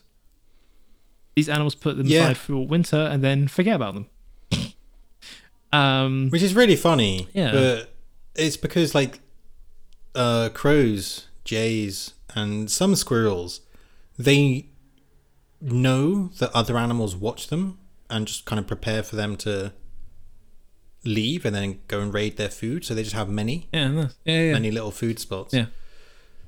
These 1.36 1.48
animals 1.50 1.74
put 1.76 1.98
them 1.98 2.08
Yeah. 2.08 2.24
aside 2.26 2.38
for 2.38 2.66
winter 2.68 2.98
and 2.98 3.24
then 3.24 3.48
forget 3.48 3.76
about 3.76 3.94
them. 3.94 4.08
um, 5.74 6.30
Which 6.30 6.42
is 6.44 6.54
really 6.56 6.76
funny. 6.76 7.28
Yeah. 7.34 7.52
But 7.52 7.90
it's 8.38 8.58
because 8.58 8.96
like 8.96 9.20
uh 10.16 10.50
crows, 10.54 11.28
jays, 11.44 12.14
and 12.36 12.70
some 12.70 12.96
squirrels, 12.96 13.62
they 14.18 14.68
know 15.60 16.28
that 16.40 16.52
other 16.54 16.78
animals 16.78 17.16
watch 17.16 17.48
them 17.48 17.80
and 18.10 18.28
just 18.28 18.46
kind 18.46 18.60
of 18.60 18.68
prepare 18.68 19.04
for 19.04 19.16
them 19.16 19.36
to 19.36 19.74
leave 21.04 21.46
and 21.46 21.56
then 21.56 21.80
go 21.88 22.00
and 22.00 22.14
raid 22.14 22.38
their 22.38 22.50
food. 22.50 22.86
So 22.86 22.94
they 22.94 23.04
just 23.04 23.16
have 23.16 23.30
many, 23.30 23.68
yeah, 23.74 23.88
nice. 23.88 24.16
yeah, 24.26 24.42
yeah. 24.42 24.54
many 24.54 24.72
little 24.72 24.92
food 24.92 25.20
spots. 25.20 25.54
Yeah. 25.54 25.68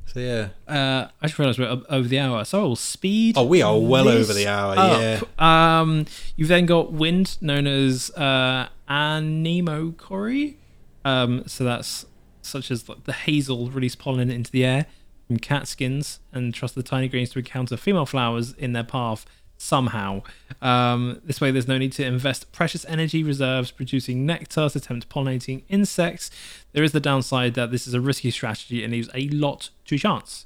So 0.05 0.19
yeah. 0.19 0.49
Uh, 0.67 1.07
I 1.21 1.27
just 1.27 1.37
realised 1.37 1.59
we're 1.59 1.81
over 1.89 2.07
the 2.07 2.19
hour, 2.19 2.43
so 2.43 2.59
I 2.59 2.63
will 2.63 2.75
speed. 2.75 3.37
Oh, 3.37 3.45
we 3.45 3.61
are 3.61 3.77
well 3.77 4.07
over 4.07 4.33
the 4.33 4.47
hour, 4.47 4.75
up. 4.77 5.41
Um, 5.41 6.05
you've 6.35 6.47
then 6.47 6.65
got 6.65 6.91
wind, 6.91 7.37
known 7.41 7.67
as 7.67 8.09
uh, 8.11 8.69
anemochory. 8.89 10.55
Um, 11.05 11.43
so 11.47 11.63
that's 11.63 12.05
such 12.41 12.71
as 12.71 12.83
the 12.83 13.13
hazel 13.13 13.69
release 13.69 13.95
pollen 13.95 14.29
into 14.31 14.51
the 14.51 14.65
air 14.65 14.85
from 15.27 15.37
catkins 15.37 16.19
and 16.31 16.53
trust 16.53 16.75
the 16.75 16.83
tiny 16.83 17.07
grains 17.07 17.29
to 17.31 17.39
encounter 17.39 17.77
female 17.77 18.05
flowers 18.05 18.53
in 18.53 18.73
their 18.73 18.83
path 18.83 19.25
somehow. 19.57 20.21
Um, 20.61 21.21
this 21.23 21.39
way, 21.41 21.51
there's 21.51 21.67
no 21.67 21.77
need 21.77 21.91
to 21.93 22.05
invest 22.05 22.51
precious 22.51 22.85
energy 22.85 23.23
reserves 23.23 23.71
producing 23.71 24.25
nectar 24.25 24.69
to 24.69 24.77
attempt 24.77 25.09
pollinating 25.09 25.63
insects. 25.69 26.31
There 26.71 26.83
is 26.83 26.91
the 26.93 26.99
downside 27.01 27.53
that 27.55 27.69
this 27.71 27.85
is 27.85 27.93
a 27.93 28.01
risky 28.01 28.31
strategy 28.31 28.83
and 28.83 28.91
leaves 28.93 29.09
a 29.13 29.27
lot 29.29 29.69
to 29.85 29.97
chance. 29.97 30.45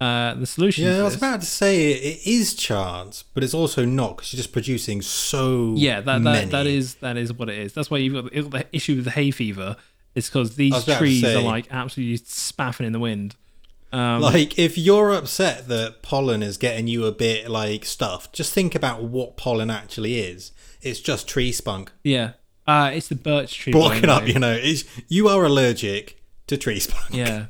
Uh, 0.00 0.34
the 0.34 0.46
solution 0.46 0.84
Yeah, 0.84 0.98
I 1.00 1.02
was 1.02 1.14
about 1.14 1.40
to 1.40 1.46
say 1.46 1.92
it 1.92 2.26
is 2.26 2.54
chance, 2.54 3.22
but 3.34 3.44
it's 3.44 3.54
also 3.54 3.84
not 3.84 4.16
because 4.16 4.32
you're 4.32 4.38
just 4.38 4.52
producing 4.52 5.00
so 5.02 5.74
Yeah, 5.76 6.00
that, 6.00 6.20
many. 6.22 6.46
that 6.46 6.50
that 6.50 6.66
is 6.66 6.94
that 6.96 7.16
is 7.16 7.32
what 7.32 7.48
it 7.48 7.56
is. 7.58 7.72
That's 7.72 7.88
why 7.90 7.98
you've 7.98 8.14
got 8.14 8.32
the 8.32 8.66
issue 8.72 8.96
with 8.96 9.04
the 9.04 9.12
hay 9.12 9.30
fever. 9.30 9.76
Is 10.14 10.28
because 10.28 10.56
these 10.56 10.72
was 10.72 10.84
about 10.84 10.92
to 10.94 10.98
trees 10.98 11.20
say- 11.22 11.34
are 11.34 11.42
like 11.42 11.66
absolutely 11.70 12.16
spaffing 12.26 12.86
in 12.86 12.92
the 12.92 12.98
wind. 13.00 13.36
Um, 13.94 14.22
like 14.22 14.58
if 14.58 14.78
you're 14.78 15.10
upset 15.12 15.68
that 15.68 16.00
pollen 16.00 16.42
is 16.42 16.56
getting 16.56 16.86
you 16.86 17.04
a 17.04 17.12
bit 17.12 17.50
like 17.50 17.84
stuffed, 17.84 18.32
just 18.32 18.52
think 18.54 18.74
about 18.74 19.02
what 19.02 19.36
pollen 19.36 19.68
actually 19.70 20.18
is. 20.18 20.52
It's 20.80 20.98
just 20.98 21.28
tree 21.28 21.52
spunk 21.52 21.92
yeah, 22.02 22.32
uh, 22.66 22.90
it's 22.94 23.08
the 23.08 23.14
birch 23.16 23.54
tree 23.58 23.72
blocking 23.72 24.08
up. 24.08 24.26
You 24.26 24.38
know, 24.38 24.52
it's, 24.58 24.84
you 25.08 25.28
are 25.28 25.44
allergic 25.44 26.22
to 26.46 26.56
tree 26.56 26.80
spunk. 26.80 27.10
Yeah, 27.12 27.46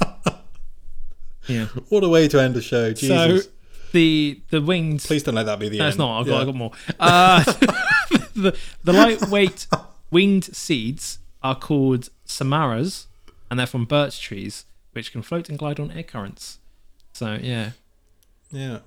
yeah. 1.48 1.66
What 1.88 2.04
a 2.04 2.08
way 2.08 2.28
to 2.28 2.40
end 2.40 2.54
the 2.54 2.60
show. 2.62 2.92
Jesus. 2.92 3.44
So 3.44 3.50
the 3.92 4.40
the 4.50 4.60
winged. 4.60 5.00
Please 5.02 5.22
don't 5.22 5.34
let 5.34 5.46
that 5.46 5.58
be 5.58 5.68
the 5.68 5.78
No, 5.78 5.84
end. 5.84 5.88
it's 5.90 5.98
not. 5.98 6.20
I've 6.20 6.26
Yeah. 6.26 6.32
got, 6.32 6.40
I've 6.40 6.46
got 6.46 6.54
more. 6.56 6.72
Uh, 7.00 7.44
the, 8.34 8.58
the 8.84 8.92
lightweight 8.92 9.66
winged 10.10 10.44
seeds 10.56 11.18
are 11.42 11.54
called 11.54 12.08
samaras, 12.26 13.06
and 13.50 13.58
they're 13.58 13.66
from 13.66 13.84
birch 13.84 14.20
trees, 14.20 14.64
which 14.92 15.12
can 15.12 15.22
float 15.22 15.48
and 15.48 15.58
glide 15.58 15.78
on 15.80 15.90
air 15.90 16.02
currents. 16.02 16.58
So 17.12 17.38
yeah, 17.40 17.70
Yeah. 18.50 18.80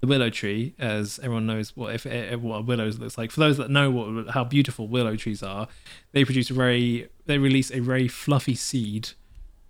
the 0.00 0.06
willow 0.06 0.30
tree, 0.30 0.74
as 0.78 1.18
everyone 1.22 1.46
knows 1.46 1.76
what 1.76 1.94
if 1.94 2.06
eh, 2.06 2.34
what 2.34 2.56
a 2.56 2.62
willow 2.62 2.88
looks 2.90 3.16
like. 3.18 3.30
For 3.30 3.40
those 3.40 3.56
that 3.58 3.70
know 3.70 3.90
what 3.90 4.30
how 4.34 4.44
beautiful 4.44 4.88
willow 4.88 5.16
trees 5.16 5.42
are, 5.42 5.68
they 6.12 6.24
produce 6.24 6.50
a 6.50 6.54
very 6.54 7.08
they 7.26 7.38
release 7.38 7.70
a 7.70 7.80
very 7.80 8.08
fluffy 8.08 8.54
seed, 8.54 9.10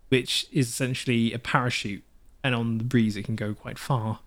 which 0.09 0.47
is 0.53 0.69
essentially 0.69 1.33
a 1.33 1.39
parachute, 1.39 2.03
and 2.43 2.55
on 2.55 2.79
the 2.79 2.85
breeze 2.85 3.17
it 3.17 3.25
can 3.25 3.37
go 3.37 3.53
quite 3.55 3.79
far. 3.79 4.21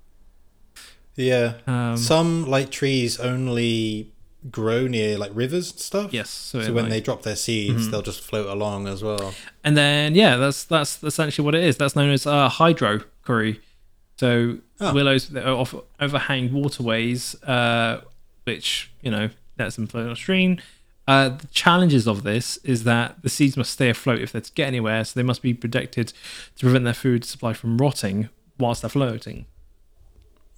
Yeah. 1.15 1.55
Um, 1.65 1.97
Some 1.97 2.45
like 2.47 2.69
trees 2.71 3.19
only 3.19 4.11
grow 4.51 4.87
near 4.87 5.17
like 5.17 5.31
rivers 5.33 5.71
and 5.71 5.79
stuff. 5.79 6.13
yes, 6.13 6.29
so, 6.29 6.61
So 6.61 6.73
when 6.73 6.85
like- 6.85 6.91
they 6.91 7.01
drop 7.01 7.23
their 7.23 7.35
seeds, 7.35 7.87
Mhm. 7.87 7.91
they'll 7.91 8.01
just 8.01 8.21
float 8.21 8.47
along 8.47 8.87
as 8.87 9.01
well. 9.03 9.33
And 9.63 9.75
then 9.75 10.13
yeah, 10.15 10.37
that's 10.37 10.63
that's 10.63 11.03
essentially 11.03 11.43
what 11.45 11.55
it 11.55 11.63
is. 11.63 11.77
That's 11.77 11.95
known 11.95 12.11
as 12.11 12.25
uh, 12.27 12.49
hydro 12.49 13.01
curry. 13.23 13.59
So 14.17 14.57
Oh. 14.79 14.93
willows 14.93 15.29
that 15.29 15.45
are 15.45 15.55
off, 15.55 15.73
overhang 15.99 16.51
waterways, 16.53 17.41
uh, 17.43 18.01
which 18.43 18.91
you 19.01 19.09
know 19.11 19.29
lets 19.57 19.75
them 19.77 19.87
float 19.87 20.09
on 20.09 20.15
stream. 20.15 20.57
Uh, 21.07 21.29
the 21.29 21.47
challenges 21.47 22.07
of 22.07 22.23
this 22.23 22.57
is 22.63 22.83
that 22.83 23.21
the 23.21 23.29
seeds 23.29 23.55
must 23.55 23.71
stay 23.71 23.89
afloat 23.89 24.19
if 24.21 24.31
they're 24.31 24.41
to 24.41 24.51
get 24.53 24.67
anywhere, 24.67 25.03
so 25.05 25.13
they 25.15 25.23
must 25.23 25.41
be 25.43 25.53
protected 25.53 26.07
to 26.55 26.61
prevent 26.65 26.83
their 26.83 26.93
food 26.95 27.23
supply 27.23 27.53
from 27.53 27.77
rotting 27.77 28.29
whilst 28.59 28.81
they're 28.81 28.89
floating. 28.89 29.45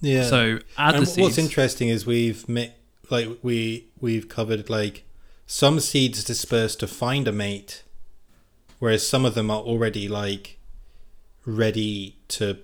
Yeah. 0.00 0.24
So 0.24 0.60
add 0.78 0.94
and 0.94 1.02
the 1.02 1.06
seeds. 1.06 1.18
what's 1.24 1.38
interesting 1.38 1.88
is 1.88 2.06
we've 2.06 2.48
met, 2.48 2.77
like 3.10 3.28
we 3.42 3.88
we've 4.00 4.28
covered 4.28 4.68
like 4.70 5.04
some 5.46 5.80
seeds 5.80 6.22
disperse 6.24 6.76
to 6.76 6.86
find 6.86 7.26
a 7.28 7.32
mate, 7.32 7.82
whereas 8.78 9.06
some 9.08 9.24
of 9.24 9.34
them 9.34 9.50
are 9.50 9.60
already 9.60 10.08
like 10.08 10.58
ready 11.44 12.16
to 12.28 12.58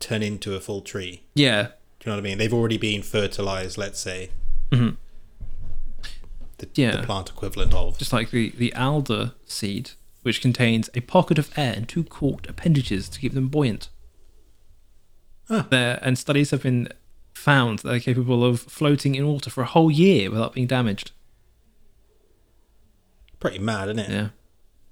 turn 0.00 0.22
into 0.22 0.54
a 0.54 0.60
full 0.60 0.80
tree. 0.82 1.22
yeah, 1.34 1.62
Do 1.62 1.68
you 2.04 2.06
know 2.10 2.12
what 2.16 2.18
I 2.20 2.22
mean? 2.22 2.38
They've 2.38 2.52
already 2.52 2.76
been 2.78 3.02
fertilized, 3.02 3.78
let's 3.78 3.98
say. 3.98 4.30
Mhm. 4.70 4.96
The, 6.58 6.68
Yeah. 6.74 6.96
the 6.96 7.02
plant 7.04 7.30
equivalent 7.30 7.72
of. 7.74 7.98
just 7.98 8.12
like 8.12 8.30
the 8.30 8.50
the 8.50 8.74
alder 8.74 9.32
seed, 9.46 9.92
which 10.22 10.40
contains 10.40 10.90
a 10.94 11.00
pocket 11.00 11.38
of 11.38 11.50
air 11.56 11.72
and 11.74 11.88
two 11.88 12.04
corked 12.04 12.46
appendages 12.48 13.08
to 13.08 13.18
keep 13.20 13.32
them 13.32 13.48
buoyant. 13.48 13.88
Huh. 15.48 15.64
There, 15.70 15.98
and 16.02 16.18
studies 16.18 16.50
have 16.50 16.62
been 16.62 16.88
found 17.38 17.78
that 17.80 17.88
they're 17.88 18.00
capable 18.00 18.44
of 18.44 18.60
floating 18.60 19.14
in 19.14 19.26
water 19.26 19.48
for 19.50 19.62
a 19.62 19.66
whole 19.66 19.90
year 19.90 20.30
without 20.30 20.52
being 20.54 20.66
damaged. 20.66 21.12
Pretty 23.40 23.58
mad, 23.58 23.88
isn't 23.88 23.98
it? 24.00 24.10
Yeah. 24.10 24.28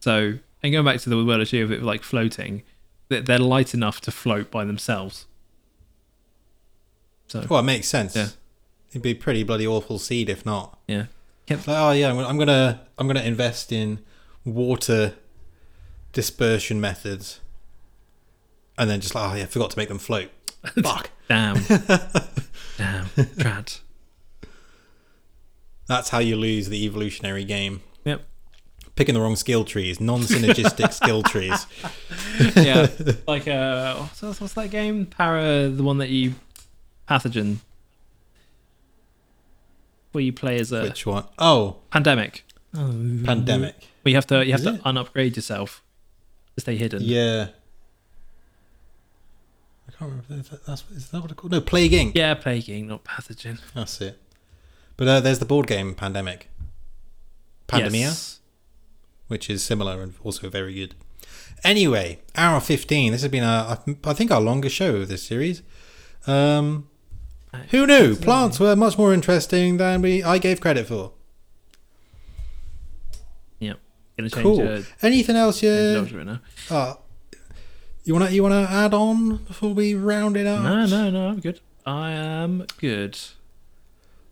So, 0.00 0.38
and 0.62 0.72
going 0.72 0.84
back 0.84 1.00
to 1.00 1.10
the 1.10 1.22
word 1.24 1.40
issue 1.40 1.62
of 1.64 1.72
it 1.72 1.82
like 1.82 2.02
floating, 2.02 2.62
they're, 3.08 3.20
they're 3.20 3.38
light 3.38 3.74
enough 3.74 4.00
to 4.02 4.10
float 4.10 4.50
by 4.50 4.64
themselves. 4.64 5.26
So, 7.26 7.44
Well, 7.50 7.60
it 7.60 7.64
makes 7.64 7.88
sense. 7.88 8.14
Yeah. 8.14 8.28
It'd 8.90 9.02
be 9.02 9.14
pretty 9.14 9.42
bloody 9.42 9.66
awful 9.66 9.98
seed 9.98 10.28
if 10.30 10.46
not. 10.46 10.78
yeah. 10.86 11.06
Like, 11.48 11.60
oh 11.68 11.90
yeah, 11.92 12.08
I'm 12.10 12.16
gonna, 12.16 12.28
I'm 12.28 12.38
gonna 12.38 12.80
I'm 12.98 13.06
gonna 13.06 13.20
invest 13.22 13.70
in 13.70 14.00
water 14.44 15.14
dispersion 16.12 16.80
methods, 16.80 17.40
and 18.76 18.90
then 18.90 19.00
just 19.00 19.14
like, 19.14 19.30
oh 19.32 19.36
yeah, 19.36 19.46
forgot 19.46 19.70
to 19.70 19.78
make 19.78 19.88
them 19.88 19.98
float. 19.98 20.30
Fuck. 20.82 21.10
Damn. 21.28 21.54
Damn. 22.76 23.06
Trad. 23.06 23.80
That's 25.86 26.08
how 26.10 26.18
you 26.18 26.36
lose 26.36 26.68
the 26.68 26.84
evolutionary 26.84 27.44
game. 27.44 27.80
Yep. 28.04 28.22
Picking 28.96 29.14
the 29.14 29.20
wrong 29.20 29.36
skill 29.36 29.64
trees, 29.64 30.00
non-synergistic 30.00 30.92
skill 31.00 31.22
trees. 31.22 31.66
yeah, 32.56 32.86
like 33.28 33.46
uh, 33.46 33.94
what's, 34.20 34.40
what's 34.40 34.54
that 34.54 34.70
game? 34.70 35.06
Para, 35.06 35.68
the 35.68 35.82
one 35.82 35.98
that 35.98 36.08
you 36.08 36.34
pathogen, 37.08 37.58
where 40.12 40.24
you 40.24 40.32
play 40.32 40.58
as 40.58 40.72
a 40.72 40.82
Which 40.82 41.04
one? 41.06 41.24
Oh, 41.38 41.76
pandemic. 41.90 42.44
pandemic. 42.74 43.74
Where 44.02 44.10
you 44.10 44.14
have 44.16 44.26
to 44.28 44.44
you 44.46 44.52
have 44.52 44.60
Is 44.60 44.66
to 44.66 44.74
it? 44.74 44.82
unupgrade 44.84 45.36
yourself 45.36 45.82
to 46.54 46.60
stay 46.62 46.76
hidden. 46.76 47.02
Yeah. 47.02 47.48
I 49.96 49.98
can't 49.98 50.10
remember. 50.10 50.34
If 50.40 50.50
that, 50.50 50.66
that's 50.66 50.84
is 50.94 51.08
that 51.10 51.20
what 51.22 51.30
it's 51.30 51.40
called? 51.40 51.52
No, 51.52 51.60
Plague 51.60 51.92
Inc. 51.92 52.12
Yeah, 52.14 52.34
Plague 52.34 52.64
Inc., 52.64 52.86
not 52.86 53.04
pathogen. 53.04 53.60
That's 53.74 54.00
it. 54.00 54.20
But 54.96 55.08
uh, 55.08 55.20
there's 55.20 55.38
the 55.38 55.44
board 55.46 55.66
game 55.66 55.94
Pandemic. 55.94 56.48
Pandemia. 57.68 58.00
Yes. 58.00 58.40
which 59.28 59.50
is 59.50 59.62
similar 59.64 60.00
and 60.02 60.14
also 60.22 60.48
very 60.48 60.74
good. 60.74 60.94
Anyway, 61.64 62.20
hour 62.36 62.60
15. 62.60 63.12
This 63.12 63.22
has 63.22 63.30
been, 63.30 63.42
a, 63.42 63.80
I 64.04 64.12
think, 64.12 64.30
our 64.30 64.40
longest 64.40 64.76
show 64.76 64.96
of 64.96 65.08
this 65.08 65.22
series. 65.22 65.62
Um, 66.26 66.88
who 67.70 67.86
knew? 67.86 68.14
Plants 68.16 68.60
were 68.60 68.76
much 68.76 68.96
more 68.98 69.12
interesting 69.14 69.78
than 69.78 70.02
we 70.02 70.22
I 70.22 70.38
gave 70.38 70.60
credit 70.60 70.86
for. 70.86 71.12
Gonna 74.18 74.30
change 74.30 74.42
Cool. 74.42 74.66
uh, 74.66 74.80
Anything 75.02 75.36
else 75.36 75.62
Yeah. 75.62 75.98
right 75.98 76.24
now. 76.24 76.40
uh, 76.70 76.94
you 78.06 78.14
wanna 78.14 78.30
you 78.30 78.42
wanna 78.42 78.68
add 78.70 78.94
on 78.94 79.38
before 79.38 79.74
we 79.74 79.94
round 79.94 80.36
it 80.36 80.46
up? 80.46 80.62
No, 80.62 80.86
no, 80.86 81.10
no. 81.10 81.28
I'm 81.28 81.40
good. 81.40 81.60
I 81.84 82.12
am 82.12 82.64
good. 82.78 83.18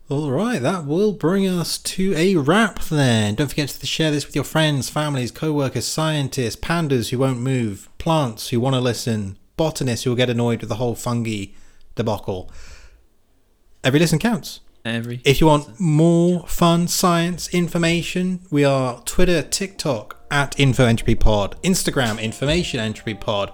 All 0.07 0.31
right, 0.31 0.61
that 0.61 0.85
will 0.85 1.11
bring 1.11 1.45
us 1.47 1.77
to 1.79 2.13
a 2.15 2.37
wrap 2.37 2.79
then. 2.85 3.35
Don't 3.35 3.49
forget 3.49 3.69
to 3.69 3.85
share 3.85 4.11
this 4.11 4.25
with 4.25 4.35
your 4.35 4.43
friends, 4.45 4.89
families, 4.89 5.31
co-workers, 5.31 5.85
scientists, 5.85 6.55
pandas 6.55 7.09
who 7.09 7.17
won't 7.17 7.39
move, 7.39 7.89
plants 7.97 8.49
who 8.49 8.59
want 8.59 8.75
to 8.75 8.79
listen, 8.79 9.37
botanists 9.57 10.03
who 10.03 10.11
will 10.11 10.17
get 10.17 10.29
annoyed 10.29 10.61
with 10.61 10.69
the 10.69 10.75
whole 10.75 10.95
fungi 10.95 11.47
debacle. 11.95 12.49
Every 13.83 13.99
listen 13.99 14.19
counts. 14.19 14.61
Every. 14.85 15.19
If 15.25 15.41
you 15.41 15.47
want 15.47 15.79
more 15.79 16.47
fun 16.47 16.87
science 16.87 17.53
information, 17.53 18.41
we 18.51 18.63
are 18.63 19.01
Twitter, 19.01 19.41
TikTok 19.41 20.14
at 20.31 20.59
Info 20.59 20.85
Entropy 20.85 21.15
Pod, 21.15 21.61
Instagram 21.63 22.21
Information 22.21 22.79
Entropy 22.79 23.13
Pod, 23.13 23.51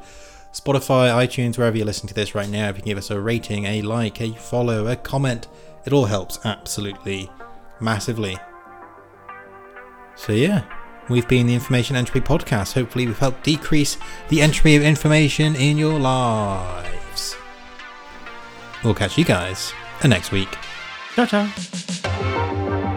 Spotify, 0.54 1.10
iTunes, 1.14 1.58
wherever 1.58 1.78
you're 1.78 1.86
listening 1.86 2.10
to 2.10 2.14
this 2.14 2.36
right 2.36 2.50
now. 2.50 2.70
If 2.70 2.78
you 2.78 2.82
can 2.82 2.90
give 2.90 2.98
us 2.98 3.10
a 3.10 3.20
rating, 3.20 3.66
a 3.66 3.82
like, 3.82 4.20
a 4.22 4.34
follow, 4.34 4.88
a 4.88 4.96
comment, 4.96 5.48
it 5.86 5.94
all 5.94 6.06
helps 6.06 6.40
absolutely 6.46 7.30
massively. 7.80 8.38
So 10.16 10.34
yeah, 10.34 10.64
we've 11.10 11.28
been 11.28 11.48
the 11.48 11.54
Information 11.54 11.96
Entropy 11.96 12.22
Podcast. 12.22 12.74
Hopefully, 12.74 13.08
we've 13.08 13.18
helped 13.18 13.44
decrease 13.44 13.98
the 14.30 14.42
entropy 14.42 14.76
of 14.76 14.84
information 14.84 15.56
in 15.56 15.78
your 15.78 16.00
lives. 16.00 17.36
We'll 18.84 18.96
catch 18.96 19.18
you 19.18 19.26
guys 19.26 19.74
next 20.04 20.32
week. 20.32 20.50
Ciao, 21.16 21.26
ciao. 21.26 22.91